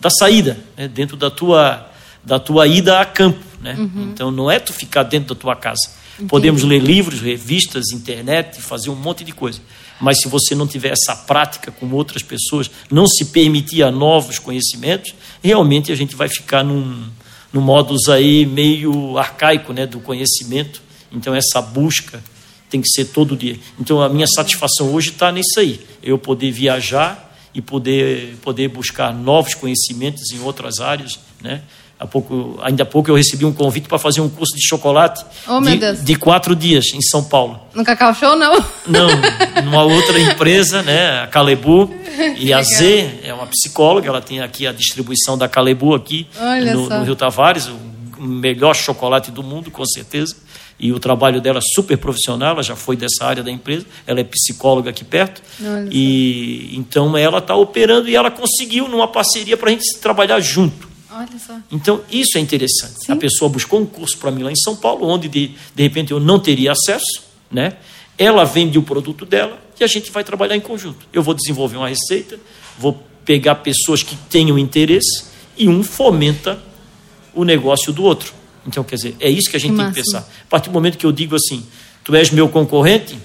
da 0.01 0.11
saída, 0.11 0.59
né? 0.77 0.89
dentro 0.89 1.17
da 1.17 1.31
tua, 1.31 1.91
da 2.25 2.39
tua 2.39 2.67
ida 2.67 3.01
a 3.01 3.05
campo. 3.05 3.45
Né? 3.61 3.75
Uhum. 3.79 4.11
Então 4.13 4.31
não 4.31 4.51
é 4.51 4.59
tu 4.59 4.73
ficar 4.73 5.03
dentro 5.03 5.35
da 5.35 5.41
tua 5.41 5.57
casa. 5.57 5.91
Entendi. 6.15 6.31
Podemos 6.31 6.63
ler 6.63 6.81
livros, 6.81 7.21
revistas, 7.21 7.91
internet, 7.93 8.61
fazer 8.61 8.91
um 8.91 8.95
monte 8.95 9.23
de 9.23 9.33
coisa. 9.33 9.61
Mas 10.01 10.21
se 10.21 10.29
você 10.29 10.55
não 10.55 10.67
tiver 10.67 10.93
essa 10.93 11.15
prática 11.15 11.71
com 11.71 11.91
outras 11.91 12.23
pessoas, 12.23 12.71
não 12.91 13.07
se 13.07 13.27
permitir 13.27 13.83
a 13.83 13.91
novos 13.91 14.39
conhecimentos, 14.39 15.15
realmente 15.43 15.91
a 15.91 15.95
gente 15.95 16.15
vai 16.15 16.29
ficar 16.29 16.63
num, 16.63 17.07
no 17.53 17.61
modus 17.61 18.09
aí 18.09 18.45
meio 18.45 19.19
arcaico, 19.19 19.73
né, 19.73 19.87
do 19.87 20.01
conhecimento. 20.01 20.83
Então 21.11 21.35
essa 21.35 21.61
busca 21.61 22.23
tem 22.69 22.81
que 22.81 22.89
ser 22.89 23.07
todo 23.07 23.37
dia. 23.37 23.59
Então 23.79 24.01
a 24.03 24.09
minha 24.09 24.27
satisfação 24.27 24.93
hoje 24.93 25.11
está 25.11 25.31
nisso 25.31 25.59
aí, 25.59 25.81
eu 26.03 26.19
poder 26.19 26.51
viajar 26.51 27.25
e 27.55 27.63
poder 27.63 28.37
poder 28.43 28.69
buscar 28.69 29.15
novos 29.15 29.55
conhecimentos 29.55 30.31
em 30.33 30.41
outras 30.41 30.81
áreas, 30.81 31.19
né? 31.41 31.63
Há 31.99 32.07
pouco, 32.07 32.59
ainda 32.63 32.83
há 32.83 32.87
pouco 32.87 33.11
eu 33.11 33.15
recebi 33.15 33.47
um 33.47 33.53
convite 33.55 33.89
para 33.89 33.99
fazer 33.99 34.21
um 34.21 34.29
curso 34.29 34.55
de 34.55 34.67
chocolate 34.67 35.25
oh, 35.49 35.61
de, 35.63 36.03
de, 36.03 36.15
quatro 36.17 36.55
dias 36.55 36.93
em 36.93 37.01
São 37.01 37.25
Paulo. 37.25 37.59
No 37.75 37.83
Cacau 37.83 38.13
Show, 38.13 38.37
não? 38.37 38.63
Não, 38.87 39.09
numa 39.65 39.83
outra 39.83 40.21
empresa, 40.21 40.83
né, 40.83 41.23
a 41.23 41.27
Calebu. 41.27 41.91
E 42.37 42.53
a 42.53 42.63
Z 42.63 43.21
é 43.25 43.33
uma 43.33 43.47
psicóloga, 43.47 44.09
ela 44.09 44.21
tem 44.21 44.41
aqui 44.41 44.67
a 44.67 44.73
distribuição 44.73 45.39
da 45.39 45.49
Calebu 45.49 45.95
aqui 45.95 46.27
no, 46.75 46.89
no, 46.89 47.05
Rio 47.05 47.17
Tavares, 47.17 47.67
o 47.67 48.23
melhor 48.23 48.75
chocolate 48.75 49.31
do 49.31 49.43
mundo, 49.43 49.71
com 49.71 49.85
certeza. 49.87 50.37
E 50.79 50.93
o 50.93 50.99
trabalho 50.99 51.41
dela 51.41 51.59
é 51.59 51.63
super 51.75 51.97
profissional, 51.97 52.51
ela 52.51 52.63
já 52.63 52.77
foi 52.77 52.97
dessa 52.97 53.25
área 53.25 53.43
da 53.43 53.51
empresa, 53.51 53.87
ela 54.07 54.21
é 54.21 54.25
psicóloga 54.25 54.91
aqui 54.91 55.05
perto. 55.05 55.43
Olha 55.63 55.89
e 55.91 56.69
só. 56.73 56.79
então 56.79 57.17
ela 57.17 57.39
está 57.39 57.57
operando 57.57 58.07
e 58.07 58.15
ela 58.15 58.31
conseguiu 58.31 58.87
numa 58.87 59.09
parceria 59.09 59.57
para 59.57 59.71
a 59.71 59.73
gente 59.73 59.99
trabalhar 59.99 60.39
junto. 60.41 60.96
Olha 61.17 61.39
só. 61.39 61.59
Então, 61.73 62.03
isso 62.11 62.37
é 62.37 62.41
interessante. 62.41 63.07
Sim. 63.07 63.13
A 63.13 63.17
pessoa 63.17 63.49
buscou 63.49 63.81
um 63.81 63.87
curso 63.87 64.19
para 64.19 64.31
mim 64.31 64.43
lá 64.43 64.53
em 64.53 64.57
São 64.57 64.77
Paulo, 64.77 65.07
onde 65.07 65.29
de, 65.29 65.53
de 65.75 65.83
repente 65.83 66.13
eu 66.13 66.21
não 66.21 66.39
teria 66.39 66.73
acesso, 66.73 67.23
né? 67.51 67.77
Ela 68.19 68.45
vende 68.45 68.79
o 68.79 68.83
produto 68.83 69.25
dela 69.25 69.59
e 69.81 69.85
a 69.85 69.87
gente 69.87 70.11
vai 70.11 70.23
trabalhar 70.23 70.57
em 70.57 70.61
conjunto. 70.61 71.07
Eu 71.13 71.23
vou 71.23 71.33
desenvolver 71.33 71.77
uma 71.77 71.89
receita, 71.89 72.39
vou 72.79 73.03
pegar 73.25 73.57
pessoas 73.57 74.03
que 74.03 74.15
tenham 74.29 74.59
interesse 74.59 75.25
e 75.57 75.69
um 75.69 75.83
fomenta 75.83 76.63
o 77.35 77.45
negócio 77.45 77.93
do 77.93 78.03
outro. 78.03 78.33
Então, 78.67 78.85
quer 78.85 78.97
dizer, 78.97 79.17
é 79.21 79.31
isso 79.31 79.49
que 79.51 79.57
a 79.57 79.61
gente 79.61 79.73
que 79.73 79.79
tem 79.79 79.89
que 79.89 79.95
pensar. 79.95 80.21
A 80.21 80.51
partir 80.51 80.69
do 80.69 80.73
momento 80.73 80.99
que 80.99 81.07
eu 81.07 81.13
digo 81.13 81.37
assim, 81.37 81.65
tu 82.05 82.15
és 82.15 82.31
meu 82.31 82.49
concorrente, 82.49 83.17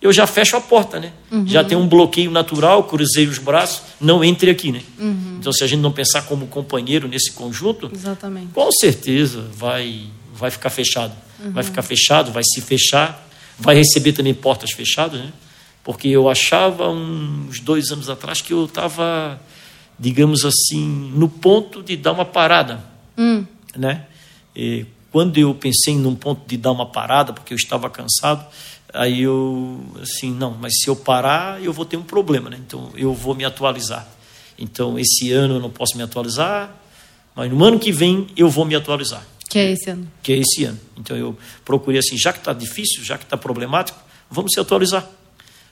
eu 0.00 0.12
já 0.12 0.26
fecho 0.26 0.56
a 0.56 0.60
porta, 0.60 1.00
né? 1.00 1.12
Uhum. 1.30 1.46
Já 1.46 1.64
tem 1.64 1.76
um 1.76 1.88
bloqueio 1.88 2.30
natural, 2.30 2.84
cruzei 2.84 3.26
os 3.26 3.38
braços, 3.38 3.82
não 4.00 4.22
entre 4.22 4.50
aqui, 4.50 4.70
né? 4.70 4.82
Uhum. 4.98 5.36
Então, 5.40 5.52
se 5.52 5.64
a 5.64 5.66
gente 5.66 5.80
não 5.80 5.92
pensar 5.92 6.22
como 6.22 6.46
companheiro 6.46 7.08
nesse 7.08 7.32
conjunto, 7.32 7.90
Exatamente. 7.92 8.52
com 8.52 8.70
certeza 8.72 9.46
vai, 9.52 10.06
vai 10.34 10.50
ficar 10.50 10.70
fechado. 10.70 11.14
Uhum. 11.40 11.52
Vai 11.52 11.64
ficar 11.64 11.82
fechado, 11.82 12.30
vai 12.30 12.42
se 12.44 12.60
fechar, 12.60 13.26
vai 13.58 13.74
receber 13.74 14.12
também 14.12 14.34
portas 14.34 14.70
fechadas, 14.72 15.20
né? 15.20 15.32
Porque 15.82 16.08
eu 16.08 16.28
achava 16.28 16.88
uns 16.90 17.60
dois 17.60 17.90
anos 17.90 18.10
atrás 18.10 18.40
que 18.40 18.52
eu 18.52 18.64
estava, 18.64 19.40
digamos 19.98 20.44
assim, 20.44 21.12
no 21.14 21.28
ponto 21.28 21.82
de 21.82 21.96
dar 21.96 22.12
uma 22.12 22.24
parada, 22.24 22.84
hum. 23.16 23.44
né? 23.76 24.04
E 24.54 24.84
quando 25.12 25.38
eu 25.38 25.54
pensei 25.54 25.96
num 25.96 26.14
ponto 26.14 26.46
de 26.46 26.56
dar 26.56 26.72
uma 26.72 26.86
parada, 26.86 27.32
porque 27.32 27.54
eu 27.54 27.56
estava 27.56 27.88
cansado, 27.88 28.44
Aí 28.92 29.22
eu, 29.22 29.84
assim, 30.00 30.32
não, 30.32 30.52
mas 30.52 30.72
se 30.80 30.88
eu 30.88 30.96
parar, 30.96 31.62
eu 31.62 31.72
vou 31.72 31.84
ter 31.84 31.96
um 31.96 32.02
problema, 32.02 32.48
né? 32.48 32.58
Então 32.64 32.90
eu 32.94 33.12
vou 33.12 33.34
me 33.34 33.44
atualizar. 33.44 34.06
Então 34.58 34.98
esse 34.98 35.32
ano 35.32 35.54
eu 35.54 35.60
não 35.60 35.70
posso 35.70 35.96
me 35.96 36.02
atualizar, 36.02 36.74
mas 37.34 37.50
no 37.50 37.62
ano 37.62 37.78
que 37.78 37.92
vem 37.92 38.26
eu 38.36 38.48
vou 38.48 38.64
me 38.64 38.74
atualizar. 38.74 39.26
Que 39.48 39.58
é 39.58 39.72
esse 39.72 39.90
ano? 39.90 40.10
Que 40.22 40.32
é 40.32 40.36
esse 40.38 40.64
ano. 40.64 40.80
Então 40.96 41.16
eu 41.16 41.36
procurei 41.64 41.98
assim, 41.98 42.16
já 42.16 42.32
que 42.32 42.38
está 42.38 42.52
difícil, 42.52 43.04
já 43.04 43.18
que 43.18 43.24
está 43.24 43.36
problemático, 43.36 43.98
vamos 44.30 44.52
se 44.52 44.60
atualizar. 44.60 45.08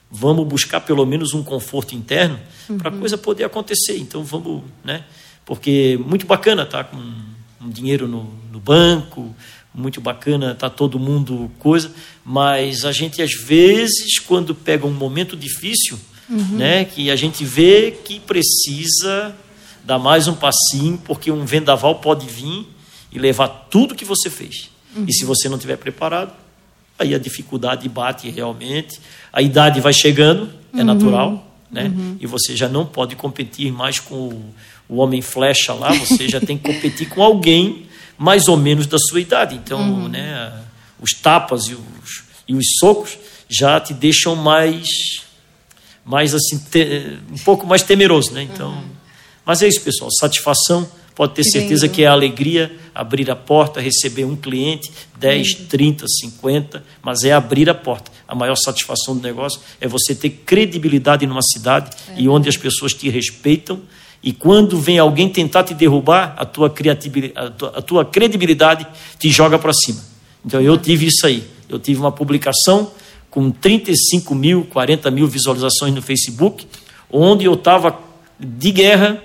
Vamos 0.09 0.47
buscar 0.47 0.81
pelo 0.81 1.05
menos 1.05 1.33
um 1.33 1.43
conforto 1.43 1.95
interno 1.95 2.39
uhum. 2.69 2.77
para 2.77 2.89
a 2.89 2.93
coisa 2.93 3.17
poder 3.17 3.43
acontecer. 3.43 3.97
Então 3.97 4.23
vamos, 4.23 4.63
né? 4.83 5.03
Porque 5.45 5.99
muito 6.05 6.25
bacana 6.25 6.63
estar 6.63 6.83
tá 6.83 6.89
com 6.91 6.97
um 6.97 7.69
dinheiro 7.69 8.07
no, 8.07 8.31
no 8.51 8.59
banco, 8.59 9.35
muito 9.75 9.99
bacana, 9.99 10.55
tá 10.55 10.69
todo 10.69 10.97
mundo 10.97 11.51
coisa, 11.59 11.91
mas 12.23 12.85
a 12.85 12.91
gente 12.91 13.21
às 13.21 13.33
vezes 13.33 14.19
quando 14.19 14.55
pega 14.55 14.87
um 14.87 14.93
momento 14.93 15.35
difícil, 15.35 15.99
uhum. 16.29 16.57
né, 16.57 16.85
que 16.85 17.11
a 17.11 17.15
gente 17.15 17.43
vê 17.43 17.91
que 17.91 18.19
precisa 18.19 19.35
dar 19.83 19.99
mais 19.99 20.27
um 20.27 20.33
passinho, 20.33 20.97
porque 21.03 21.31
um 21.31 21.45
vendaval 21.45 21.95
pode 21.95 22.25
vir 22.25 22.65
e 23.11 23.19
levar 23.19 23.47
tudo 23.69 23.93
que 23.93 24.05
você 24.05 24.29
fez. 24.29 24.69
Uhum. 24.95 25.05
E 25.07 25.13
se 25.13 25.25
você 25.25 25.47
não 25.47 25.57
estiver 25.57 25.77
preparado, 25.77 26.33
aí 26.97 27.13
a 27.13 27.19
dificuldade 27.19 27.87
bate 27.89 28.29
realmente, 28.29 28.99
a 29.31 29.41
idade 29.41 29.81
vai 29.81 29.93
chegando, 29.93 30.49
é 30.73 30.77
uhum. 30.77 30.85
natural, 30.85 31.57
né? 31.69 31.91
Uhum. 31.95 32.17
E 32.19 32.25
você 32.25 32.55
já 32.55 32.69
não 32.69 32.85
pode 32.85 33.15
competir 33.15 33.71
mais 33.71 33.99
com 33.99 34.15
o, 34.15 34.53
o 34.87 34.95
homem 34.97 35.21
flecha 35.21 35.73
lá, 35.73 35.91
você 35.93 36.27
já 36.27 36.39
tem 36.39 36.57
que 36.57 36.73
competir 36.73 37.09
com 37.09 37.21
alguém 37.21 37.85
mais 38.17 38.47
ou 38.47 38.57
menos 38.57 38.87
da 38.87 38.97
sua 38.97 39.19
idade. 39.19 39.55
Então, 39.55 39.79
uhum. 39.79 40.07
né, 40.07 40.53
os 40.99 41.11
tapas 41.11 41.65
e 41.65 41.73
os, 41.73 42.23
e 42.47 42.55
os 42.55 42.65
socos 42.79 43.17
já 43.49 43.79
te 43.79 43.93
deixam 43.93 44.35
mais 44.35 44.87
mais 46.03 46.35
assim 46.35 46.59
te, 46.59 47.17
um 47.31 47.37
pouco 47.39 47.65
mais 47.65 47.81
temeroso, 47.81 48.31
né? 48.31 48.43
Então, 48.43 48.69
uhum. 48.69 48.89
mas 49.43 49.63
é 49.63 49.67
isso, 49.67 49.81
pessoal. 49.81 50.11
Satisfação 50.11 50.87
pode 51.15 51.33
ter 51.33 51.43
certeza 51.43 51.87
que 51.87 52.03
é 52.03 52.07
a 52.07 52.11
alegria 52.11 52.71
abrir 52.93 53.29
a 53.31 53.35
porta, 53.35 53.81
receber 53.81 54.23
um 54.23 54.35
cliente, 54.35 54.91
10, 55.17 55.59
uhum. 55.59 55.65
30, 55.65 56.05
50, 56.07 56.85
mas 57.01 57.23
é 57.23 57.33
abrir 57.33 57.69
a 57.69 57.73
porta. 57.73 58.11
A 58.27 58.35
maior 58.35 58.55
satisfação 58.55 59.17
do 59.17 59.21
negócio 59.21 59.59
é 59.81 59.87
você 59.87 60.13
ter 60.13 60.29
credibilidade 60.29 61.25
numa 61.25 61.41
cidade 61.41 61.89
é. 62.09 62.21
e 62.21 62.29
onde 62.29 62.47
as 62.47 62.57
pessoas 62.57 62.93
te 62.93 63.09
respeitam. 63.09 63.81
E 64.25 64.33
quando 64.33 64.79
vem 64.79 64.97
alguém 64.97 65.29
tentar 65.29 65.63
te 65.63 65.75
derrubar, 65.75 66.33
a 66.35 66.43
tua, 66.45 66.67
criatividade, 66.67 67.33
a 67.35 67.49
tua, 67.51 67.69
a 67.77 67.81
tua 67.83 68.03
credibilidade 68.03 68.87
te 69.19 69.29
joga 69.29 69.59
para 69.59 69.71
cima. 69.71 70.01
Então 70.43 70.59
eu 70.59 70.75
tive 70.79 71.05
isso 71.05 71.27
aí. 71.27 71.43
Eu 71.69 71.77
tive 71.77 71.99
uma 71.99 72.11
publicação 72.11 72.91
com 73.29 73.51
35 73.51 74.33
mil, 74.33 74.65
40 74.65 75.11
mil 75.11 75.27
visualizações 75.27 75.93
no 75.93 76.01
Facebook, 76.01 76.65
onde 77.07 77.45
eu 77.45 77.53
estava 77.53 77.99
de 78.39 78.71
guerra 78.71 79.21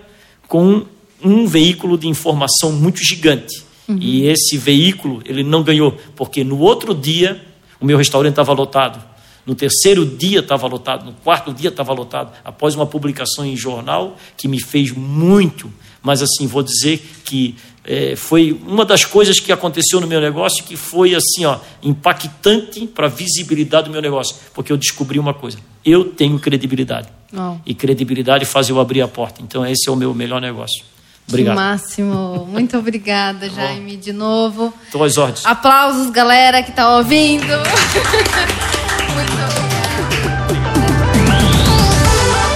com 0.46 0.84
um 1.24 1.46
veículo 1.46 1.96
de 1.96 2.06
informação 2.06 2.70
muito 2.70 3.02
gigante. 3.02 3.62
Uhum. 3.88 3.96
E 3.98 4.26
esse 4.26 4.58
veículo, 4.58 5.22
ele 5.24 5.42
não 5.42 5.62
ganhou, 5.62 5.96
porque 6.14 6.44
no 6.44 6.58
outro 6.58 6.94
dia 6.94 7.40
o 7.80 7.86
meu 7.86 7.96
restaurante 7.96 8.32
estava 8.32 8.52
lotado. 8.52 9.02
No 9.46 9.54
terceiro 9.54 10.04
dia 10.04 10.40
estava 10.40 10.66
lotado, 10.66 11.04
no 11.04 11.12
quarto 11.12 11.52
dia 11.52 11.70
estava 11.70 11.92
lotado, 11.92 12.32
após 12.44 12.74
uma 12.74 12.86
publicação 12.86 13.44
em 13.44 13.56
jornal 13.56 14.16
que 14.36 14.46
me 14.46 14.60
fez 14.60 14.92
muito, 14.92 15.72
mas 16.02 16.22
assim, 16.22 16.46
vou 16.46 16.62
dizer 16.62 17.02
que 17.24 17.56
é, 17.84 18.14
foi 18.14 18.58
uma 18.66 18.84
das 18.84 19.04
coisas 19.04 19.40
que 19.40 19.50
aconteceu 19.50 20.00
no 20.00 20.06
meu 20.06 20.20
negócio 20.20 20.62
que 20.64 20.76
foi 20.76 21.14
assim, 21.14 21.44
ó, 21.44 21.58
impactante 21.82 22.86
para 22.86 23.06
a 23.06 23.10
visibilidade 23.10 23.86
do 23.86 23.90
meu 23.90 24.02
negócio, 24.02 24.36
porque 24.52 24.72
eu 24.72 24.76
descobri 24.76 25.18
uma 25.18 25.32
coisa: 25.32 25.58
eu 25.84 26.04
tenho 26.04 26.38
credibilidade. 26.38 27.08
Oh. 27.32 27.56
E 27.64 27.74
credibilidade 27.74 28.44
faz 28.44 28.68
eu 28.68 28.80
abrir 28.80 29.02
a 29.02 29.08
porta. 29.08 29.40
Então, 29.40 29.64
esse 29.64 29.88
é 29.88 29.92
o 29.92 29.96
meu 29.96 30.12
melhor 30.12 30.40
negócio. 30.40 30.84
Obrigado. 31.28 31.54
Máximo, 31.54 32.44
muito 32.46 32.76
obrigada, 32.76 33.48
tá 33.48 33.54
Jaime, 33.54 33.96
de 33.96 34.12
novo. 34.12 34.74
Estou 34.86 35.04
às 35.04 35.16
ordens. 35.16 35.46
Aplausos, 35.46 36.10
galera 36.10 36.62
que 36.62 36.70
está 36.70 36.96
ouvindo. 36.96 37.46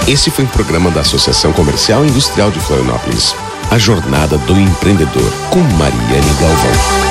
Esse 0.07 0.29
foi 0.29 0.45
um 0.45 0.47
programa 0.47 0.91
da 0.91 1.01
Associação 1.01 1.51
Comercial 1.51 2.05
e 2.05 2.09
Industrial 2.09 2.51
de 2.51 2.59
Florianópolis. 2.59 3.35
A 3.71 3.77
Jornada 3.77 4.37
do 4.37 4.59
Empreendedor, 4.59 5.33
com 5.49 5.59
Mariane 5.59 6.33
Galvão. 6.39 7.04